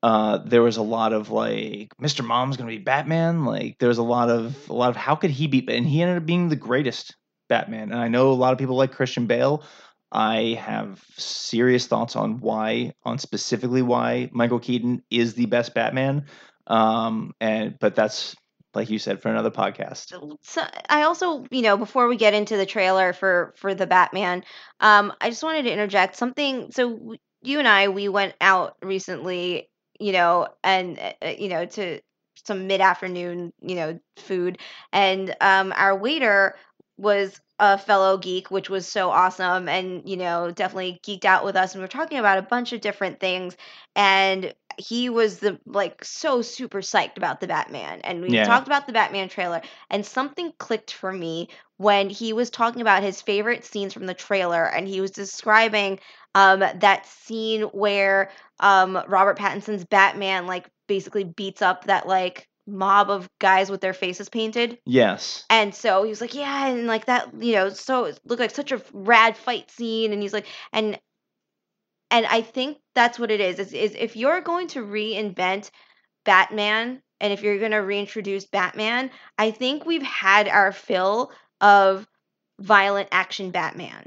uh, 0.03 0.39
there 0.39 0.63
was 0.63 0.77
a 0.77 0.83
lot 0.83 1.13
of 1.13 1.31
like 1.31 1.95
Mr. 2.01 2.25
Mom's 2.25 2.57
gonna 2.57 2.71
be 2.71 2.79
Batman. 2.79 3.45
Like 3.45 3.79
there 3.79 3.89
was 3.89 3.99
a 3.99 4.03
lot 4.03 4.31
of 4.31 4.69
a 4.69 4.73
lot 4.73 4.91
of 4.91 4.97
how 4.97 5.15
could 5.15 5.31
he 5.31 5.47
be? 5.47 5.65
And 5.69 5.87
he 5.87 6.03
ended 6.03 6.19
up 6.19 6.27
being 6.27 6.49
the 6.49 6.57
greatest 6.57 7.17
Batman. 7.49 7.93
And 7.93 8.01
I 8.01 8.09
know 8.09 8.31
a 8.31 8.35
lot 8.35 8.53
of 8.53 8.59
people 8.59 8.77
like 8.77 8.93
Christian 8.93 9.27
Bale. 9.27 9.65
I 10.11 10.59
have 10.61 11.03
serious 11.17 11.87
thoughts 11.87 12.17
on 12.17 12.41
why, 12.41 12.93
on 13.05 13.19
specifically 13.19 13.81
why 13.81 14.29
Michael 14.33 14.59
Keaton 14.59 15.03
is 15.11 15.35
the 15.35 15.47
best 15.47 15.73
Batman. 15.73 16.27
Um, 16.67 17.33
and 17.41 17.79
but 17.81 17.95
that's 17.95 18.37
like 18.75 18.91
you 18.91 18.99
said 18.99 19.23
for 19.23 19.29
another 19.29 19.51
podcast. 19.51 20.13
so 20.43 20.63
I 20.89 21.03
also, 21.03 21.47
you 21.51 21.63
know, 21.63 21.77
before 21.77 22.09
we 22.09 22.17
get 22.17 22.35
into 22.35 22.57
the 22.57 22.67
trailer 22.67 23.13
for 23.13 23.55
for 23.57 23.75
the 23.75 23.87
Batman, 23.87 24.45
um, 24.81 25.13
I 25.21 25.31
just 25.31 25.45
wanted 25.45 25.63
to 25.63 25.73
interject 25.73 26.17
something. 26.17 26.73
So 26.73 27.15
you 27.43 27.59
and 27.59 27.69
I, 27.69 27.89
we 27.89 28.09
went 28.09 28.35
out 28.41 28.77
recently, 28.83 29.71
you 30.01 30.13
know, 30.13 30.49
and 30.65 30.99
uh, 31.23 31.29
you 31.39 31.49
know, 31.49 31.67
to 31.67 32.01
some 32.47 32.67
mid 32.67 32.81
afternoon, 32.81 33.53
you 33.61 33.75
know, 33.77 34.01
food, 34.17 34.59
and 34.93 35.35
um, 35.41 35.73
our 35.77 35.97
waiter 35.97 36.57
was 36.97 37.41
a 37.59 37.79
fellow 37.79 38.19
geek, 38.19 38.51
which 38.51 38.69
was 38.71 38.87
so 38.87 39.11
awesome, 39.11 39.69
and 39.69 40.09
you 40.09 40.17
know, 40.17 40.51
definitely 40.51 41.01
geeked 41.05 41.25
out 41.25 41.45
with 41.45 41.57
us, 41.57 41.75
and 41.75 41.81
we 41.83 41.85
are 41.85 41.89
talking 41.89 42.19
about 42.19 42.39
a 42.39 42.43
bunch 42.43 42.73
of 42.73 42.81
different 42.81 43.21
things, 43.21 43.57
and 43.95 44.55
he 44.79 45.11
was 45.11 45.39
the 45.39 45.59
like 45.67 46.05
so 46.05 46.43
super 46.43 46.81
psyched 46.81 47.17
about 47.17 47.41
the 47.41 47.47
Batman 47.47 48.01
and 48.05 48.23
we 48.23 48.33
Yeah. 48.33 48.47
talked 48.47 48.67
about 48.67 48.87
the 48.87 48.93
Batman 48.93 49.29
trailer 49.29 49.61
and 49.91 50.05
something 50.05 50.53
clicked 50.59 50.93
for 50.93 51.13
me 51.13 51.49
when 51.77 52.09
he 52.09 52.33
was 52.33 52.51
talking 52.51 52.81
about 52.81 53.03
his 53.03 53.21
favorite 53.21 53.65
scenes 53.65 53.93
from 53.93 54.07
the 54.07 54.15
trailer 54.15 54.65
and 54.65 54.89
he 54.89 55.01
was 55.01 55.11
describing 55.11 55.99
um 56.35 56.61
that 56.61 57.07
scene 57.07 57.63
where 57.65 58.31
um 58.61 58.99
Robert 59.09 59.39
Pattinson's 59.39 59.85
Batman 59.85 60.47
like 60.47 60.67
basically 60.87 61.25
beats 61.25 61.63
up 61.63 61.85
that 61.85 62.07
like 62.07 62.49
mob 62.67 63.11
of 63.11 63.29
guys 63.41 63.71
with 63.71 63.81
their 63.81 63.93
faces 63.93 64.29
painted 64.29 64.79
Yes. 64.87 65.45
and 65.51 65.75
so 65.75 66.03
he 66.05 66.11
was 66.11 66.21
like, 66.21 66.35
yeah, 66.35 66.69
and 66.69 66.87
like 66.87 67.07
that, 67.07 67.29
you 67.43 67.53
know, 67.55 67.69
so 67.71 68.05
it 68.07 68.21
looked 68.25 68.41
like 68.41 68.51
such 68.55 68.73
a 68.73 68.83
rad 68.93 69.37
fight 69.37 69.71
scene. 69.71 70.13
And 70.13 70.23
he's 70.23 70.33
like, 70.33 70.47
and 70.73 70.99
and 72.11 72.27
I 72.27 72.43
think 72.43 72.79
that's 72.95 73.19
what 73.19 73.31
it 73.31 73.41
is. 73.41 73.59
Is, 73.59 73.73
is 73.73 73.95
if 73.99 74.17
you're 74.17 74.41
going 74.41 74.69
to 74.69 74.81
reinvent 74.81 75.71
Batman 76.25 77.03
and 77.21 77.33
if 77.33 77.43
you're 77.43 77.59
going 77.59 77.71
to 77.73 77.79
reintroduce 77.79 78.47
Batman, 78.47 79.11
I 79.39 79.51
think 79.51 79.87
we've 79.87 80.03
had 80.03 80.49
our 80.49 80.73
fill 80.73 81.33
of 81.61 82.07
violent 82.61 83.09
action 83.13 83.51
Batman. 83.51 84.05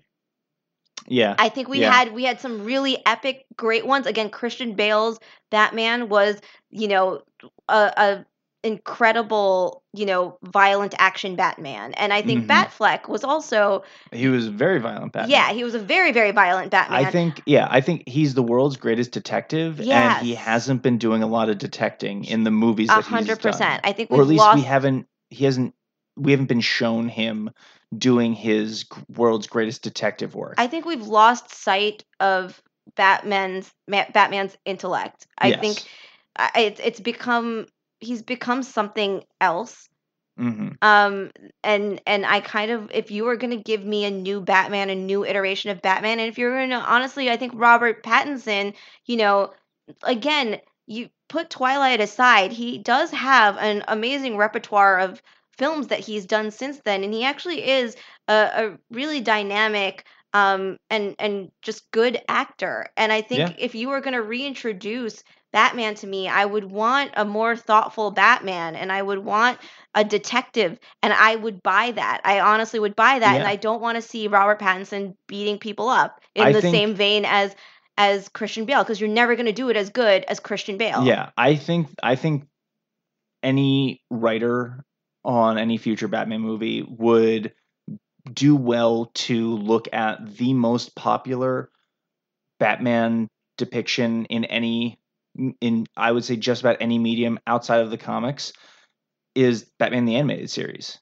Yeah. 1.08 1.36
I 1.38 1.50
think 1.50 1.68
we 1.68 1.80
Yeah. 1.80 1.92
had 1.92 2.14
we 2.14 2.24
had 2.24 2.40
some 2.40 2.64
really 2.64 2.98
epic, 3.06 3.46
great 3.56 3.86
ones. 3.86 4.08
Again, 4.08 4.30
Christian 4.30 4.76
Bale's 4.76 5.20
Batman 5.52 6.10
was, 6.10 6.40
you 6.70 6.88
know, 6.88 7.22
a, 7.68 7.94
a 7.98 8.26
incredible, 8.66 9.84
you 9.94 10.06
know, 10.06 10.38
violent 10.44 10.94
action 10.98 11.36
Batman, 11.36 11.94
and 11.94 12.12
I 12.12 12.22
think 12.22 12.46
Mhm. 12.46 12.48
Batfleck 12.48 13.08
was 13.08 13.24
also, 13.24 13.84
He 14.12 14.28
was 14.28 14.48
very 14.48 14.80
violent 14.80 15.14
Batman. 15.14 15.30
yeah, 15.30 15.52
he 15.54 15.64
was 15.64 15.76
a 15.76 15.80
very 15.80 16.12
very 16.12 16.32
violent 16.32 16.72
Batman. 16.72 17.06
I 17.06 17.12
think 17.12 17.42
yeah, 17.46 17.68
I 17.70 17.82
think 17.82 18.04
he's 18.08 18.34
the 18.34 18.44
world's 18.44 18.78
greatest 18.78 19.12
detective, 19.12 19.80
and 19.80 20.26
he 20.26 20.36
hasn't 20.36 20.82
been 20.82 20.98
doing 20.98 21.24
a 21.24 21.28
lot 21.28 21.50
of 21.50 21.58
detecting 21.58 22.26
in 22.26 22.44
the 22.44 22.52
movies 22.52 22.90
a 22.90 22.96
that 22.96 23.06
hundred 23.06 23.28
he's 23.30 23.38
done. 23.38 23.52
percent. 23.54 23.82
I 23.84 23.92
think 23.94 24.12
or 24.12 24.18
we've 24.18 24.22
at 24.26 24.30
least 24.30 24.40
lost. 24.40 24.56
we 24.56 24.62
haven't. 24.64 25.08
He 25.30 25.46
hasn't. 25.46 25.74
We 26.18 26.32
haven't 26.32 26.48
been 26.48 26.62
shown 26.62 27.10
him 27.10 27.52
doing 27.96 28.34
his 28.34 28.86
world's 29.16 29.48
greatest 29.48 29.84
detective 29.84 30.34
work. 30.34 30.56
I 30.58 30.68
think 30.68 30.86
we've 30.86 31.06
lost 31.08 31.54
sight 31.54 32.04
of 32.20 32.62
Batman's 32.96 33.72
Batman's 33.88 34.58
intellect. 34.66 35.28
I 35.38 35.50
Yes. 35.50 35.60
think 35.60 35.84
it's 36.56 36.80
it's 36.84 37.00
become 37.00 37.68
he's 38.06 38.24
become 38.24 38.64
something 38.64 39.24
else. 39.42 39.90
Hmm 40.38 40.76
um 40.82 41.32
and 41.64 42.02
and 42.06 42.26
i 42.26 42.40
kind 42.40 42.72
of 42.72 42.92
if 42.94 43.12
you 43.12 43.24
were 43.24 43.38
going 43.38 43.52
to 43.56 43.64
give 43.64 43.84
me 43.84 44.06
a 44.06 44.12
new 44.12 44.42
batman 44.42 44.90
a 44.90 44.96
new 44.96 45.26
iteration 45.26 45.72
of 45.72 45.82
batman 45.82 46.20
and 46.20 46.28
if 46.30 46.38
you're 46.38 46.56
going 46.56 46.70
to 46.70 46.76
honestly 46.76 47.30
i 47.30 47.38
think 47.38 47.54
robert 47.56 48.04
pattinson 48.04 48.74
you 49.06 49.18
know 49.18 49.54
again 50.04 50.60
you 50.88 51.10
put 51.30 51.50
twilight 51.50 52.02
aside 52.02 52.52
he 52.52 52.78
does 52.78 53.12
have 53.12 53.58
an 53.58 53.84
amazing 53.88 54.38
repertoire 54.38 55.00
of 55.00 55.22
films 55.58 55.88
that 55.88 56.00
he's 56.00 56.26
done 56.26 56.52
since 56.52 56.80
then 56.82 57.04
and 57.04 57.14
he 57.14 57.24
actually 57.24 57.66
is 57.68 57.96
a, 58.28 58.34
a 58.34 58.78
really 58.92 59.22
dynamic 59.22 60.06
um 60.34 60.78
and 60.90 61.16
and 61.20 61.50
just 61.62 61.90
good 61.92 62.20
actor. 62.28 62.88
And 62.98 63.12
i 63.12 63.22
think 63.22 63.48
Yeah. 63.48 63.56
if 63.58 63.76
you 63.76 63.90
were 63.90 64.02
going 64.02 64.14
to 64.16 64.22
reintroduce 64.22 65.24
batman 65.56 65.96
to 65.96 66.06
me 66.06 66.28
i 66.28 66.46
would 66.46 66.66
want 66.66 67.12
a 67.16 67.26
more 67.26 67.56
thoughtful 67.56 68.12
batman 68.12 68.76
and 68.76 68.92
i 68.92 69.02
would 69.02 69.20
want 69.20 69.58
a 69.96 70.04
detective 70.04 70.78
and 71.02 71.14
I 71.14 71.38
would 71.38 71.64
buy 71.64 71.92
that. 71.92 72.22
I 72.26 72.42
honestly 72.42 72.80
would 72.80 72.98
buy 72.98 73.18
that 73.18 73.38
and 73.38 73.48
I 73.48 73.56
don't 73.56 73.82
want 73.82 73.96
to 73.96 74.02
see 74.02 74.28
Robert 74.28 74.60
Pattinson 74.60 75.16
beating 75.26 75.58
people 75.58 75.88
up 75.88 76.20
in 76.36 76.44
I 76.44 76.52
the 76.52 76.62
think- 76.62 76.76
same 76.76 76.96
vein 76.96 77.24
as 77.26 77.56
as 77.98 78.28
Christian 78.28 78.66
Bale 78.66 78.84
because 78.84 79.00
you're 79.00 79.10
never 79.10 79.38
going 79.38 79.46
to 79.46 79.54
do 79.54 79.70
it 79.70 79.78
as 79.78 79.90
good 79.90 80.26
as 80.26 80.42
Christian 80.42 80.78
Bale. 80.78 81.06
Yeah, 81.06 81.30
I 81.38 81.56
think 81.56 81.88
I 82.04 82.16
think 82.16 82.46
any 83.42 84.04
writer 84.12 84.84
on 85.24 85.58
any 85.58 85.78
future 85.78 86.10
Batman 86.10 86.42
movie 86.42 86.86
would 86.86 87.54
do 88.32 88.56
well 88.56 89.12
to 89.14 89.56
look 89.56 89.88
at 89.94 90.36
the 90.36 90.54
most 90.54 90.94
popular 90.94 91.70
Batman 92.60 93.30
depiction 93.58 94.26
in 94.26 94.44
any 94.44 95.00
in 95.62 95.88
I 95.98 96.12
would 96.12 96.24
say 96.24 96.36
just 96.36 96.62
about 96.62 96.78
any 96.80 96.98
medium 96.98 97.40
outside 97.48 97.82
of 97.82 97.90
the 97.90 97.98
comics 97.98 98.54
is 99.36 99.66
Batman 99.80 100.06
the 100.06 100.16
Animated 100.16 100.50
Series. 100.50 101.00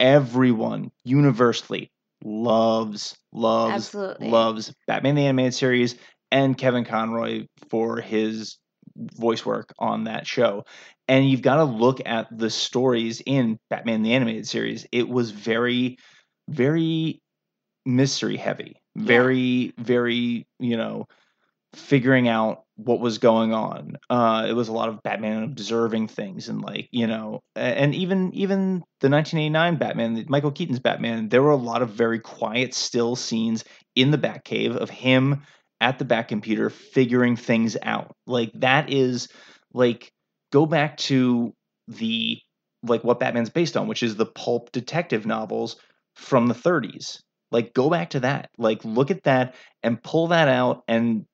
Everyone 0.00 0.90
universally 1.04 1.90
loves, 2.24 3.16
loves, 3.32 3.74
Absolutely. 3.74 4.30
loves 4.30 4.74
Batman 4.86 5.14
the 5.14 5.26
Animated 5.26 5.54
Series 5.54 5.96
and 6.30 6.56
Kevin 6.58 6.84
Conroy 6.84 7.46
for 7.68 8.00
his 8.00 8.58
voice 8.96 9.44
work 9.44 9.72
on 9.78 10.04
that 10.04 10.26
show. 10.26 10.64
And 11.08 11.28
you've 11.28 11.42
got 11.42 11.56
to 11.56 11.64
look 11.64 12.00
at 12.06 12.26
the 12.36 12.50
stories 12.50 13.22
in 13.24 13.58
Batman 13.70 14.02
the 14.02 14.14
Animated 14.14 14.46
Series. 14.46 14.86
It 14.92 15.08
was 15.08 15.30
very, 15.30 15.98
very 16.48 17.20
mystery 17.86 18.36
heavy, 18.36 18.76
Yeah. 18.94 19.04
very, 19.06 19.74
very, 19.78 20.46
you 20.58 20.76
know, 20.76 21.06
figuring 21.74 22.28
out 22.28 22.63
what 22.76 23.00
was 23.00 23.18
going 23.18 23.52
on. 23.52 23.96
Uh, 24.10 24.46
it 24.48 24.52
was 24.52 24.68
a 24.68 24.72
lot 24.72 24.88
of 24.88 25.02
Batman 25.02 25.44
observing 25.44 26.08
things 26.08 26.48
and 26.48 26.60
like 26.60 26.88
you 26.90 27.06
know, 27.06 27.40
and 27.54 27.94
even 27.94 28.32
even 28.34 28.82
the 29.00 29.10
1989 29.10 29.76
Batman, 29.76 30.24
Michael 30.28 30.50
Keaton's 30.50 30.80
Batman, 30.80 31.28
there 31.28 31.42
were 31.42 31.50
a 31.50 31.56
lot 31.56 31.82
of 31.82 31.90
very 31.90 32.18
quiet, 32.18 32.74
still 32.74 33.16
scenes 33.16 33.64
in 33.94 34.10
the 34.10 34.18
Batcave 34.18 34.76
of 34.76 34.90
him 34.90 35.42
at 35.80 35.98
the 35.98 36.04
Batcomputer 36.04 36.70
figuring 36.70 37.36
things 37.36 37.76
out. 37.82 38.12
Like 38.26 38.50
that 38.54 38.92
is 38.92 39.28
like 39.72 40.10
go 40.52 40.66
back 40.66 40.96
to 40.96 41.52
the 41.88 42.38
like 42.82 43.04
what 43.04 43.20
Batman's 43.20 43.50
based 43.50 43.76
on, 43.76 43.86
which 43.86 44.02
is 44.02 44.16
the 44.16 44.26
pulp 44.26 44.72
detective 44.72 45.26
novels 45.26 45.76
from 46.16 46.46
the 46.46 46.54
30s. 46.54 47.20
Like 47.50 47.72
go 47.72 47.88
back 47.88 48.10
to 48.10 48.20
that. 48.20 48.48
Like 48.58 48.84
look 48.84 49.10
at 49.10 49.22
that 49.24 49.54
and 49.82 50.02
pull 50.02 50.28
that 50.28 50.48
out 50.48 50.82
and 50.88 51.24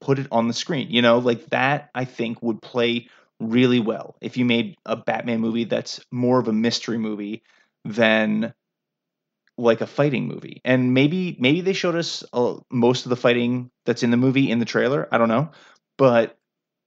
put 0.00 0.18
it 0.18 0.28
on 0.30 0.48
the 0.48 0.54
screen. 0.54 0.90
You 0.90 1.02
know, 1.02 1.18
like 1.18 1.46
that 1.50 1.90
I 1.94 2.04
think 2.04 2.42
would 2.42 2.62
play 2.62 3.08
really 3.40 3.80
well 3.80 4.16
if 4.20 4.36
you 4.36 4.44
made 4.44 4.76
a 4.86 4.96
Batman 4.96 5.40
movie 5.40 5.64
that's 5.64 6.00
more 6.10 6.38
of 6.38 6.48
a 6.48 6.52
mystery 6.52 6.98
movie 6.98 7.42
than 7.84 8.54
like 9.58 9.80
a 9.80 9.86
fighting 9.86 10.26
movie. 10.28 10.60
And 10.64 10.92
maybe 10.92 11.36
maybe 11.40 11.60
they 11.60 11.72
showed 11.72 11.96
us 11.96 12.24
uh, 12.32 12.56
most 12.70 13.06
of 13.06 13.10
the 13.10 13.16
fighting 13.16 13.70
that's 13.84 14.02
in 14.02 14.10
the 14.10 14.16
movie 14.16 14.50
in 14.50 14.58
the 14.58 14.64
trailer. 14.64 15.08
I 15.10 15.18
don't 15.18 15.28
know, 15.28 15.50
but 15.96 16.36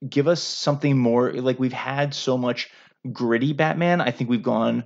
give 0.07 0.27
us 0.27 0.41
something 0.43 0.97
more. 0.97 1.33
Like 1.33 1.59
we've 1.59 1.73
had 1.73 2.13
so 2.13 2.37
much 2.37 2.71
gritty 3.11 3.53
Batman. 3.53 4.01
I 4.01 4.11
think 4.11 4.29
we've 4.29 4.43
gone 4.43 4.85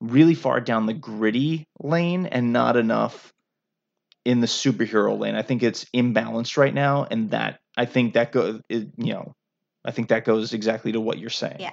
really 0.00 0.34
far 0.34 0.60
down 0.60 0.86
the 0.86 0.94
gritty 0.94 1.68
lane 1.80 2.26
and 2.26 2.52
not 2.52 2.76
enough 2.76 3.32
in 4.24 4.40
the 4.40 4.46
superhero 4.46 5.18
lane. 5.18 5.34
I 5.36 5.42
think 5.42 5.62
it's 5.62 5.86
imbalanced 5.94 6.56
right 6.58 6.74
now, 6.74 7.06
and 7.10 7.32
that 7.32 7.60
I 7.76 7.86
think 7.86 8.14
that 8.14 8.32
goes. 8.32 8.60
You 8.68 8.90
know, 8.96 9.34
I 9.84 9.90
think 9.90 10.08
that 10.08 10.24
goes 10.24 10.52
exactly 10.52 10.92
to 10.92 11.00
what 11.00 11.18
you're 11.18 11.30
saying. 11.30 11.56
Yeah. 11.60 11.72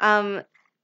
Um, 0.00 0.42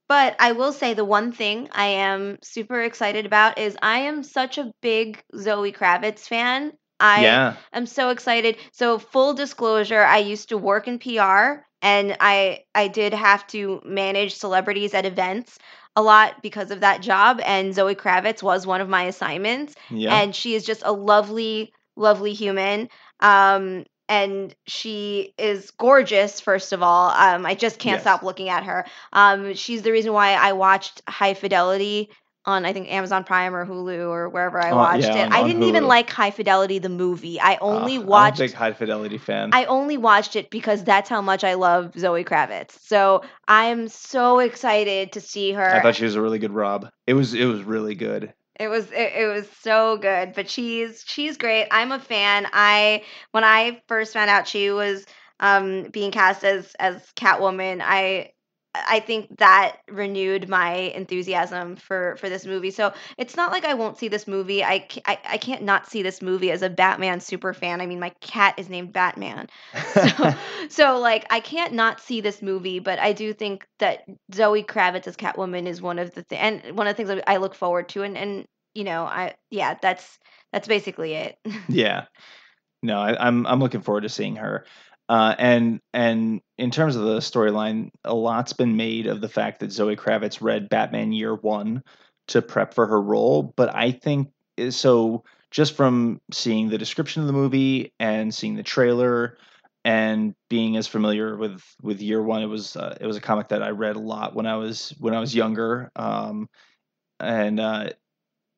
but 0.09 0.37
I 0.39 0.53
will 0.53 0.73
say 0.73 0.95
the 0.95 1.05
one 1.05 1.33
thing 1.33 1.69
I 1.73 1.87
am 1.87 2.39
super 2.43 2.83
excited 2.83 3.25
about 3.25 3.59
is 3.59 3.77
I 3.81 4.01
am 4.01 4.23
such 4.23 4.59
a 4.59 4.73
big 4.83 5.23
Zoe 5.37 5.73
Kravitz 5.73 6.21
fan. 6.21 6.73
I 7.01 7.23
yeah. 7.23 7.57
I'm 7.73 7.87
so 7.87 8.11
excited. 8.11 8.57
So 8.73 8.99
full 8.99 9.35
disclosure, 9.35 10.03
I 10.03 10.19
used 10.19 10.51
to 10.51 10.59
work 10.59 10.87
in 10.87 10.99
PR 10.99 11.65
and 11.81 12.17
I 12.21 12.65
I 12.75 12.89
did 12.89 13.13
have 13.15 13.47
to 13.49 13.81
manage 13.85 14.35
celebrities 14.35 14.95
at 14.95 15.07
events 15.07 15.59
a 15.97 16.03
lot 16.03 16.43
because 16.43 16.71
of 16.71 16.81
that 16.81 17.03
job 17.03 17.41
and 17.45 17.75
Zoe 17.75 17.95
Kravitz 17.95 18.43
was 18.43 18.67
one 18.67 18.81
of 18.81 18.89
my 18.89 19.05
assignments 19.05 19.75
Yeah. 19.91 20.15
and 20.15 20.35
she 20.35 20.55
is 20.55 20.65
just 20.65 20.83
a 20.85 20.93
lovely 20.93 21.73
lovely 21.97 22.35
human. 22.35 22.89
Um 23.21 23.85
and 24.13 24.55
she 24.67 25.33
is 25.39 25.71
gorgeous 25.73 26.41
first 26.41 26.73
of 26.73 26.83
all. 26.83 27.09
Um 27.11 27.47
I 27.47 27.55
just 27.55 27.79
can't 27.79 27.97
Yes. 27.97 28.03
stop 28.03 28.23
looking 28.23 28.49
at 28.49 28.65
her. 28.65 28.85
Um 29.13 29.55
she's 29.55 29.83
the 29.83 29.93
reason 29.93 30.13
why 30.13 30.35
I 30.35 30.53
watched 30.53 31.03
High 31.09 31.35
Fidelity 31.35 32.11
on 32.45 32.65
I 32.65 32.73
think 32.73 32.91
Amazon 32.91 33.23
Prime 33.25 33.55
or 33.55 33.65
Hulu 33.65 34.09
or 34.09 34.29
wherever 34.29 34.59
I 34.61 34.73
Uh, 34.73 34.77
watched 34.77 35.05
yeah, 35.05 35.23
it. 35.23 35.27
on- 35.27 35.33
I 35.33 35.43
didn't 35.45 35.63
even 35.63 35.87
like 35.87 36.11
High 36.11 36.33
Fidelity 36.33 36.79
the 36.81 36.89
movie. 36.89 37.39
I 37.41 37.57
only 37.61 37.99
Uh, 37.99 38.03
watched 38.03 38.41
I'm 38.41 38.47
a 38.47 38.49
big 38.49 38.55
high 38.57 38.73
fidelity 38.73 39.19
fan. 39.19 39.51
I 39.53 39.65
only 39.67 39.97
watched 39.97 40.35
it 40.37 40.51
because 40.51 40.83
that's 40.85 41.09
how 41.09 41.23
much 41.23 41.45
I 41.45 41.55
love 41.55 41.93
Zoe 41.97 42.25
Kravitz. 42.25 42.73
So 42.83 43.23
I'm 43.47 43.89
so 43.89 44.41
excited 44.41 45.13
to 45.13 45.21
see 45.21 45.53
her. 45.53 45.75
I 45.77 45.81
thought 45.81 45.95
she 45.95 46.05
was 46.05 46.17
a 46.17 46.21
really 46.23 46.41
good 46.41 46.53
Rob. 46.53 46.89
It 47.07 47.15
was 47.15 47.33
it 47.35 47.47
was 47.47 47.63
really 47.63 47.95
good. 47.95 48.35
It 48.59 48.69
was 48.69 48.91
it, 48.93 49.13
it 49.15 49.27
was 49.33 49.51
so 49.61 49.97
good, 49.97 50.35
but 50.35 50.49
she's 50.49 51.05
she's 51.07 51.37
great. 51.39 51.69
I'm 51.71 51.93
a 51.93 51.99
fan. 51.99 52.47
I 52.53 53.05
when 53.33 53.45
I 53.45 53.83
first 53.89 54.13
found 54.13 54.31
out 54.31 54.47
she 54.49 54.71
was 54.71 55.07
um 55.41 55.85
being 55.91 56.13
cast 56.13 56.45
as 56.45 56.75
as 56.79 57.03
Catwoman, 57.17 57.81
I 57.83 58.33
I 58.75 59.01
think 59.01 59.37
that 59.39 59.77
renewed 59.91 60.49
my 60.49 60.73
enthusiasm 60.73 61.77
for 61.77 62.17
for 62.17 62.31
this 62.31 62.47
movie. 62.47 62.71
So 62.71 62.95
it's 63.19 63.37
not 63.37 63.53
like 63.53 63.67
I 63.67 63.75
won't 63.75 63.99
see 63.99 64.09
this 64.09 64.27
movie. 64.27 64.65
I 64.65 64.89
I, 65.05 65.19
I 65.25 65.37
can't 65.37 65.63
not 65.63 65.91
see 65.91 66.03
this 66.03 66.23
movie 66.23 66.51
as 66.51 66.63
a 66.63 66.71
Batman 66.71 67.21
super 67.21 67.53
fan. 67.53 67.83
I 67.83 67.87
mean, 67.87 68.01
my 68.01 68.11
cat 68.21 68.55
is 68.57 68.71
named 68.71 68.93
Batman. 68.93 69.49
So, 69.93 70.35
so 70.71 70.99
like 70.99 71.27
I 71.31 71.41
can't 71.41 71.75
not 71.75 72.01
see 72.01 72.23
this 72.23 72.41
movie, 72.41 72.79
but 72.79 72.99
I 72.99 73.13
do 73.13 73.35
think 73.35 73.67
that 73.79 74.05
Zoe 74.33 74.65
Kravitz 74.65 75.07
as 75.07 75.17
Catwoman 75.17 75.67
is 75.67 75.83
one 75.83 75.99
of 75.99 76.15
the 76.15 76.23
th- 76.23 76.41
and 76.41 76.77
one 76.77 76.87
of 76.87 76.97
the 76.97 77.05
things 77.05 77.23
I 77.27 77.37
look 77.37 77.55
forward 77.55 77.91
to 77.91 78.03
and 78.03 78.17
and 78.17 78.47
you 78.75 78.85
know, 78.85 79.05
I 79.05 79.35
yeah, 79.51 79.77
that's 79.83 80.19
that's 80.51 80.67
basically 80.67 81.13
it. 81.13 81.37
yeah. 81.69 82.07
No, 82.83 83.01
I, 83.01 83.27
I'm 83.27 83.47
I'm 83.47 83.61
looking 83.61 83.83
forward 83.83 84.03
to 84.03 84.09
seeing 84.09 84.37
her. 84.37 84.65
Uh, 85.13 85.35
and 85.39 85.79
and 85.93 86.41
in 86.57 86.71
terms 86.71 86.97
of 86.97 87.03
the 87.03 87.19
storyline, 87.19 87.91
a 88.03 88.15
lot's 88.15 88.55
been 88.55 88.79
made 88.79 89.07
of 89.07 89.21
the 89.21 89.29
fact 89.29 89.61
that 89.61 89.71
Zoe 89.71 89.95
Kravitz 89.95 90.41
read 90.41 90.71
Batman 90.71 91.13
Year 91.13 91.35
One 91.35 91.83
to 92.29 92.41
prep 92.41 92.73
for 92.73 92.87
her 92.87 92.99
role, 92.99 93.43
but 93.43 93.75
I 93.75 93.93
think 93.93 94.31
eh, 94.57 94.71
so. 94.71 95.25
Just 95.51 95.77
from 95.77 96.19
seeing 96.33 96.71
the 96.71 96.79
description 96.79 97.21
of 97.21 97.27
the 97.27 97.35
movie 97.35 97.93
and 98.01 98.35
seeing 98.35 98.55
the 98.55 98.63
trailer 98.63 99.37
and 99.85 100.35
being 100.49 100.79
as 100.79 100.87
familiar 100.87 101.37
with 101.37 101.63
with 101.83 102.01
Year 102.01 102.23
One, 102.23 102.43
it 102.43 102.47
was 102.47 102.75
uh, 102.75 102.97
it 102.99 103.07
was 103.07 103.19
a 103.19 103.21
comic 103.21 103.49
that 103.49 103.63
I 103.63 103.69
read 103.69 103.97
a 103.97 104.01
lot 104.01 104.35
when 104.35 104.47
I 104.47 104.57
was 104.57 104.95
when 104.99 105.13
I 105.13 105.21
was 105.21 105.35
younger. 105.35 105.91
Um, 105.95 106.49
and 107.21 107.61
uh, 107.61 107.91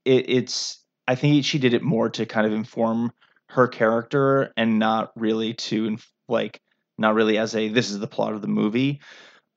it, 0.05 0.31
it's 0.31 0.85
I 1.09 1.17
think 1.17 1.45
she 1.45 1.59
did 1.59 1.75
it 1.75 1.83
more 1.83 2.11
to 2.11 2.27
kind 2.27 2.47
of 2.47 2.53
inform 2.53 3.13
her 3.49 3.67
character 3.67 4.53
and 4.57 4.79
not 4.79 5.11
really 5.17 5.55
to 5.55 5.99
like 6.29 6.61
not 6.99 7.15
really 7.15 7.39
as 7.39 7.55
a 7.55 7.69
this 7.69 7.91
is 7.91 7.99
the 7.99 8.07
plot 8.07 8.35
of 8.35 8.43
the 8.43 8.49
movie. 8.49 9.01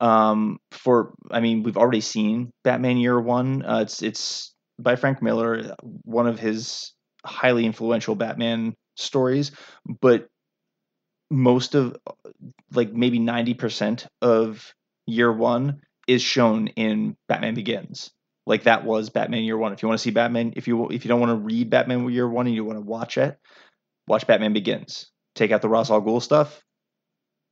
Um, 0.00 0.58
for 0.70 1.14
I 1.30 1.40
mean 1.40 1.62
we've 1.62 1.76
already 1.76 2.00
seen 2.00 2.50
Batman 2.64 2.98
Year 2.98 3.20
One. 3.20 3.64
Uh, 3.64 3.80
it's 3.80 4.02
it's 4.02 4.54
by 4.78 4.96
Frank 4.96 5.22
Miller, 5.22 5.74
one 6.04 6.26
of 6.26 6.38
his 6.38 6.92
highly 7.24 7.66
influential 7.66 8.14
Batman 8.14 8.74
stories, 8.96 9.50
but 10.00 10.28
most 11.30 11.74
of 11.74 11.96
like 12.72 12.92
maybe 12.92 13.18
90% 13.18 14.06
of 14.22 14.72
year 15.06 15.32
one 15.32 15.80
is 16.06 16.22
shown 16.22 16.68
in 16.68 17.16
Batman 17.28 17.54
Begins. 17.54 18.10
Like 18.46 18.62
that 18.62 18.84
was 18.84 19.10
Batman 19.10 19.44
Year 19.44 19.58
One. 19.58 19.72
If 19.74 19.82
you 19.82 19.88
want 19.88 19.98
to 19.98 20.02
see 20.02 20.10
Batman, 20.10 20.54
if 20.56 20.66
you 20.66 20.88
if 20.88 21.04
you 21.04 21.08
don't 21.10 21.20
want 21.20 21.30
to 21.30 21.44
read 21.44 21.68
Batman 21.68 22.08
Year 22.08 22.26
One 22.26 22.46
and 22.46 22.54
you 22.54 22.64
want 22.64 22.78
to 22.78 22.84
watch 22.84 23.18
it, 23.18 23.36
watch 24.06 24.26
Batman 24.26 24.54
Begins. 24.54 25.10
Take 25.38 25.52
out 25.52 25.62
the 25.62 25.68
Ra's 25.68 25.88
al 25.88 26.02
Ghul 26.02 26.20
stuff. 26.20 26.64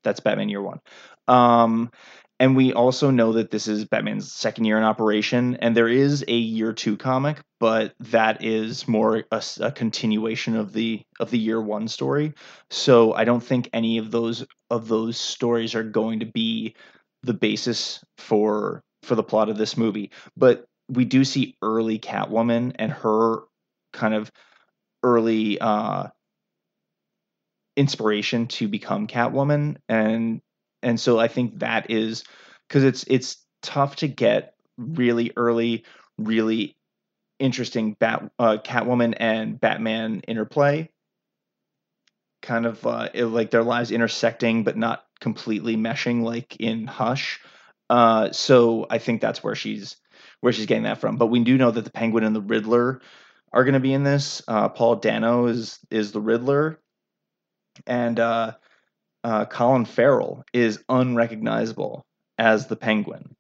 That's 0.02 0.18
Batman 0.18 0.48
Year 0.48 0.60
One. 0.60 0.80
Um, 1.28 1.92
and 2.40 2.56
we 2.56 2.72
also 2.72 3.10
know 3.10 3.34
that 3.34 3.52
this 3.52 3.68
is 3.68 3.84
Batman's 3.84 4.32
second 4.32 4.64
year 4.64 4.76
in 4.76 4.82
operation, 4.82 5.54
and 5.56 5.76
there 5.76 5.86
is 5.88 6.24
a 6.26 6.36
Year 6.36 6.72
Two 6.72 6.96
comic, 6.96 7.40
but 7.60 7.94
that 8.00 8.44
is 8.44 8.88
more 8.88 9.24
a 9.30 9.70
continuation 9.70 10.56
of 10.56 10.72
the 10.72 11.00
of 11.20 11.30
the 11.30 11.38
Year 11.38 11.60
One 11.60 11.86
story. 11.86 12.34
So 12.70 13.14
I 13.14 13.24
don't 13.24 13.42
think 13.42 13.70
any 13.72 13.98
of 13.98 14.10
those 14.10 14.44
of 14.68 14.88
those 14.88 15.16
stories 15.16 15.76
are 15.76 15.84
going 15.84 16.20
to 16.20 16.26
be 16.26 16.74
the 17.22 17.34
basis 17.34 18.04
for 18.18 18.82
for 19.04 19.14
the 19.14 19.22
plot 19.22 19.48
of 19.48 19.58
this 19.58 19.76
movie. 19.76 20.10
But 20.36 20.64
we 20.88 21.04
do 21.04 21.24
see 21.24 21.56
early 21.62 22.00
Catwoman 22.00 22.72
and 22.80 22.90
her 22.90 23.44
kind 23.92 24.12
of 24.12 24.32
early 25.04 25.60
uh 25.60 26.08
inspiration 27.76 28.46
to 28.46 28.68
become 28.68 29.06
Catwoman 29.06 29.76
and 29.88 30.40
and 30.82 30.98
so 30.98 31.18
I 31.18 31.28
think 31.28 31.60
that 31.60 31.90
is 31.90 32.24
cuz 32.68 32.84
it's 32.84 33.04
it's 33.08 33.44
tough 33.62 33.96
to 33.96 34.08
get 34.08 34.54
really 34.78 35.32
early 35.36 35.84
really 36.18 36.76
interesting 37.38 37.94
bat 37.94 38.30
uh, 38.38 38.58
Catwoman 38.64 39.14
and 39.18 39.60
Batman 39.60 40.20
interplay 40.26 40.88
kind 42.42 42.66
of 42.66 42.86
uh, 42.86 43.08
it- 43.12 43.26
like 43.26 43.50
their 43.50 43.62
lives 43.64 43.90
intersecting 43.90 44.64
but 44.64 44.76
not 44.76 45.04
completely 45.20 45.76
meshing 45.76 46.22
like 46.22 46.56
in 46.56 46.86
Hush. 46.86 47.40
Uh, 47.88 48.30
so 48.32 48.86
I 48.88 48.98
think 48.98 49.20
that's 49.20 49.42
where 49.42 49.54
she's 49.54 49.96
where 50.40 50.52
she's 50.52 50.66
getting 50.66 50.84
that 50.84 50.98
from. 50.98 51.16
But 51.16 51.26
we 51.26 51.42
do 51.42 51.56
know 51.56 51.70
that 51.70 51.84
the 51.84 51.90
Penguin 51.90 52.24
and 52.24 52.36
the 52.36 52.40
Riddler 52.40 53.00
are 53.52 53.64
going 53.64 53.74
to 53.74 53.80
be 53.80 53.92
in 53.92 54.02
this. 54.02 54.42
Uh, 54.46 54.68
Paul 54.68 54.96
Dano 54.96 55.46
is 55.46 55.78
is 55.90 56.12
the 56.12 56.20
Riddler, 56.20 56.80
and 57.86 58.18
uh, 58.18 58.52
uh, 59.24 59.44
Colin 59.46 59.84
Farrell 59.84 60.44
is 60.52 60.82
unrecognizable 60.88 62.04
as 62.38 62.66
the 62.66 62.76
Penguin. 62.76 63.34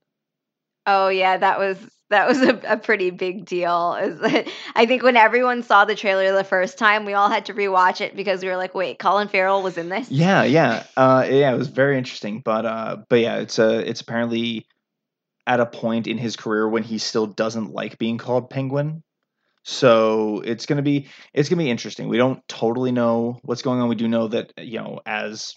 Oh 0.86 1.08
yeah, 1.08 1.36
that 1.36 1.58
was 1.58 1.78
that 2.10 2.28
was 2.28 2.40
a, 2.40 2.60
a 2.66 2.76
pretty 2.76 3.10
big 3.10 3.44
deal. 3.44 3.94
Is 3.94 4.20
that 4.20 4.48
I 4.74 4.86
think 4.86 5.02
when 5.02 5.16
everyone 5.16 5.62
saw 5.62 5.84
the 5.84 5.94
trailer 5.94 6.32
the 6.32 6.44
first 6.44 6.78
time, 6.78 7.04
we 7.04 7.14
all 7.14 7.28
had 7.28 7.46
to 7.46 7.54
rewatch 7.54 8.00
it 8.00 8.14
because 8.14 8.42
we 8.42 8.48
were 8.48 8.56
like, 8.56 8.74
"Wait, 8.74 8.98
Colin 8.98 9.28
Farrell 9.28 9.62
was 9.62 9.76
in 9.76 9.88
this?" 9.88 10.10
Yeah, 10.10 10.44
yeah, 10.44 10.84
uh, 10.96 11.26
yeah. 11.28 11.52
It 11.52 11.58
was 11.58 11.68
very 11.68 11.98
interesting, 11.98 12.40
but 12.44 12.64
uh, 12.64 12.98
but 13.08 13.20
yeah, 13.20 13.36
it's 13.36 13.58
a 13.58 13.88
it's 13.88 14.00
apparently 14.00 14.66
at 15.46 15.60
a 15.60 15.66
point 15.66 16.06
in 16.06 16.18
his 16.18 16.36
career 16.36 16.68
when 16.68 16.82
he 16.82 16.98
still 16.98 17.26
doesn't 17.26 17.72
like 17.72 17.98
being 17.98 18.18
called 18.18 18.50
Penguin. 18.50 19.02
So 19.68 20.42
it's 20.44 20.64
gonna 20.64 20.82
be 20.82 21.08
it's 21.34 21.48
gonna 21.48 21.62
be 21.62 21.70
interesting. 21.70 22.08
We 22.08 22.18
don't 22.18 22.40
totally 22.46 22.92
know 22.92 23.40
what's 23.42 23.62
going 23.62 23.80
on. 23.80 23.88
We 23.88 23.96
do 23.96 24.06
know 24.06 24.28
that 24.28 24.52
you 24.58 24.78
know 24.78 25.00
as 25.04 25.54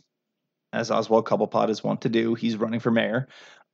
as 0.73 0.89
Oswald 0.89 1.27
Cobblepot 1.27 1.69
is 1.69 1.83
wont 1.83 2.01
to 2.01 2.09
do, 2.09 2.33
he's 2.33 2.57
running 2.57 2.79
for 2.79 2.89
mayor. 2.89 3.27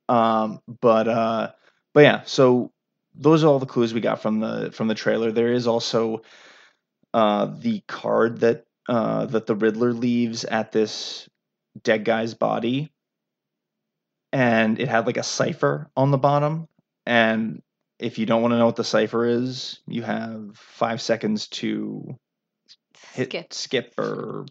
Um, 0.10 0.60
but 0.82 1.08
uh, 1.08 1.52
but 1.94 2.02
yeah, 2.02 2.24
so 2.26 2.74
those 3.16 3.46
are 3.46 3.48
all 3.48 3.60
the 3.60 3.66
clues 3.66 3.94
we 3.94 4.02
got 4.02 4.22
from 4.22 4.42
the 4.42 4.72
from 4.74 4.90
the 4.90 4.94
trailer. 4.94 5.32
There 5.32 5.54
is 5.54 5.68
also 5.68 6.22
uh, 7.14 7.46
the 7.60 7.82
card 7.88 8.42
that 8.42 8.66
uh, 8.90 9.28
that 9.28 9.46
the 9.46 9.56
Riddler 9.56 9.94
leaves 9.94 10.44
at 10.44 10.74
this 10.74 11.30
dead 11.82 12.04
guy's 12.04 12.34
body, 12.34 12.92
and 14.34 14.82
it 14.82 14.90
had 14.90 15.08
like 15.08 15.18
a 15.18 15.24
cipher 15.24 15.90
on 15.96 16.12
the 16.12 16.18
bottom. 16.18 16.68
And 17.06 17.62
if 18.00 18.18
you 18.18 18.26
don't 18.26 18.41
want 18.41 18.54
to 18.54 18.58
know 18.58 18.66
what 18.66 18.76
the 18.76 18.84
cipher 18.84 19.26
is, 19.26 19.80
you 19.88 20.04
have 20.04 20.56
five 20.56 21.02
seconds 21.02 21.48
to 21.48 22.18
hit 23.14 23.30
Skip. 23.30 23.54
skip 23.54 23.93
or 23.98 24.46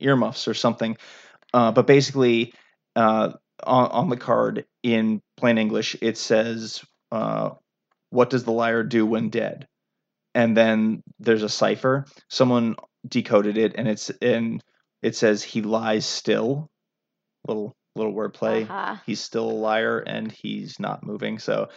earmuffs 0.00 0.48
or 0.48 0.54
something. 0.54 0.96
Uh, 1.52 1.72
but 1.72 1.86
basically, 1.86 2.52
uh, 2.94 3.32
on, 3.64 3.90
on 3.90 4.08
the 4.08 4.16
card 4.16 4.66
in 4.82 5.20
plain 5.36 5.58
English, 5.58 5.96
it 6.00 6.18
says, 6.18 6.84
uh, 7.10 7.50
"What 8.10 8.30
does 8.30 8.44
the 8.44 8.52
liar 8.52 8.82
do 8.82 9.06
when 9.06 9.30
dead?" 9.30 9.66
And 10.34 10.56
then 10.56 11.02
there's 11.18 11.42
a 11.42 11.48
cipher. 11.48 12.04
Someone 12.28 12.76
decoded 13.08 13.56
it, 13.56 13.74
and 13.76 13.88
it's 13.88 14.10
and 14.20 14.62
it 15.02 15.16
says, 15.16 15.42
"He 15.42 15.62
lies 15.62 16.04
still." 16.06 16.68
Little 17.48 17.74
little 17.94 18.12
wordplay. 18.12 18.62
Uh-huh. 18.62 18.96
He's 19.06 19.20
still 19.20 19.50
a 19.50 19.52
liar, 19.52 19.98
and 19.98 20.30
he's 20.30 20.78
not 20.78 21.04
moving. 21.04 21.38
So, 21.38 21.68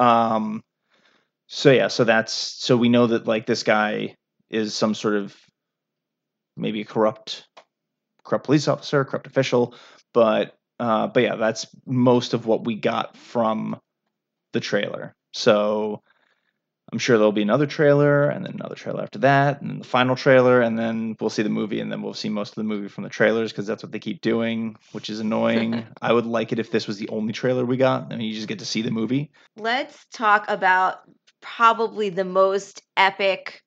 um, 0.00 0.62
so 1.46 1.70
yeah, 1.70 1.88
so 1.88 2.04
that's 2.04 2.32
so 2.32 2.76
we 2.76 2.88
know 2.88 3.08
that 3.08 3.26
like 3.26 3.46
this 3.46 3.62
guy 3.62 4.14
is 4.48 4.74
some 4.74 4.94
sort 4.94 5.14
of 5.14 5.36
maybe 6.56 6.84
corrupt 6.84 7.46
corrupt 8.24 8.46
police 8.46 8.68
officer, 8.68 9.04
corrupt 9.04 9.26
official, 9.26 9.74
but 10.14 10.56
uh, 10.78 11.06
but 11.08 11.22
yeah, 11.22 11.36
that's 11.36 11.66
most 11.86 12.34
of 12.34 12.46
what 12.46 12.64
we 12.64 12.74
got 12.74 13.16
from 13.16 13.78
the 14.52 14.60
trailer. 14.60 15.14
So 15.34 16.02
I'm 16.92 16.98
sure 16.98 17.16
there'll 17.16 17.32
be 17.32 17.42
another 17.42 17.66
trailer, 17.66 18.28
and 18.28 18.44
then 18.44 18.54
another 18.54 18.74
trailer 18.74 19.02
after 19.02 19.20
that, 19.20 19.60
and 19.60 19.70
then 19.70 19.78
the 19.78 19.84
final 19.84 20.16
trailer, 20.16 20.60
and 20.60 20.78
then 20.78 21.16
we'll 21.20 21.30
see 21.30 21.42
the 21.42 21.48
movie, 21.48 21.80
and 21.80 21.90
then 21.90 22.02
we'll 22.02 22.14
see 22.14 22.28
most 22.28 22.50
of 22.50 22.54
the 22.56 22.64
movie 22.64 22.88
from 22.88 23.04
the 23.04 23.10
trailers 23.10 23.52
because 23.52 23.66
that's 23.66 23.82
what 23.82 23.92
they 23.92 23.98
keep 23.98 24.20
doing, 24.20 24.76
which 24.92 25.08
is 25.08 25.20
annoying. 25.20 25.86
I 26.02 26.12
would 26.12 26.26
like 26.26 26.52
it 26.52 26.58
if 26.58 26.70
this 26.70 26.86
was 26.86 26.98
the 26.98 27.08
only 27.08 27.32
trailer 27.32 27.64
we 27.64 27.76
got. 27.76 28.12
I 28.12 28.16
mean, 28.16 28.28
you 28.28 28.34
just 28.34 28.48
get 28.48 28.58
to 28.58 28.66
see 28.66 28.82
the 28.82 28.90
movie. 28.90 29.30
Let's 29.56 30.06
talk 30.12 30.46
about 30.48 31.00
probably 31.40 32.10
the 32.10 32.24
most 32.24 32.82
epic 32.96 33.62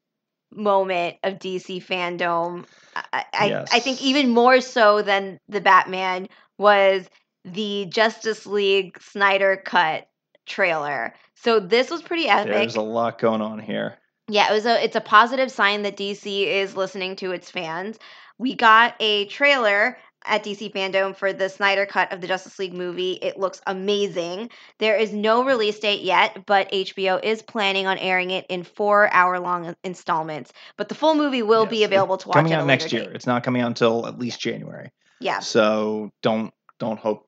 moment 0.54 1.18
of 1.24 1.40
DC 1.40 1.84
fandom. 1.84 2.66
I, 2.96 3.26
I, 3.34 3.66
I 3.72 3.80
think 3.80 4.02
even 4.02 4.30
more 4.30 4.62
so 4.62 5.02
than 5.02 5.40
the 5.48 5.62
Batman 5.62 6.28
was 6.58 7.08
the 7.46 7.88
Justice 7.90 8.46
League 8.46 9.02
Snyder 9.02 9.62
cut 9.64 10.08
trailer. 10.46 11.14
So 11.36 11.60
this 11.60 11.90
was 11.90 12.02
pretty 12.02 12.28
epic. 12.28 12.54
There's 12.54 12.76
a 12.76 12.82
lot 12.82 13.20
going 13.20 13.42
on 13.42 13.60
here. 13.60 13.98
Yeah, 14.28 14.52
it 14.52 14.54
was 14.54 14.66
a 14.66 14.84
it's 14.84 14.96
a 14.96 15.02
positive 15.02 15.52
sign 15.52 15.84
that 15.84 15.98
DC 15.98 16.48
is 16.48 16.76
listening 16.76 17.18
to 17.18 17.32
its 17.32 17.52
fans. 17.52 18.00
We 18.38 18.56
got 18.56 18.96
a 19.00 19.26
trailer 19.26 19.98
at 20.26 20.44
DC 20.44 20.74
Fandom 20.74 21.16
for 21.16 21.34
the 21.34 21.50
Snyder 21.50 21.86
cut 21.86 22.12
of 22.12 22.22
the 22.22 22.28
Justice 22.28 22.58
League 22.58 22.74
movie. 22.74 23.14
It 23.14 23.38
looks 23.38 23.62
amazing. 23.68 24.50
There 24.80 24.96
is 24.96 25.14
no 25.14 25.44
release 25.44 25.80
date 25.80 26.02
yet, 26.02 26.46
but 26.46 26.72
HBO 26.72 27.22
is 27.24 27.42
planning 27.42 27.88
on 27.88 27.98
airing 27.98 28.32
it 28.32 28.46
in 28.50 28.64
4-hour-long 28.64 29.76
installments. 29.84 30.54
But 30.78 30.90
the 30.90 30.96
full 30.96 31.16
movie 31.16 31.44
will 31.44 31.66
be 31.66 31.84
available 31.84 32.18
to 32.18 32.28
watch 32.30 32.36
coming 32.36 32.54
out 32.54 32.66
next 32.66 32.92
year. 32.94 33.04
date. 33.04 33.16
It's 33.16 33.28
not 33.28 33.44
coming 33.44 33.62
out 33.62 33.68
until 33.68 34.08
at 34.08 34.18
least 34.18 34.40
January. 34.40 34.92
Yeah. 35.20 35.40
So 35.40 36.12
don't 36.22 36.54
don't 36.80 37.00
hope 37.00 37.28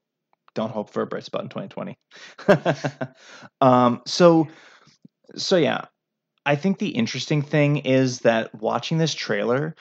don't 0.56 0.72
hope 0.72 0.90
for 0.90 1.04
a 1.04 1.08
bright 1.08 1.24
spot 1.24 1.44
in 1.44 1.50
2020. 1.50 1.98
um, 3.62 4.02
so 4.08 4.48
so 5.36 5.58
yeah, 5.58 5.86
I 6.46 6.56
think 6.56 6.80
the 6.80 6.90
interesting 6.90 7.42
thing 7.42 7.78
is 7.78 8.20
that 8.20 8.56
watching 8.56 8.98
this 8.98 9.14
trailer, 9.14 9.76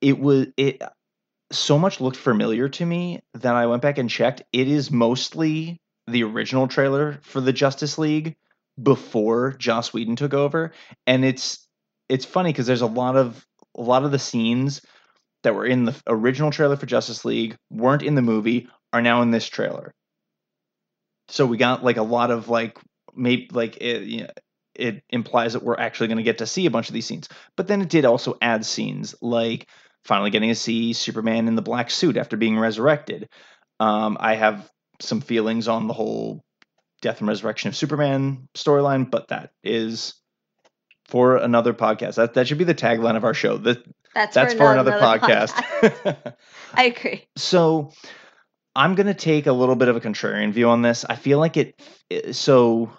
it 0.00 0.18
was 0.18 0.46
it 0.56 0.82
so 1.50 1.78
much 1.78 2.00
looked 2.00 2.16
familiar 2.16 2.68
to 2.68 2.86
me 2.86 3.20
that 3.34 3.54
I 3.54 3.66
went 3.66 3.82
back 3.82 3.98
and 3.98 4.08
checked. 4.08 4.42
It 4.52 4.68
is 4.68 4.90
mostly 4.90 5.80
the 6.06 6.24
original 6.24 6.68
trailer 6.68 7.18
for 7.22 7.40
the 7.40 7.52
Justice 7.52 7.98
League 7.98 8.36
before 8.82 9.52
Joss 9.58 9.92
Whedon 9.92 10.16
took 10.16 10.34
over, 10.34 10.72
and 11.06 11.24
it's 11.24 11.66
it's 12.08 12.24
funny 12.24 12.50
because 12.50 12.66
there's 12.66 12.82
a 12.82 12.86
lot 12.86 13.16
of 13.16 13.46
a 13.76 13.82
lot 13.82 14.04
of 14.04 14.12
the 14.12 14.18
scenes 14.18 14.82
that 15.42 15.54
were 15.54 15.66
in 15.66 15.84
the 15.84 15.94
original 16.06 16.50
trailer 16.50 16.76
for 16.76 16.86
Justice 16.86 17.24
League 17.24 17.56
weren't 17.70 18.02
in 18.02 18.14
the 18.14 18.22
movie 18.22 18.68
are 18.92 19.02
now 19.02 19.22
in 19.22 19.30
this 19.30 19.48
trailer. 19.48 19.94
So 21.28 21.46
we 21.46 21.56
got 21.56 21.84
like 21.84 21.96
a 21.96 22.02
lot 22.02 22.30
of 22.30 22.48
like 22.48 22.78
maybe 23.14 23.48
like 23.52 23.76
it, 23.80 24.02
you 24.02 24.22
know, 24.22 24.30
it 24.74 25.02
implies 25.10 25.52
that 25.52 25.62
we're 25.62 25.76
actually 25.76 26.08
going 26.08 26.18
to 26.18 26.22
get 26.22 26.38
to 26.38 26.46
see 26.46 26.66
a 26.66 26.70
bunch 26.70 26.88
of 26.88 26.94
these 26.94 27.06
scenes. 27.06 27.28
But 27.56 27.68
then 27.68 27.82
it 27.82 27.88
did 27.88 28.04
also 28.04 28.36
add 28.40 28.64
scenes 28.64 29.14
like 29.20 29.68
finally 30.04 30.30
getting 30.30 30.48
to 30.48 30.54
see 30.54 30.92
Superman 30.92 31.48
in 31.48 31.56
the 31.56 31.62
black 31.62 31.90
suit 31.90 32.16
after 32.16 32.36
being 32.36 32.58
resurrected. 32.58 33.28
Um, 33.80 34.16
I 34.18 34.34
have 34.34 34.70
some 35.00 35.20
feelings 35.20 35.68
on 35.68 35.88
the 35.88 35.94
whole 35.94 36.44
death 37.00 37.18
and 37.20 37.28
resurrection 37.28 37.68
of 37.68 37.76
Superman 37.76 38.48
storyline, 38.54 39.10
but 39.10 39.28
that 39.28 39.50
is 39.62 40.14
for 41.06 41.36
another 41.36 41.74
podcast. 41.74 42.14
That 42.14 42.34
that 42.34 42.48
should 42.48 42.58
be 42.58 42.64
the 42.64 42.74
tagline 42.74 43.16
of 43.16 43.24
our 43.24 43.34
show. 43.34 43.58
That 43.58 43.84
That's, 44.14 44.34
that's 44.34 44.54
for 44.54 44.72
another, 44.72 44.92
podcast. 44.92 45.50
podcast. 45.50 46.34
I 46.74 46.84
agree. 46.84 47.26
so 47.36 47.92
I'm 48.74 48.94
gonna 48.94 49.14
take 49.14 49.46
a 49.46 49.52
little 49.52 49.76
bit 49.76 49.88
of 49.88 49.96
a 49.96 50.00
contrarian 50.00 50.52
view 50.52 50.68
on 50.68 50.82
this. 50.82 51.04
I 51.04 51.16
feel 51.16 51.38
like 51.38 51.56
it. 51.56 51.80
So 52.34 52.90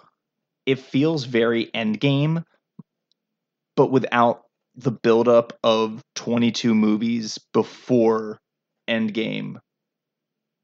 it 0.66 0.78
feels 0.80 1.24
very 1.24 1.66
endgame, 1.74 2.44
but 3.76 3.90
without 3.90 4.42
the 4.76 4.90
buildup 4.90 5.52
of 5.62 6.02
22 6.16 6.74
movies 6.74 7.38
before 7.52 8.40
Endgame 8.88 9.58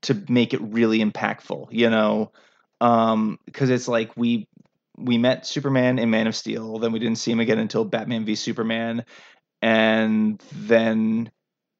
to 0.03 0.25
make 0.29 0.55
it 0.55 0.61
really 0.61 0.99
impactful. 1.01 1.69
You 1.71 1.91
know, 1.91 2.33
Um, 2.81 3.39
because 3.45 3.69
it's 3.71 3.89
like 3.89 4.17
we 4.17 4.49
we 4.99 5.19
met 5.19 5.47
Superman 5.47 5.99
in 5.99 6.11
Man 6.11 6.27
of 6.27 6.35
Steel, 6.37 6.79
then 6.79 6.93
we 6.93 6.99
didn't 6.99 7.19
see 7.19 7.31
him 7.33 7.41
again 7.41 7.59
until 7.59 7.85
Batman 7.85 8.25
v 8.25 8.35
Superman, 8.35 9.05
and 9.63 10.43
then 10.53 11.31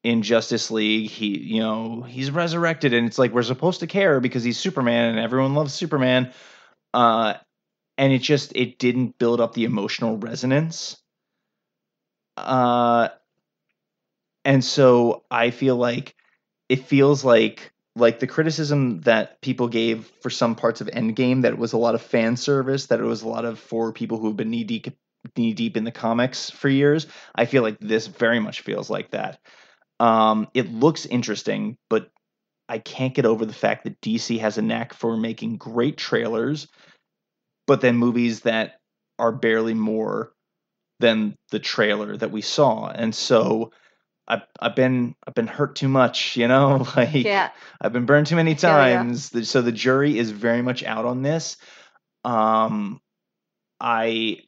in 0.03 0.23
Justice 0.23 0.71
League, 0.71 1.09
he 1.09 1.37
you 1.37 1.59
know 1.59 2.01
he's 2.01 2.31
resurrected, 2.31 2.93
and 2.93 3.07
it's 3.07 3.19
like 3.19 3.33
we're 3.33 3.43
supposed 3.43 3.81
to 3.81 3.87
care 3.87 4.19
because 4.19 4.43
he's 4.43 4.57
Superman, 4.57 5.09
and 5.09 5.19
everyone 5.19 5.53
loves 5.53 5.73
Superman. 5.73 6.31
Uh, 6.93 7.35
and 7.97 8.11
it 8.13 8.19
just 8.19 8.55
it 8.55 8.79
didn't 8.79 9.17
build 9.17 9.39
up 9.39 9.53
the 9.53 9.65
emotional 9.65 10.17
resonance. 10.17 10.97
Uh, 12.37 13.09
and 14.43 14.63
so 14.63 15.23
I 15.29 15.51
feel 15.51 15.75
like 15.75 16.15
it 16.69 16.87
feels 16.87 17.23
like 17.23 17.71
like 17.95 18.19
the 18.19 18.27
criticism 18.27 19.01
that 19.01 19.41
people 19.41 19.67
gave 19.67 20.09
for 20.21 20.29
some 20.29 20.55
parts 20.55 20.79
of 20.81 20.87
Endgame 20.87 21.41
that 21.41 21.51
it 21.51 21.57
was 21.57 21.73
a 21.73 21.77
lot 21.77 21.93
of 21.93 22.01
fan 22.01 22.37
service, 22.37 22.87
that 22.87 22.99
it 23.01 23.05
was 23.05 23.21
a 23.21 23.27
lot 23.27 23.45
of 23.45 23.59
for 23.59 23.91
people 23.91 24.17
who've 24.17 24.35
been 24.35 24.49
knee 24.49 24.63
deep 24.63 24.87
knee 25.37 25.53
deep 25.53 25.77
in 25.77 25.83
the 25.83 25.91
comics 25.91 26.49
for 26.49 26.69
years. 26.69 27.05
I 27.35 27.45
feel 27.45 27.61
like 27.61 27.77
this 27.79 28.07
very 28.07 28.39
much 28.39 28.61
feels 28.61 28.89
like 28.89 29.11
that. 29.11 29.39
Um, 30.01 30.47
it 30.55 30.73
looks 30.73 31.05
interesting, 31.05 31.77
but 31.87 32.09
I 32.67 32.79
can't 32.79 33.13
get 33.13 33.27
over 33.27 33.45
the 33.45 33.53
fact 33.53 33.83
that 33.83 34.01
DC 34.01 34.39
has 34.39 34.57
a 34.57 34.63
knack 34.63 34.95
for 34.95 35.15
making 35.15 35.57
great 35.57 35.95
trailers, 35.95 36.67
but 37.67 37.81
then 37.81 37.97
movies 37.97 38.41
that 38.41 38.79
are 39.19 39.31
barely 39.31 39.75
more 39.75 40.31
than 40.99 41.35
the 41.51 41.59
trailer 41.59 42.17
that 42.17 42.31
we 42.31 42.41
saw. 42.41 42.87
And 42.87 43.13
so 43.13 43.73
I've, 44.27 44.41
I've 44.59 44.75
been 44.75 45.13
I've 45.27 45.35
been 45.35 45.45
hurt 45.45 45.75
too 45.75 45.87
much, 45.87 46.35
you 46.35 46.47
know. 46.47 46.83
Like 46.95 47.23
Yeah. 47.23 47.51
I've 47.79 47.93
been 47.93 48.07
burned 48.07 48.25
too 48.25 48.35
many 48.37 48.55
feel 48.55 48.71
ya. 48.71 48.77
times. 48.77 49.49
So 49.49 49.61
the 49.61 49.71
jury 49.71 50.17
is 50.17 50.31
very 50.31 50.63
much 50.63 50.83
out 50.83 51.05
on 51.05 51.21
this. 51.21 51.57
Um, 52.23 52.99
I 53.79 54.39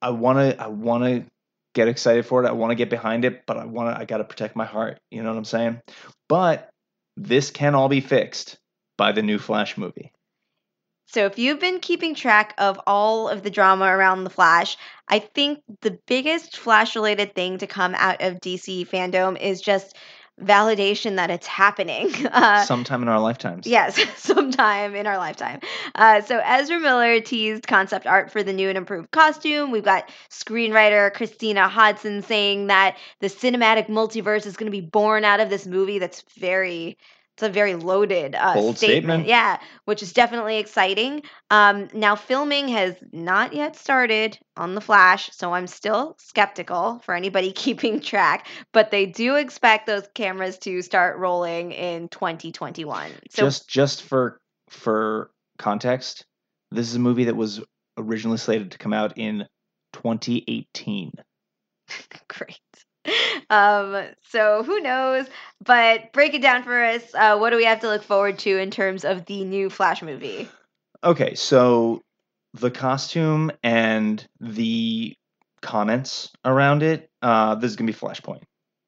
I 0.00 0.10
want 0.10 0.38
to 0.38 0.60
I 0.60 0.66
want 0.66 1.04
to 1.04 1.31
get 1.74 1.88
excited 1.88 2.26
for 2.26 2.44
it. 2.44 2.48
I 2.48 2.52
want 2.52 2.70
to 2.70 2.76
get 2.76 2.90
behind 2.90 3.24
it, 3.24 3.44
but 3.46 3.56
I 3.56 3.64
want 3.64 3.94
to 3.94 4.00
I 4.00 4.04
got 4.04 4.18
to 4.18 4.24
protect 4.24 4.56
my 4.56 4.64
heart. 4.64 4.98
You 5.10 5.22
know 5.22 5.30
what 5.30 5.38
I'm 5.38 5.44
saying? 5.44 5.80
But 6.28 6.70
this 7.16 7.50
can 7.50 7.74
all 7.74 7.88
be 7.88 8.00
fixed 8.00 8.58
by 8.96 9.12
the 9.12 9.22
new 9.22 9.38
Flash 9.38 9.76
movie. 9.76 10.12
So 11.06 11.26
if 11.26 11.38
you've 11.38 11.60
been 11.60 11.80
keeping 11.80 12.14
track 12.14 12.54
of 12.56 12.80
all 12.86 13.28
of 13.28 13.42
the 13.42 13.50
drama 13.50 13.84
around 13.84 14.24
the 14.24 14.30
Flash, 14.30 14.78
I 15.08 15.18
think 15.18 15.60
the 15.82 15.98
biggest 16.06 16.56
Flash 16.56 16.96
related 16.96 17.34
thing 17.34 17.58
to 17.58 17.66
come 17.66 17.94
out 17.94 18.22
of 18.22 18.40
DC 18.40 18.88
fandom 18.88 19.38
is 19.38 19.60
just 19.60 19.94
validation 20.40 21.16
that 21.16 21.30
it's 21.30 21.46
happening. 21.46 22.12
Uh, 22.32 22.64
Sometime 22.64 23.02
in 23.02 23.08
our 23.08 23.20
lifetimes. 23.20 23.66
Yes, 23.66 24.00
sometime 24.16 24.94
in 24.94 25.06
our 25.06 25.18
lifetime. 25.18 25.60
Uh, 25.94 26.22
so 26.22 26.38
Ezra 26.38 26.80
Miller 26.80 27.20
teased 27.20 27.66
concept 27.66 28.06
art 28.06 28.30
for 28.30 28.42
the 28.42 28.52
new 28.52 28.68
and 28.68 28.78
improved 28.78 29.10
costume. 29.10 29.70
We've 29.70 29.84
got 29.84 30.08
screenwriter 30.30 31.12
Christina 31.12 31.68
Hodson 31.68 32.22
saying 32.22 32.68
that 32.68 32.96
the 33.20 33.28
cinematic 33.28 33.88
multiverse 33.88 34.46
is 34.46 34.56
going 34.56 34.70
to 34.70 34.76
be 34.76 34.80
born 34.80 35.24
out 35.24 35.40
of 35.40 35.50
this 35.50 35.66
movie. 35.66 35.98
That's 35.98 36.22
very 36.38 36.96
it's 37.34 37.42
a 37.42 37.48
very 37.48 37.74
loaded 37.74 38.34
uh, 38.34 38.54
Bold 38.54 38.76
statement. 38.76 39.26
Yeah, 39.26 39.58
which 39.86 40.02
is 40.02 40.12
definitely 40.12 40.58
exciting. 40.58 41.22
Um, 41.50 41.88
now, 41.94 42.14
filming 42.14 42.68
has 42.68 42.94
not 43.10 43.54
yet 43.54 43.74
started 43.74 44.38
on 44.56 44.74
The 44.74 44.82
Flash, 44.82 45.30
so 45.32 45.54
I'm 45.54 45.66
still 45.66 46.14
skeptical 46.18 47.00
for 47.04 47.14
anybody 47.14 47.52
keeping 47.52 48.00
track, 48.00 48.46
but 48.72 48.90
they 48.90 49.06
do 49.06 49.36
expect 49.36 49.86
those 49.86 50.06
cameras 50.14 50.58
to 50.58 50.82
start 50.82 51.18
rolling 51.18 51.72
in 51.72 52.08
2021. 52.08 53.10
So, 53.30 53.42
just 53.44 53.68
just 53.68 54.02
for 54.02 54.38
for 54.68 55.30
context, 55.58 56.26
this 56.70 56.88
is 56.88 56.96
a 56.96 57.00
movie 57.00 57.24
that 57.24 57.36
was 57.36 57.62
originally 57.96 58.38
slated 58.38 58.72
to 58.72 58.78
come 58.78 58.92
out 58.92 59.16
in 59.16 59.46
2018. 59.94 61.12
great. 62.28 62.58
Um, 63.50 64.06
so 64.30 64.62
who 64.62 64.80
knows? 64.80 65.26
But 65.64 66.12
break 66.12 66.34
it 66.34 66.42
down 66.42 66.62
for 66.62 66.82
us. 66.82 67.02
Uh, 67.14 67.36
what 67.38 67.50
do 67.50 67.56
we 67.56 67.64
have 67.64 67.80
to 67.80 67.88
look 67.88 68.02
forward 68.02 68.38
to 68.40 68.58
in 68.58 68.70
terms 68.70 69.04
of 69.04 69.26
the 69.26 69.44
new 69.44 69.68
Flash 69.68 70.02
movie? 70.02 70.48
Okay, 71.04 71.34
so 71.34 72.00
the 72.54 72.70
costume 72.70 73.50
and 73.62 74.26
the 74.40 75.14
comments 75.60 76.30
around 76.44 76.82
it, 76.82 77.10
uh, 77.20 77.54
this 77.56 77.70
is 77.70 77.76
gonna 77.76 77.92
be 77.92 77.98
Flashpoint. 77.98 78.42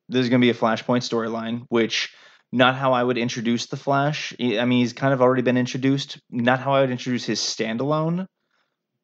This 0.08 0.22
is 0.22 0.28
gonna 0.28 0.40
be 0.40 0.50
a 0.50 0.54
Flashpoint 0.54 1.02
storyline, 1.02 1.64
which 1.68 2.14
not 2.52 2.76
how 2.76 2.92
I 2.92 3.02
would 3.02 3.18
introduce 3.18 3.66
the 3.66 3.76
Flash. 3.76 4.32
I 4.40 4.60
I 4.60 4.64
mean, 4.64 4.80
he's 4.80 4.92
kind 4.92 5.12
of 5.12 5.20
already 5.20 5.42
been 5.42 5.56
introduced. 5.56 6.18
Not 6.30 6.60
how 6.60 6.72
I 6.72 6.80
would 6.80 6.90
introduce 6.90 7.24
his 7.24 7.40
standalone, 7.40 8.26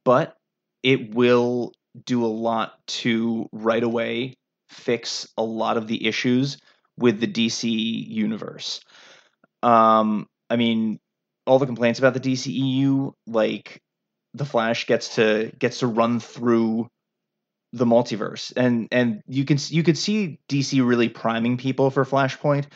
but 0.04 0.36
it 0.82 1.14
will 1.14 1.72
do 2.06 2.24
a 2.24 2.28
lot 2.28 2.74
to 2.86 3.48
right 3.52 3.82
away 3.82 4.36
fix 4.70 5.28
a 5.36 5.42
lot 5.42 5.76
of 5.76 5.86
the 5.86 6.06
issues 6.06 6.58
with 6.96 7.20
the 7.20 7.26
DC 7.26 7.68
universe. 8.08 8.80
Um, 9.62 10.26
I 10.48 10.56
mean, 10.56 10.98
all 11.46 11.58
the 11.58 11.66
complaints 11.66 11.98
about 11.98 12.14
the 12.14 12.20
DCEU, 12.20 13.12
like 13.26 13.82
the 14.34 14.44
Flash 14.44 14.86
gets 14.86 15.16
to 15.16 15.52
gets 15.58 15.80
to 15.80 15.86
run 15.86 16.20
through 16.20 16.88
the 17.72 17.84
multiverse, 17.84 18.52
and 18.56 18.88
and 18.92 19.22
you 19.26 19.44
can 19.44 19.58
you 19.68 19.82
could 19.82 19.98
see 19.98 20.38
DC 20.48 20.86
really 20.86 21.08
priming 21.08 21.56
people 21.56 21.90
for 21.90 22.04
Flashpoint 22.04 22.66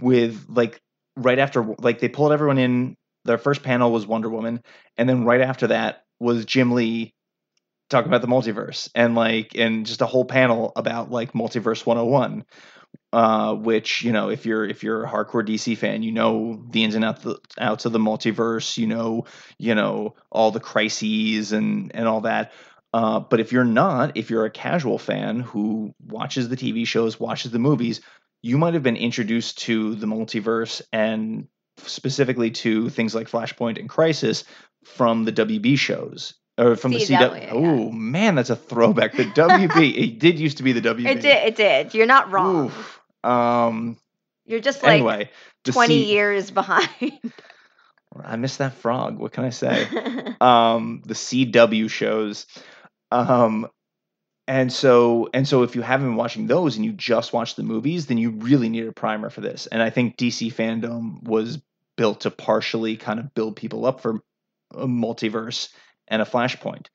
with 0.00 0.44
like 0.48 0.80
right 1.16 1.38
after 1.38 1.74
like 1.78 2.00
they 2.00 2.08
pulled 2.08 2.32
everyone 2.32 2.58
in. 2.58 2.96
Their 3.26 3.38
first 3.38 3.62
panel 3.62 3.92
was 3.92 4.06
Wonder 4.06 4.30
Woman, 4.30 4.62
and 4.96 5.06
then 5.06 5.24
right 5.24 5.42
after 5.42 5.66
that 5.68 6.04
was 6.20 6.46
Jim 6.46 6.72
Lee 6.72 7.12
talking 7.90 8.08
about 8.08 8.22
the 8.22 8.28
multiverse 8.28 8.88
and 8.94 9.14
like 9.14 9.54
and 9.56 9.84
just 9.84 10.00
a 10.00 10.06
whole 10.06 10.24
panel 10.24 10.72
about 10.76 11.10
like 11.10 11.32
multiverse 11.32 11.84
101 11.84 12.44
uh 13.12 13.54
which 13.54 14.02
you 14.02 14.12
know 14.12 14.30
if 14.30 14.46
you're 14.46 14.64
if 14.64 14.82
you're 14.82 15.04
a 15.04 15.08
hardcore 15.08 15.46
dc 15.46 15.76
fan 15.76 16.02
you 16.02 16.12
know 16.12 16.64
the 16.70 16.84
ins 16.84 16.94
and 16.94 17.04
outs, 17.04 17.26
outs 17.58 17.84
of 17.84 17.92
the 17.92 17.98
multiverse 17.98 18.78
you 18.78 18.86
know 18.86 19.24
you 19.58 19.74
know 19.74 20.14
all 20.30 20.50
the 20.52 20.60
crises 20.60 21.52
and 21.52 21.90
and 21.94 22.08
all 22.08 22.22
that. 22.22 22.52
Uh 22.94 23.20
but 23.20 23.40
if 23.40 23.52
you're 23.52 23.64
not 23.64 24.16
if 24.16 24.30
you're 24.30 24.44
a 24.44 24.50
casual 24.50 24.98
fan 24.98 25.40
who 25.40 25.94
watches 26.06 26.48
the 26.48 26.56
tv 26.56 26.86
shows 26.86 27.18
watches 27.20 27.50
the 27.50 27.58
movies 27.58 28.00
you 28.42 28.56
might 28.56 28.74
have 28.74 28.82
been 28.82 28.96
introduced 28.96 29.58
to 29.58 29.94
the 29.96 30.06
multiverse 30.06 30.80
and 30.92 31.48
specifically 31.78 32.50
to 32.50 32.88
things 32.88 33.14
like 33.14 33.28
flashpoint 33.28 33.78
and 33.78 33.88
crisis 33.88 34.44
from 34.84 35.24
the 35.24 35.32
wb 35.32 35.78
shows 35.78 36.34
or 36.60 36.76
from 36.76 36.92
the 36.92 36.98
CW, 36.98 37.08
CW. 37.08 37.42
yeah. 37.42 37.50
Oh 37.52 37.90
man, 37.90 38.34
that's 38.34 38.50
a 38.50 38.56
throwback. 38.56 39.14
The 39.14 39.24
WB. 39.24 39.96
it 39.96 40.18
did 40.18 40.38
used 40.38 40.58
to 40.58 40.62
be 40.62 40.72
the 40.72 40.82
WB. 40.82 41.06
It 41.06 41.22
did. 41.22 41.46
It 41.48 41.56
did. 41.56 41.94
You're 41.94 42.06
not 42.06 42.30
wrong. 42.30 42.66
Oof. 42.66 43.00
Um. 43.24 43.96
You're 44.46 44.60
just 44.60 44.82
like 44.82 44.94
anyway, 44.94 45.30
20 45.64 45.94
C- 45.94 46.12
years 46.12 46.50
behind. 46.50 47.20
I 48.22 48.36
miss 48.36 48.56
that 48.56 48.74
frog. 48.74 49.18
What 49.18 49.32
can 49.32 49.44
I 49.44 49.50
say? 49.50 49.86
um, 50.40 51.02
the 51.06 51.14
CW 51.14 51.88
shows. 51.88 52.46
Um, 53.12 53.68
and 54.48 54.72
so 54.72 55.30
and 55.32 55.46
so 55.46 55.62
if 55.62 55.76
you 55.76 55.82
haven't 55.82 56.08
been 56.08 56.16
watching 56.16 56.48
those 56.48 56.74
and 56.76 56.84
you 56.84 56.92
just 56.92 57.32
watch 57.32 57.54
the 57.54 57.62
movies, 57.62 58.06
then 58.06 58.18
you 58.18 58.30
really 58.30 58.68
need 58.68 58.86
a 58.86 58.92
primer 58.92 59.30
for 59.30 59.40
this. 59.40 59.66
And 59.66 59.80
I 59.80 59.90
think 59.90 60.16
DC 60.16 60.52
fandom 60.52 61.22
was 61.22 61.60
built 61.96 62.22
to 62.22 62.30
partially 62.30 62.96
kind 62.96 63.20
of 63.20 63.32
build 63.34 63.54
people 63.54 63.86
up 63.86 64.00
for 64.00 64.20
a 64.74 64.86
multiverse 64.86 65.68
and 66.10 66.20
a 66.20 66.26
flashpoint. 66.26 66.86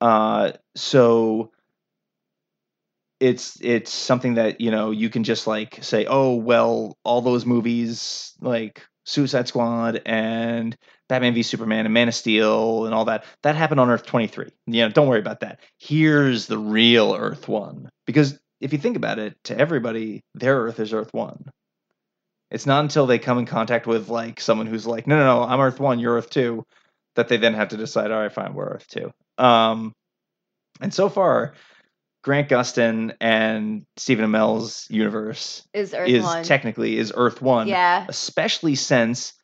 Uh, 0.00 0.52
so 0.76 1.50
it's 3.18 3.56
it's 3.60 3.92
something 3.92 4.34
that 4.34 4.60
you 4.60 4.70
know 4.70 4.90
you 4.90 5.08
can 5.08 5.24
just 5.24 5.46
like 5.46 5.82
say, 5.82 6.06
oh 6.06 6.34
well, 6.34 6.96
all 7.04 7.20
those 7.20 7.46
movies 7.46 8.34
like 8.40 8.84
Suicide 9.04 9.48
Squad 9.48 10.02
and 10.06 10.76
Batman 11.08 11.34
v 11.34 11.42
Superman 11.42 11.86
and 11.86 11.94
Man 11.94 12.08
of 12.08 12.14
Steel 12.14 12.84
and 12.84 12.94
all 12.94 13.06
that 13.06 13.24
that 13.42 13.56
happened 13.56 13.80
on 13.80 13.90
Earth 13.90 14.04
twenty 14.04 14.26
three. 14.26 14.50
You 14.66 14.82
know, 14.82 14.88
don't 14.88 15.08
worry 15.08 15.20
about 15.20 15.40
that. 15.40 15.60
Here's 15.78 16.46
the 16.46 16.58
real 16.58 17.14
Earth 17.14 17.48
one 17.48 17.88
because 18.06 18.38
if 18.60 18.72
you 18.72 18.78
think 18.78 18.96
about 18.96 19.18
it, 19.18 19.36
to 19.44 19.58
everybody, 19.58 20.22
their 20.34 20.56
Earth 20.56 20.78
is 20.78 20.92
Earth 20.92 21.12
one. 21.12 21.50
It's 22.50 22.66
not 22.66 22.84
until 22.84 23.06
they 23.06 23.18
come 23.18 23.38
in 23.38 23.46
contact 23.46 23.86
with 23.86 24.08
like 24.08 24.40
someone 24.40 24.66
who's 24.66 24.86
like, 24.86 25.06
no, 25.06 25.16
no, 25.16 25.24
no, 25.24 25.42
I'm 25.42 25.60
Earth 25.60 25.80
one, 25.80 25.98
you're 25.98 26.16
Earth 26.16 26.30
two, 26.30 26.64
that 27.16 27.28
they 27.28 27.36
then 27.36 27.54
have 27.54 27.68
to 27.68 27.76
decide, 27.76 28.10
all 28.10 28.20
right, 28.20 28.32
fine, 28.32 28.54
we're 28.54 28.66
Earth 28.66 28.86
two. 28.88 29.12
Um, 29.38 29.92
and 30.80 30.92
so 30.92 31.08
far, 31.08 31.54
Grant 32.22 32.48
Gustin 32.48 33.14
and 33.20 33.84
Stephen 33.96 34.24
Amell's 34.24 34.86
universe 34.88 35.66
is 35.74 35.92
Earth 35.92 36.08
is 36.08 36.22
One. 36.22 36.44
technically 36.44 36.96
is 36.96 37.12
Earth 37.14 37.42
one, 37.42 37.68
yeah. 37.68 38.06
especially 38.08 38.76
since 38.76 39.34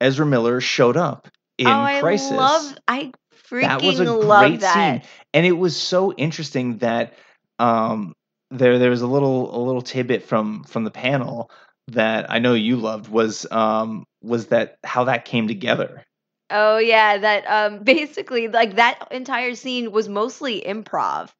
Ezra 0.00 0.26
Miller 0.26 0.60
showed 0.60 0.96
up 0.96 1.28
in 1.58 1.66
oh, 1.66 1.70
I 1.70 2.00
Crisis. 2.00 2.30
love. 2.30 2.78
I 2.88 3.12
freaking 3.50 3.62
that 3.62 3.82
was 3.82 4.00
a 4.00 4.12
love 4.12 4.48
great 4.48 4.60
that. 4.60 5.02
scene, 5.02 5.10
and 5.34 5.46
it 5.46 5.52
was 5.52 5.76
so 5.76 6.12
interesting 6.12 6.78
that 6.78 7.14
um, 7.58 8.14
there 8.50 8.78
there 8.78 8.90
was 8.90 9.02
a 9.02 9.06
little 9.06 9.54
a 9.54 9.60
little 9.62 9.82
tidbit 9.82 10.22
from 10.24 10.64
from 10.64 10.84
the 10.84 10.90
panel 10.90 11.50
that 11.88 12.30
I 12.30 12.38
know 12.38 12.54
you 12.54 12.76
loved 12.76 13.08
was 13.08 13.46
um, 13.50 14.04
was 14.22 14.46
that 14.46 14.78
how 14.82 15.04
that 15.04 15.26
came 15.26 15.46
together. 15.46 16.05
Oh 16.50 16.78
yeah, 16.78 17.18
that 17.18 17.44
um 17.46 17.78
basically 17.84 18.48
like 18.48 18.76
that 18.76 19.08
entire 19.10 19.54
scene 19.54 19.92
was 19.92 20.08
mostly 20.08 20.60
improv. 20.60 21.30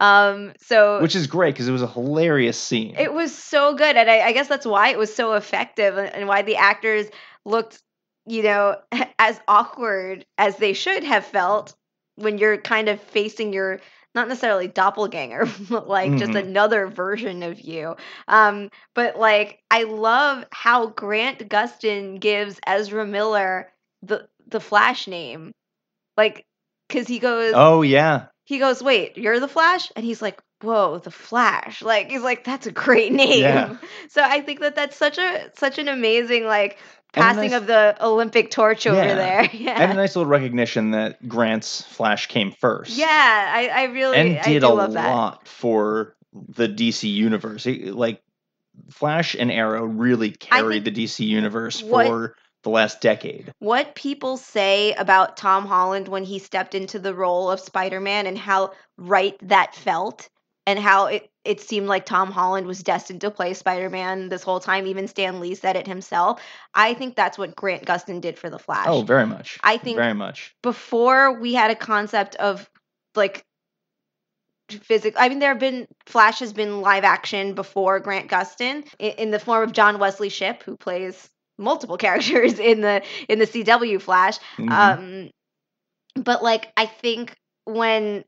Um 0.00 0.52
so 0.60 1.00
which 1.00 1.16
is 1.16 1.26
great 1.26 1.54
because 1.54 1.68
it 1.68 1.72
was 1.72 1.82
a 1.82 1.86
hilarious 1.88 2.58
scene. 2.58 2.94
it 2.98 3.12
was 3.12 3.34
so 3.34 3.74
good 3.74 3.96
and 3.96 4.10
I, 4.10 4.20
I 4.20 4.32
guess 4.32 4.48
that's 4.48 4.66
why 4.66 4.88
it 4.90 4.98
was 4.98 5.14
so 5.14 5.32
effective 5.34 5.96
and, 5.96 6.08
and 6.14 6.28
why 6.28 6.42
the 6.42 6.56
actors 6.56 7.06
looked, 7.44 7.82
you 8.26 8.42
know, 8.42 8.76
as 9.18 9.40
awkward 9.48 10.24
as 10.36 10.56
they 10.56 10.72
should 10.72 11.04
have 11.04 11.24
felt 11.24 11.74
when 12.16 12.38
you're 12.38 12.58
kind 12.58 12.88
of 12.88 13.00
facing 13.00 13.52
your 13.52 13.80
not 14.14 14.28
necessarily 14.28 14.66
doppelganger, 14.68 15.46
but 15.70 15.88
like 15.88 16.16
just 16.16 16.32
Mhm. 16.32 16.46
another 16.48 16.86
version 16.86 17.42
of 17.42 17.60
you. 17.60 17.94
Um, 18.26 18.70
but 18.94 19.18
like 19.18 19.60
I 19.70 19.84
love 19.84 20.44
how 20.50 20.86
Grant 20.88 21.48
Gustin 21.48 22.18
gives 22.20 22.58
Ezra 22.66 23.06
Miller 23.06 23.72
the 24.02 24.28
the 24.48 24.60
Flash 24.60 25.06
name, 25.06 25.52
like 26.16 26.44
because 26.88 27.06
he 27.06 27.18
goes 27.18 27.52
oh 27.56 27.82
yeah, 27.82 28.26
he 28.44 28.58
goes 28.58 28.82
wait 28.82 29.16
you're 29.16 29.40
the 29.40 29.48
Flash 29.48 29.90
and 29.96 30.04
he's 30.04 30.22
like 30.22 30.40
whoa 30.62 30.98
the 30.98 31.10
Flash 31.10 31.82
like 31.82 32.10
he's 32.10 32.22
like 32.22 32.42
that's 32.44 32.66
a 32.66 32.72
great 32.72 33.12
name. 33.24 33.40
Yeah. 33.42 33.76
So 34.10 34.22
I 34.24 34.40
think 34.40 34.60
that 34.60 34.74
that's 34.74 34.96
such 34.96 35.18
a 35.18 35.50
such 35.56 35.78
an 35.78 35.86
amazing 35.88 36.46
like 36.46 36.78
passing 37.12 37.50
nice- 37.50 37.60
of 37.60 37.66
the 37.66 37.96
Olympic 38.00 38.50
torch 38.50 38.86
over 38.86 38.96
Yeah. 38.96 39.14
there. 39.14 39.50
Yeah. 39.52 39.80
and 39.82 39.92
a 39.92 39.94
nice 39.94 40.16
little 40.16 40.30
recognition 40.30 40.90
that 40.92 41.26
Grant's 41.28 41.82
Flash 41.82 42.26
came 42.26 42.50
first. 42.52 42.96
yeah, 42.96 43.06
I, 43.54 43.68
I 43.68 43.84
really 43.84 44.16
and 44.16 44.38
I 44.38 44.42
did 44.42 44.60
do 44.60 44.66
a 44.66 44.74
love 44.74 44.94
that. 44.94 45.10
lot 45.14 45.46
for 45.46 46.16
the 46.32 46.68
DC 46.68 47.08
universe. 47.12 47.66
It- 47.66 47.94
like 47.94 48.22
Flash 48.90 49.34
and 49.38 49.50
Arrow 49.52 49.84
really 49.84 50.30
carried 50.30 50.84
the 50.84 50.90
DC 50.90 51.26
universe 51.26 51.82
what- 51.82 52.06
for 52.06 52.36
the 52.62 52.70
last 52.70 53.00
decade. 53.00 53.52
What 53.58 53.94
people 53.94 54.36
say 54.36 54.92
about 54.94 55.36
Tom 55.36 55.66
Holland 55.66 56.08
when 56.08 56.24
he 56.24 56.38
stepped 56.38 56.74
into 56.74 56.98
the 56.98 57.14
role 57.14 57.50
of 57.50 57.60
Spider-Man 57.60 58.26
and 58.26 58.36
how 58.36 58.72
right 58.96 59.36
that 59.42 59.74
felt 59.74 60.28
and 60.66 60.78
how 60.78 61.06
it, 61.06 61.30
it 61.44 61.62
seemed 61.62 61.86
like 61.86 62.04
Tom 62.04 62.30
Holland 62.30 62.66
was 62.66 62.82
destined 62.82 63.22
to 63.22 63.30
play 63.30 63.54
Spider 63.54 63.88
Man 63.88 64.28
this 64.28 64.42
whole 64.42 64.60
time. 64.60 64.86
Even 64.86 65.08
Stan 65.08 65.40
Lee 65.40 65.54
said 65.54 65.76
it 65.76 65.86
himself. 65.86 66.42
I 66.74 66.92
think 66.92 67.16
that's 67.16 67.38
what 67.38 67.56
Grant 67.56 67.86
Gustin 67.86 68.20
did 68.20 68.38
for 68.38 68.50
The 68.50 68.58
Flash. 68.58 68.86
Oh, 68.86 69.00
very 69.00 69.24
much. 69.24 69.58
I 69.62 69.78
think 69.78 69.96
very 69.96 70.12
much. 70.12 70.54
before 70.62 71.40
we 71.40 71.54
had 71.54 71.70
a 71.70 71.74
concept 71.74 72.34
of 72.36 72.68
like 73.14 73.46
physical 74.68 75.18
i 75.18 75.30
mean 75.30 75.38
there 75.38 75.48
have 75.48 75.58
been 75.58 75.88
flash 76.04 76.40
has 76.40 76.52
been 76.52 76.82
live 76.82 77.02
action 77.02 77.54
before 77.54 78.00
grant 78.00 78.28
gustin 78.28 78.86
in, 78.98 79.12
in, 79.12 79.30
the 79.30 79.38
form 79.38 79.62
of 79.62 79.72
john 79.72 79.98
wesley 79.98 80.28
shipp 80.28 80.62
who 80.62 80.76
plays 80.76 81.30
multiple 81.58 81.96
characters 81.98 82.58
in 82.58 82.80
the 82.80 83.02
in 83.28 83.38
the 83.38 83.46
cw 83.46 84.00
flash 84.00 84.38
mm-hmm. 84.56 84.70
um 84.70 85.30
but 86.16 86.42
like 86.42 86.72
i 86.76 86.86
think 86.86 87.34
when 87.64 88.24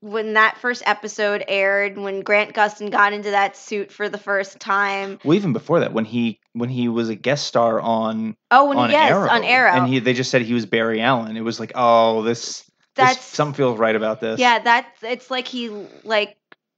when 0.00 0.34
that 0.34 0.58
first 0.58 0.82
episode 0.84 1.42
aired 1.48 1.96
when 1.96 2.20
grant 2.20 2.54
gustin 2.54 2.90
got 2.90 3.12
into 3.12 3.30
that 3.30 3.56
suit 3.56 3.90
for 3.92 4.08
the 4.08 4.18
first 4.18 4.60
time 4.60 5.18
well 5.24 5.34
even 5.34 5.52
before 5.52 5.80
that 5.80 5.92
when 5.92 6.04
he 6.04 6.40
when 6.52 6.68
he 6.68 6.88
was 6.88 7.08
a 7.08 7.14
guest 7.14 7.46
star 7.46 7.80
on 7.80 8.36
oh 8.50 8.68
when 8.68 8.78
on 8.78 8.90
yes 8.90 9.10
arrow, 9.10 9.28
on 9.28 9.44
arrow 9.44 9.72
and 9.72 9.86
he 9.86 9.98
they 9.98 10.12
just 10.12 10.30
said 10.30 10.42
he 10.42 10.54
was 10.54 10.66
barry 10.66 11.00
allen 11.00 11.36
it 11.36 11.42
was 11.42 11.58
like 11.60 11.72
oh 11.74 12.22
this 12.22 12.70
that's 12.94 13.16
this, 13.16 13.24
something 13.24 13.54
feels 13.54 13.78
right 13.78 13.96
about 13.96 14.20
this. 14.20 14.38
Yeah, 14.38 14.60
that's 14.60 15.02
it's 15.02 15.30
like 15.30 15.48
he 15.48 15.68
like 16.04 16.36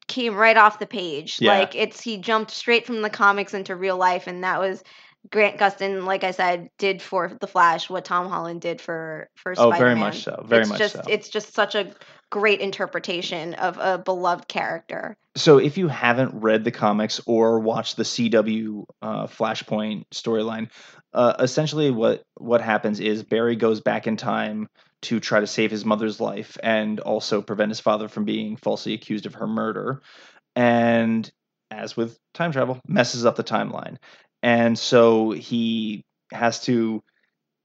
came 0.08 0.34
right 0.34 0.56
off 0.56 0.78
the 0.78 0.86
page. 0.86 1.38
Yeah. 1.40 1.58
Like 1.58 1.74
it's 1.74 2.00
he 2.00 2.16
jumped 2.18 2.50
straight 2.50 2.86
from 2.86 3.02
the 3.02 3.10
comics 3.10 3.54
into 3.54 3.76
real 3.76 3.96
life, 3.96 4.26
and 4.26 4.42
that 4.44 4.60
was 4.60 4.82
Grant 5.30 5.58
Gustin. 5.58 6.04
Like 6.04 6.24
I 6.24 6.30
said, 6.30 6.70
did 6.78 7.02
for 7.02 7.36
the 7.40 7.46
Flash 7.46 7.88
what 7.88 8.04
Tom 8.04 8.28
Holland 8.28 8.60
did 8.60 8.80
for 8.80 9.28
for 9.34 9.52
oh, 9.52 9.70
Spider-Man. 9.70 9.78
very 9.78 9.94
much 9.94 10.22
so. 10.22 10.44
Very 10.46 10.62
it's 10.62 10.70
much 10.70 10.78
just, 10.78 10.94
so. 10.94 11.02
It's 11.08 11.28
just 11.28 11.54
such 11.54 11.74
a 11.74 11.92
great 12.30 12.60
interpretation 12.60 13.54
of 13.54 13.78
a 13.78 13.98
beloved 13.98 14.48
character. 14.48 15.16
So, 15.36 15.58
if 15.58 15.78
you 15.78 15.88
haven't 15.88 16.40
read 16.40 16.64
the 16.64 16.70
comics 16.70 17.20
or 17.26 17.60
watched 17.60 17.96
the 17.96 18.02
CW 18.02 18.84
uh, 19.02 19.26
Flashpoint 19.26 20.04
storyline, 20.12 20.70
uh, 21.12 21.34
essentially 21.38 21.90
what 21.90 22.22
what 22.38 22.60
happens 22.60 23.00
is 23.00 23.22
Barry 23.22 23.56
goes 23.56 23.80
back 23.80 24.06
in 24.06 24.16
time 24.16 24.68
to 25.02 25.20
try 25.20 25.40
to 25.40 25.46
save 25.46 25.70
his 25.70 25.84
mother's 25.84 26.20
life 26.20 26.56
and 26.62 27.00
also 27.00 27.42
prevent 27.42 27.70
his 27.70 27.80
father 27.80 28.08
from 28.08 28.24
being 28.24 28.56
falsely 28.56 28.94
accused 28.94 29.26
of 29.26 29.34
her 29.34 29.46
murder. 29.46 30.02
And 30.54 31.30
as 31.70 31.96
with 31.96 32.18
time 32.32 32.52
travel, 32.52 32.80
messes 32.86 33.24
up 33.24 33.36
the 33.36 33.44
timeline. 33.44 33.98
And 34.46 34.78
so 34.78 35.32
he 35.32 36.04
has 36.32 36.60
to, 36.62 37.02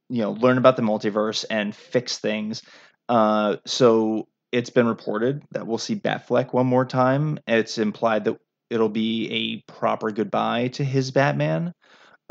you 0.10 0.22
know, 0.24 0.32
learn 0.32 0.58
about 0.58 0.78
the 0.78 0.82
multiverse 0.82 1.46
and 1.48 1.76
fix 1.76 2.18
things. 2.18 2.64
Uh, 3.08 3.58
so 3.68 4.28
it's 4.52 4.72
been 4.72 4.88
reported 4.88 5.44
that 5.52 5.68
we'll 5.68 5.78
see 5.78 5.96
Batfleck 5.96 6.54
one 6.54 6.66
more 6.66 6.86
time. 6.86 7.38
It's 7.46 7.78
implied 7.78 8.26
that 8.26 8.40
it'll 8.72 8.90
be 8.90 9.30
a 9.68 9.72
proper 9.72 10.10
goodbye 10.10 10.70
to 10.70 10.84
his 10.84 11.12
Batman. 11.12 11.72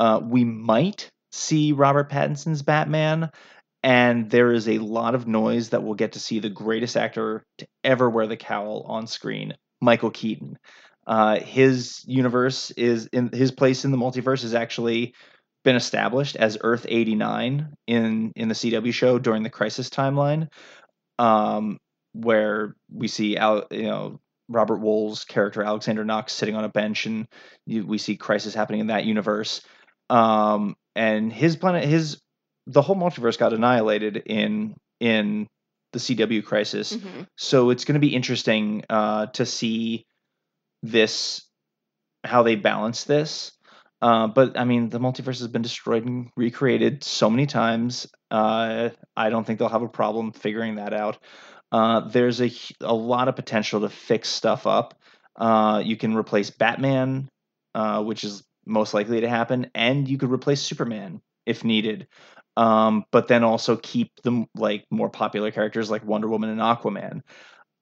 Uh, 0.01 0.19
we 0.21 0.43
might 0.43 1.09
see 1.31 1.71
Robert 1.71 2.11
Pattinson's 2.11 2.61
Batman 2.61 3.31
and 3.83 4.29
there 4.29 4.51
is 4.51 4.67
a 4.67 4.79
lot 4.79 5.15
of 5.15 5.27
noise 5.27 5.69
that 5.69 5.81
we'll 5.81 5.95
get 5.95 6.11
to 6.11 6.19
see 6.19 6.39
the 6.39 6.49
greatest 6.49 6.97
actor 6.97 7.45
to 7.59 7.67
ever 7.85 8.09
wear 8.09 8.27
the 8.27 8.35
cowl 8.35 8.83
on 8.85 9.07
screen, 9.07 9.55
Michael 9.79 10.11
Keaton. 10.11 10.57
Uh, 11.11 11.41
his 11.41 12.05
universe 12.07 12.71
is 12.71 13.07
in 13.07 13.29
his 13.33 13.51
place 13.51 13.83
in 13.83 13.91
the 13.91 13.97
multiverse 13.97 14.43
has 14.43 14.53
actually 14.53 15.13
been 15.65 15.75
established 15.75 16.37
as 16.37 16.57
Earth 16.61 16.85
89 16.87 17.73
in 17.85 18.31
in 18.33 18.47
the 18.47 18.55
CW 18.55 18.93
show 18.93 19.19
during 19.19 19.43
the 19.43 19.49
Crisis 19.49 19.89
timeline, 19.89 20.47
um, 21.19 21.79
where 22.13 22.77
we 22.89 23.09
see 23.09 23.35
Al, 23.35 23.65
you 23.71 23.83
know 23.83 24.21
Robert 24.47 24.79
Wuhl's 24.79 25.25
character 25.25 25.61
Alexander 25.61 26.05
Knox 26.05 26.31
sitting 26.31 26.55
on 26.55 26.63
a 26.63 26.69
bench, 26.69 27.05
and 27.05 27.27
you, 27.65 27.85
we 27.85 27.97
see 27.97 28.15
Crisis 28.15 28.53
happening 28.53 28.79
in 28.79 28.87
that 28.87 29.03
universe. 29.03 29.61
Um, 30.09 30.77
and 30.95 31.31
his 31.33 31.57
planet, 31.57 31.83
his 31.83 32.21
the 32.67 32.81
whole 32.81 32.95
multiverse 32.95 33.37
got 33.37 33.51
annihilated 33.51 34.15
in 34.27 34.75
in 35.01 35.47
the 35.91 35.99
CW 35.99 36.45
crisis. 36.45 36.95
Mm-hmm. 36.95 37.23
So 37.35 37.69
it's 37.69 37.83
going 37.83 37.95
to 37.95 37.99
be 37.99 38.15
interesting 38.15 38.85
uh, 38.89 39.25
to 39.25 39.45
see 39.45 40.05
this 40.83 41.43
how 42.23 42.43
they 42.43 42.55
balance 42.55 43.03
this. 43.05 43.51
Uh, 44.01 44.27
but 44.27 44.57
I 44.57 44.63
mean, 44.63 44.89
the 44.89 44.99
multiverse 44.99 45.39
has 45.39 45.47
been 45.47 45.61
destroyed 45.61 46.05
and 46.05 46.29
recreated 46.35 47.03
so 47.03 47.29
many 47.29 47.45
times. 47.45 48.07
Uh, 48.31 48.89
I 49.15 49.29
don't 49.29 49.45
think 49.45 49.59
they'll 49.59 49.69
have 49.69 49.83
a 49.83 49.87
problem 49.87 50.31
figuring 50.31 50.75
that 50.75 50.93
out. 50.93 51.19
Uh, 51.71 52.01
there's 52.01 52.41
a 52.41 52.51
a 52.81 52.93
lot 52.93 53.27
of 53.27 53.35
potential 53.35 53.81
to 53.81 53.89
fix 53.89 54.29
stuff 54.29 54.65
up. 54.65 54.99
Uh, 55.35 55.81
you 55.83 55.95
can 55.95 56.15
replace 56.15 56.49
Batman, 56.49 57.29
uh, 57.75 58.03
which 58.03 58.23
is 58.23 58.43
most 58.65 58.93
likely 58.93 59.21
to 59.21 59.29
happen, 59.29 59.69
and 59.75 60.07
you 60.07 60.17
could 60.17 60.31
replace 60.31 60.61
Superman 60.61 61.21
if 61.45 61.63
needed 61.63 62.07
um, 62.57 63.05
but 63.11 63.27
then 63.27 63.43
also 63.43 63.77
keep 63.77 64.11
the 64.23 64.45
like 64.55 64.85
more 64.91 65.09
popular 65.09 65.51
characters 65.51 65.89
like 65.89 66.05
Wonder 66.05 66.27
Woman 66.27 66.49
and 66.49 66.59
Aquaman. 66.59 67.21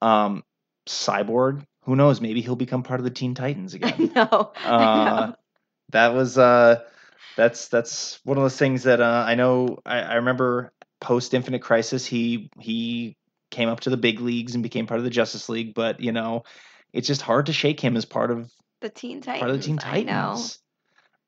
Um, 0.00 0.42
Cyborg, 0.88 1.64
who 1.82 1.96
knows? 1.96 2.20
Maybe 2.20 2.40
he'll 2.40 2.56
become 2.56 2.82
part 2.82 3.00
of 3.00 3.04
the 3.04 3.10
Teen 3.10 3.34
Titans 3.34 3.74
again. 3.74 4.12
no, 4.14 4.52
uh, 4.64 5.32
that 5.90 6.14
was 6.14 6.38
uh, 6.38 6.82
that's 7.36 7.68
that's 7.68 8.20
one 8.24 8.36
of 8.36 8.44
those 8.44 8.56
things 8.56 8.84
that 8.84 9.00
uh, 9.00 9.24
I 9.26 9.34
know. 9.34 9.78
I, 9.84 10.00
I 10.00 10.14
remember 10.14 10.72
post 11.00 11.34
Infinite 11.34 11.62
Crisis, 11.62 12.06
he 12.06 12.50
he 12.58 13.16
came 13.50 13.68
up 13.68 13.80
to 13.80 13.90
the 13.90 13.96
big 13.96 14.20
leagues 14.20 14.54
and 14.54 14.62
became 14.62 14.86
part 14.86 14.98
of 14.98 15.04
the 15.04 15.10
Justice 15.10 15.48
League, 15.48 15.74
but 15.74 16.00
you 16.00 16.12
know, 16.12 16.44
it's 16.92 17.06
just 17.06 17.22
hard 17.22 17.46
to 17.46 17.52
shake 17.52 17.80
him 17.80 17.96
as 17.96 18.04
part 18.04 18.30
of 18.30 18.50
the 18.80 18.88
Teen 18.88 19.20
Titans. 19.20 19.40
Part 19.40 19.50
of 19.50 19.56
the 19.56 19.62
Teen 19.62 19.78
Titans. 19.78 20.58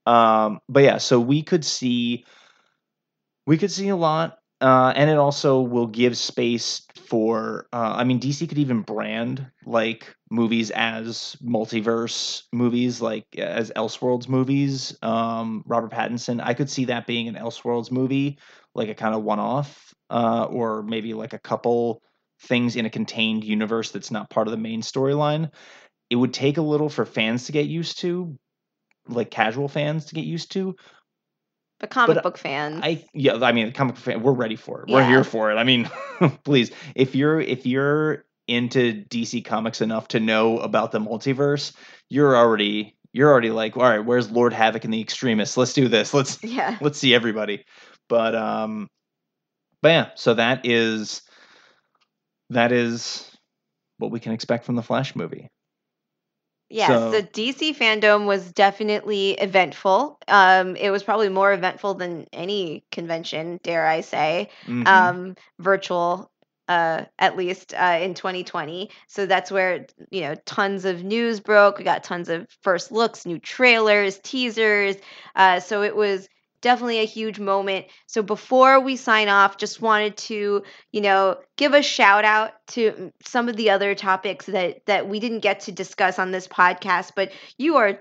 Um, 0.06 0.60
but 0.68 0.82
yeah, 0.82 0.98
so 0.98 1.20
we 1.20 1.42
could 1.42 1.64
see 1.64 2.24
we 3.46 3.58
could 3.58 3.70
see 3.70 3.88
a 3.88 3.96
lot. 3.96 4.38
Uh, 4.62 4.92
and 4.96 5.10
it 5.10 5.18
also 5.18 5.60
will 5.60 5.88
give 5.88 6.16
space 6.16 6.82
for 6.96 7.66
uh, 7.72 7.94
i 7.96 8.04
mean 8.04 8.20
dc 8.20 8.48
could 8.48 8.58
even 8.58 8.80
brand 8.80 9.44
like 9.66 10.14
movies 10.30 10.70
as 10.70 11.36
multiverse 11.44 12.44
movies 12.52 13.00
like 13.02 13.26
as 13.36 13.70
elseworlds 13.72 14.28
movies. 14.28 14.96
Um, 15.02 15.64
robert 15.66 15.90
pattinson 15.90 16.40
i 16.42 16.54
could 16.54 16.70
see 16.70 16.86
that 16.86 17.06
being 17.06 17.28
an 17.28 17.34
elseworlds 17.34 17.90
movie 17.90 18.38
like 18.74 18.88
a 18.88 18.94
kind 18.94 19.14
of 19.14 19.24
one-off 19.24 19.92
uh, 20.10 20.44
or 20.44 20.82
maybe 20.82 21.14
like 21.14 21.32
a 21.32 21.38
couple 21.38 22.02
things 22.42 22.76
in 22.76 22.86
a 22.86 22.90
contained 22.90 23.44
universe 23.44 23.90
that's 23.90 24.10
not 24.10 24.30
part 24.30 24.46
of 24.46 24.52
the 24.52 24.58
main 24.58 24.82
storyline. 24.82 25.50
It 26.10 26.16
would 26.16 26.34
take 26.34 26.58
a 26.58 26.62
little 26.62 26.88
for 26.88 27.06
fans 27.06 27.46
to 27.46 27.52
get 27.52 27.66
used 27.66 28.00
to 28.00 28.38
like 29.08 29.30
casual 29.30 29.68
fans 29.68 30.06
to 30.06 30.14
get 30.14 30.24
used 30.24 30.52
to 30.52 30.76
but 31.82 31.90
comic 31.90 32.14
but 32.14 32.22
book 32.22 32.38
fans. 32.38 32.80
I 32.82 33.04
yeah, 33.12 33.34
I 33.42 33.50
mean 33.50 33.72
comic 33.72 33.96
book 33.96 34.04
fan, 34.04 34.22
we're 34.22 34.32
ready 34.32 34.56
for 34.56 34.82
it. 34.82 34.88
We're 34.88 35.04
here 35.04 35.24
for 35.24 35.50
it. 35.50 35.56
I 35.56 35.64
mean, 35.64 35.90
please, 36.44 36.70
if 36.94 37.14
you're 37.16 37.40
if 37.40 37.66
you're 37.66 38.24
into 38.46 39.04
DC 39.08 39.44
comics 39.44 39.80
enough 39.80 40.08
to 40.08 40.20
know 40.20 40.58
about 40.58 40.92
the 40.92 41.00
multiverse, 41.00 41.74
you're 42.08 42.36
already 42.36 42.96
you're 43.12 43.30
already 43.30 43.50
like, 43.50 43.76
all 43.76 43.82
right, 43.82 43.98
where's 43.98 44.30
Lord 44.30 44.52
Havok 44.52 44.84
and 44.84 44.94
the 44.94 45.00
Extremists? 45.00 45.56
Let's 45.56 45.72
do 45.72 45.88
this. 45.88 46.14
Let's 46.14 46.38
yeah. 46.44 46.78
let's 46.80 46.98
see 46.98 47.14
everybody. 47.14 47.64
But 48.08 48.36
um 48.36 48.88
but 49.82 49.88
yeah, 49.88 50.08
so 50.14 50.34
that 50.34 50.64
is 50.64 51.22
that 52.50 52.70
is 52.70 53.28
what 53.98 54.12
we 54.12 54.20
can 54.20 54.32
expect 54.32 54.64
from 54.64 54.76
the 54.76 54.82
Flash 54.82 55.16
movie. 55.16 55.48
Yes, 56.72 56.88
so, 56.88 57.10
the 57.10 57.22
DC 57.22 57.76
fandom 57.76 58.24
was 58.26 58.50
definitely 58.50 59.32
eventful. 59.32 60.18
Um, 60.26 60.74
it 60.76 60.88
was 60.88 61.02
probably 61.02 61.28
more 61.28 61.52
eventful 61.52 61.94
than 61.94 62.26
any 62.32 62.82
convention, 62.90 63.60
dare 63.62 63.86
I 63.86 64.00
say, 64.00 64.48
mm-hmm. 64.64 64.86
um, 64.86 65.36
virtual, 65.58 66.30
uh, 66.68 67.04
at 67.18 67.36
least 67.36 67.74
uh, 67.74 67.98
in 68.00 68.14
2020. 68.14 68.88
So 69.06 69.26
that's 69.26 69.50
where 69.50 69.86
you 70.10 70.22
know 70.22 70.34
tons 70.46 70.86
of 70.86 71.04
news 71.04 71.40
broke. 71.40 71.76
We 71.76 71.84
got 71.84 72.04
tons 72.04 72.30
of 72.30 72.46
first 72.62 72.90
looks, 72.90 73.26
new 73.26 73.38
trailers, 73.38 74.18
teasers. 74.20 74.96
Uh, 75.36 75.60
so 75.60 75.82
it 75.82 75.94
was 75.94 76.26
definitely 76.62 77.00
a 77.00 77.04
huge 77.04 77.38
moment. 77.38 77.86
So 78.06 78.22
before 78.22 78.80
we 78.80 78.96
sign 78.96 79.28
off, 79.28 79.58
just 79.58 79.82
wanted 79.82 80.16
to, 80.18 80.62
you 80.92 81.00
know, 81.00 81.36
give 81.56 81.74
a 81.74 81.82
shout 81.82 82.24
out 82.24 82.52
to 82.68 82.92
mm, 82.92 83.12
some 83.24 83.48
of 83.48 83.56
the 83.56 83.70
other 83.70 83.94
topics 83.94 84.46
that 84.46 84.86
that 84.86 85.08
we 85.08 85.20
didn't 85.20 85.40
get 85.40 85.60
to 85.60 85.72
discuss 85.72 86.18
on 86.18 86.30
this 86.30 86.48
podcast, 86.48 87.12
but 87.14 87.32
you 87.58 87.76
are 87.76 87.98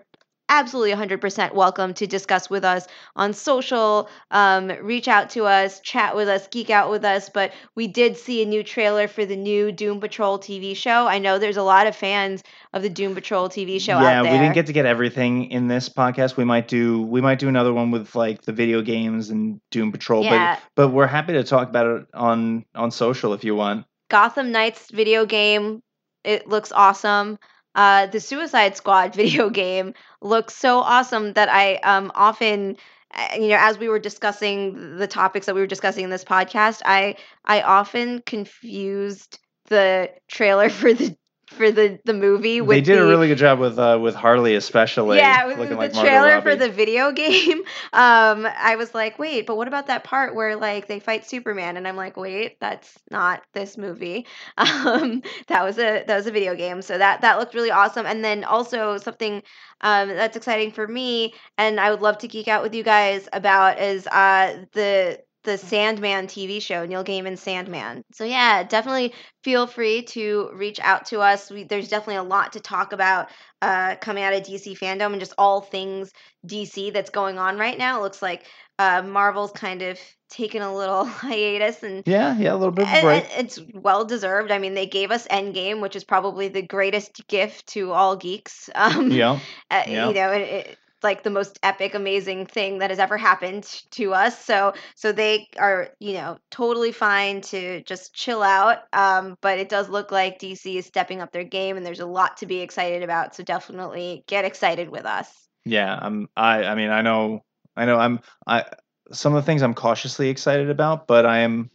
absolutely 0.52 0.92
100% 0.92 1.54
welcome 1.54 1.94
to 1.94 2.06
discuss 2.06 2.50
with 2.50 2.66
us 2.66 2.86
on 3.16 3.34
social. 3.34 4.10
Um, 4.32 4.68
reach 4.82 5.08
out 5.08 5.30
to 5.32 5.46
us, 5.46 5.80
chat 5.80 6.14
with 6.16 6.28
us, 6.28 6.48
geek 6.50 6.70
out 6.70 6.92
with 6.92 7.06
us. 7.06 7.30
But 7.30 7.54
we 7.74 7.88
did 7.88 8.18
see 8.18 8.44
a 8.44 8.46
new 8.46 8.62
trailer 8.62 9.08
for 9.08 9.26
the 9.26 9.38
new 9.38 9.72
Doom 9.72 10.02
Patrol 10.02 10.38
TV 10.38 10.76
show. 10.76 11.08
I 11.08 11.20
know 11.20 11.40
there's 11.40 11.58
a 11.58 11.64
lot 11.64 11.88
of 11.88 11.96
fans 11.96 12.44
of 12.74 12.82
the 12.82 12.90
Doom 12.90 13.16
Patrol 13.16 13.48
TV 13.50 13.80
show 13.80 14.00
yeah, 14.00 14.22
we 14.22 14.30
didn't 14.30 14.54
get 14.54 14.68
to 14.68 14.74
get 14.74 14.86
everything 14.86 15.52
in 15.52 15.68
this 15.68 15.90
podcast. 15.90 16.38
We 16.38 16.44
might 16.44 16.68
do 16.68 17.02
we 17.02 17.22
might 17.22 17.40
do 17.40 17.48
another 17.48 17.74
one 17.74 17.92
with 17.92 18.14
like 18.16 18.42
the 18.42 18.52
video 18.52 18.82
games 18.82 19.30
and 19.30 19.60
Doom 19.72 19.92
Patrol. 19.92 20.24
Yeah. 20.24 20.56
But 20.76 20.88
but 20.88 20.94
we're 20.94 21.08
happy 21.08 21.34
to 21.34 21.44
talk 21.44 21.70
about 21.70 21.86
it 21.88 22.08
on 22.14 22.66
on 22.76 22.92
social 22.92 23.34
if 23.34 23.44
you 23.44 23.56
want. 23.56 23.86
Gotham 24.10 24.52
Knights 24.52 24.92
video 24.92 25.26
game. 25.26 25.82
It 26.24 26.48
looks 26.48 26.72
awesome. 26.72 27.40
Uh, 27.76 28.08
the 28.08 28.20
Suicide 28.20 28.76
Squad 28.78 29.16
video 29.22 29.50
game 29.50 29.94
looks 30.22 30.56
so 30.56 30.80
awesome 30.80 31.34
that 31.34 31.50
I 31.50 31.76
um, 31.78 32.12
often, 32.16 32.78
uh, 33.14 33.28
you 33.36 33.50
know, 33.50 33.58
as 33.60 33.78
we 33.78 33.90
were 33.90 34.00
discussing 34.00 34.98
the 34.98 35.08
topics 35.08 35.46
that 35.46 35.56
we 35.56 35.62
were 35.62 35.68
discussing 35.68 36.04
in 36.04 36.10
this 36.10 36.24
podcast, 36.26 36.82
I 36.86 37.16
I 37.46 37.62
often 37.62 38.22
confused 38.26 39.40
the 39.66 40.10
trailer 40.28 40.70
for 40.70 40.94
the 40.94 41.16
for 41.52 41.72
the 41.72 42.00
the 42.06 42.14
movie. 42.14 42.62
With 42.62 42.76
they 42.78 42.82
did 42.82 42.98
the, 42.98 43.04
a 43.04 43.08
really 43.08 43.28
good 43.28 43.38
job 43.38 43.60
with 43.60 43.78
uh, 43.78 44.00
with 44.02 44.16
Harley, 44.16 44.56
especially. 44.56 45.18
yeah, 45.18 45.46
with 45.46 45.70
the 45.70 45.76
like 45.76 45.94
trailer 45.94 46.42
for 46.42 46.56
the 46.56 46.70
video 46.70 47.12
game. 47.14 47.60
Um, 47.94 48.48
I 48.58 48.76
was 48.78 48.94
like, 48.94 49.20
wait, 49.20 49.46
but 49.46 49.58
what 49.58 49.68
about 49.68 49.88
that 49.88 50.04
part 50.04 50.36
where 50.36 50.56
like 50.56 50.88
they 50.88 51.00
fight 51.00 51.26
Superman? 51.26 51.78
And 51.78 51.88
I'm 51.88 51.96
like, 51.98 52.18
wait, 52.18 52.60
that's 52.60 52.98
not 53.10 53.44
this 53.54 53.78
movie. 53.78 54.26
Um, 54.82 55.22
that 55.48 55.64
was 55.64 55.78
a 55.78 56.04
that 56.06 56.16
was 56.16 56.28
a 56.28 56.32
video 56.32 56.56
game, 56.56 56.82
so 56.82 56.98
that 56.98 57.22
that 57.22 57.38
looked 57.40 57.54
really 57.54 57.72
awesome. 57.72 58.06
And 58.06 58.24
then 58.24 58.44
also 58.44 58.98
something 58.98 59.44
um, 59.82 60.10
that's 60.10 60.38
exciting 60.38 60.72
for 60.72 60.88
me, 60.88 61.34
and 61.58 61.80
I 61.80 61.92
would 61.92 62.02
love 62.02 62.18
to 62.20 62.28
geek 62.28 62.48
out 62.48 62.64
with 62.64 62.74
you 62.74 62.84
guys 62.84 63.28
about 63.34 63.80
is 63.80 64.08
uh 64.08 64.66
the 64.74 65.20
the 65.44 65.58
Sandman 65.58 66.28
TV 66.28 66.62
show, 66.62 66.86
Neil 66.86 67.04
Gaiman's 67.04 67.42
Sandman. 67.42 68.04
So 68.14 68.24
yeah, 68.24 68.64
definitely 68.64 69.14
feel 69.44 69.66
free 69.68 70.04
to 70.04 70.50
reach 70.54 70.80
out 70.80 71.06
to 71.08 71.20
us. 71.22 71.50
We, 71.50 71.64
there's 71.64 71.88
definitely 71.90 72.16
a 72.18 72.24
lot 72.24 72.54
to 72.54 72.60
talk 72.60 72.94
about 72.94 73.30
uh, 73.62 73.96
coming 74.02 74.24
out 74.24 74.34
of 74.34 74.44
DC 74.44 74.78
fandom 74.78 75.12
and 75.12 75.20
just 75.20 75.34
all 75.38 75.62
things 75.62 76.12
DC 76.46 76.94
that's 76.94 77.10
going 77.10 77.38
on 77.40 77.58
right 77.58 77.78
now. 77.78 78.00
It 78.00 78.04
looks 78.04 78.22
like 78.22 78.46
uh, 78.80 79.02
Marvel's 79.04 79.52
kind 79.52 79.82
of 79.82 80.00
taken 80.30 80.62
a 80.62 80.76
little 80.76 81.06
hiatus 81.06 81.84
and. 81.84 82.04
Yeah, 82.06 82.38
yeah, 82.38 82.54
a 82.54 82.56
little 82.56 82.72
bit 82.72 82.84
of 82.88 82.90
a 82.94 82.98
and- 82.98 83.06
and 83.08 83.46
it's 83.46 83.60
well 83.74 84.06
deserved. 84.06 84.52
I 84.52 84.60
mean, 84.60 84.74
they 84.76 84.86
gave 84.88 85.12
us 85.12 85.28
Endgame, 85.28 85.82
which 85.82 85.96
is 85.96 86.04
probably 86.04 86.48
the 86.50 86.62
greatest 86.62 87.28
gift 87.28 87.68
to 87.68 87.92
all 87.92 88.16
geeks. 88.16 88.70
Um, 88.76 89.12
yeah, 89.12 89.40
uh, 89.70 89.84
Yeah. 89.88 90.08
you 90.08 90.14
know 90.14 90.32
it, 90.32 90.42
it, 90.42 90.78
like 91.04 91.24
the 91.24 91.30
most 91.30 91.60
epic 91.64 91.94
amazing 91.94 92.46
thing 92.46 92.80
that 92.80 92.90
has 92.90 93.00
ever 93.00 93.18
happened 93.18 93.64
to 93.92 94.14
us 94.14 94.44
so 94.44 94.74
so 94.96 95.12
they 95.12 95.48
are 95.58 95.90
you 96.00 96.14
know 96.14 96.38
totally 96.50 96.92
fine 96.92 97.42
to 97.42 97.82
just 97.84 98.14
chill 98.14 98.44
out 98.44 98.80
um 98.94 99.38
but 99.42 99.60
it 99.60 99.70
does 99.70 99.90
look 99.90 100.12
like 100.12 100.40
dc 100.40 100.66
is 100.66 100.86
stepping 100.86 101.22
up 101.22 101.32
their 101.32 101.44
game 101.44 101.78
and 101.78 101.86
there's 101.86 102.00
a 102.00 102.06
lot 102.06 102.38
to 102.38 102.46
be 102.46 102.60
excited 102.60 103.04
about 103.04 103.36
so 103.36 103.44
definitely 103.44 104.24
get 104.28 104.46
excited 104.46 104.90
with 104.90 105.06
us 105.06 105.42
yeah. 105.66 105.98
I'm. 106.02 106.30
I. 106.36 106.64
I 106.64 106.76
mean, 106.76 106.90
I 106.90 107.02
know. 107.02 107.44
I 107.76 107.86
know. 107.86 107.98
I'm. 107.98 108.20
I. 108.48 108.66
Some 109.12 109.36
of 109.36 109.44
the 109.44 109.46
things 109.46 109.62
I'm 109.62 109.74
cautiously 109.74 110.30
excited 110.30 110.70
about, 110.70 111.08
but 111.08 111.26
I 111.26 111.40
am. 111.40 111.70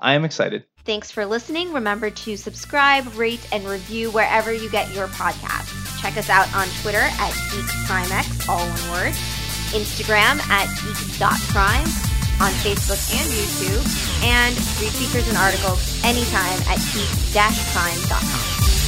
I 0.00 0.14
am 0.14 0.24
excited. 0.24 0.64
Thanks 0.84 1.10
for 1.10 1.26
listening. 1.26 1.72
Remember 1.72 2.10
to 2.10 2.36
subscribe, 2.36 3.16
rate, 3.16 3.46
and 3.52 3.64
review 3.64 4.10
wherever 4.10 4.52
you 4.52 4.70
get 4.70 4.94
your 4.94 5.08
podcasts. 5.08 5.75
Check 6.06 6.18
us 6.18 6.30
out 6.30 6.46
on 6.54 6.68
Twitter 6.82 7.00
at 7.02 7.32
GeekPrimeX, 7.50 8.48
all 8.48 8.60
one 8.60 8.90
word, 8.92 9.12
Instagram 9.74 10.38
at 10.48 10.68
geek.prime, 10.78 11.82
on 12.38 12.52
Facebook 12.62 13.02
and 13.10 13.26
YouTube, 13.34 13.82
and 14.22 14.54
read 14.80 14.92
features 14.92 15.26
and 15.26 15.36
articles 15.36 16.00
anytime 16.04 16.62
at 16.70 16.78
geek-prime.com. 16.94 18.85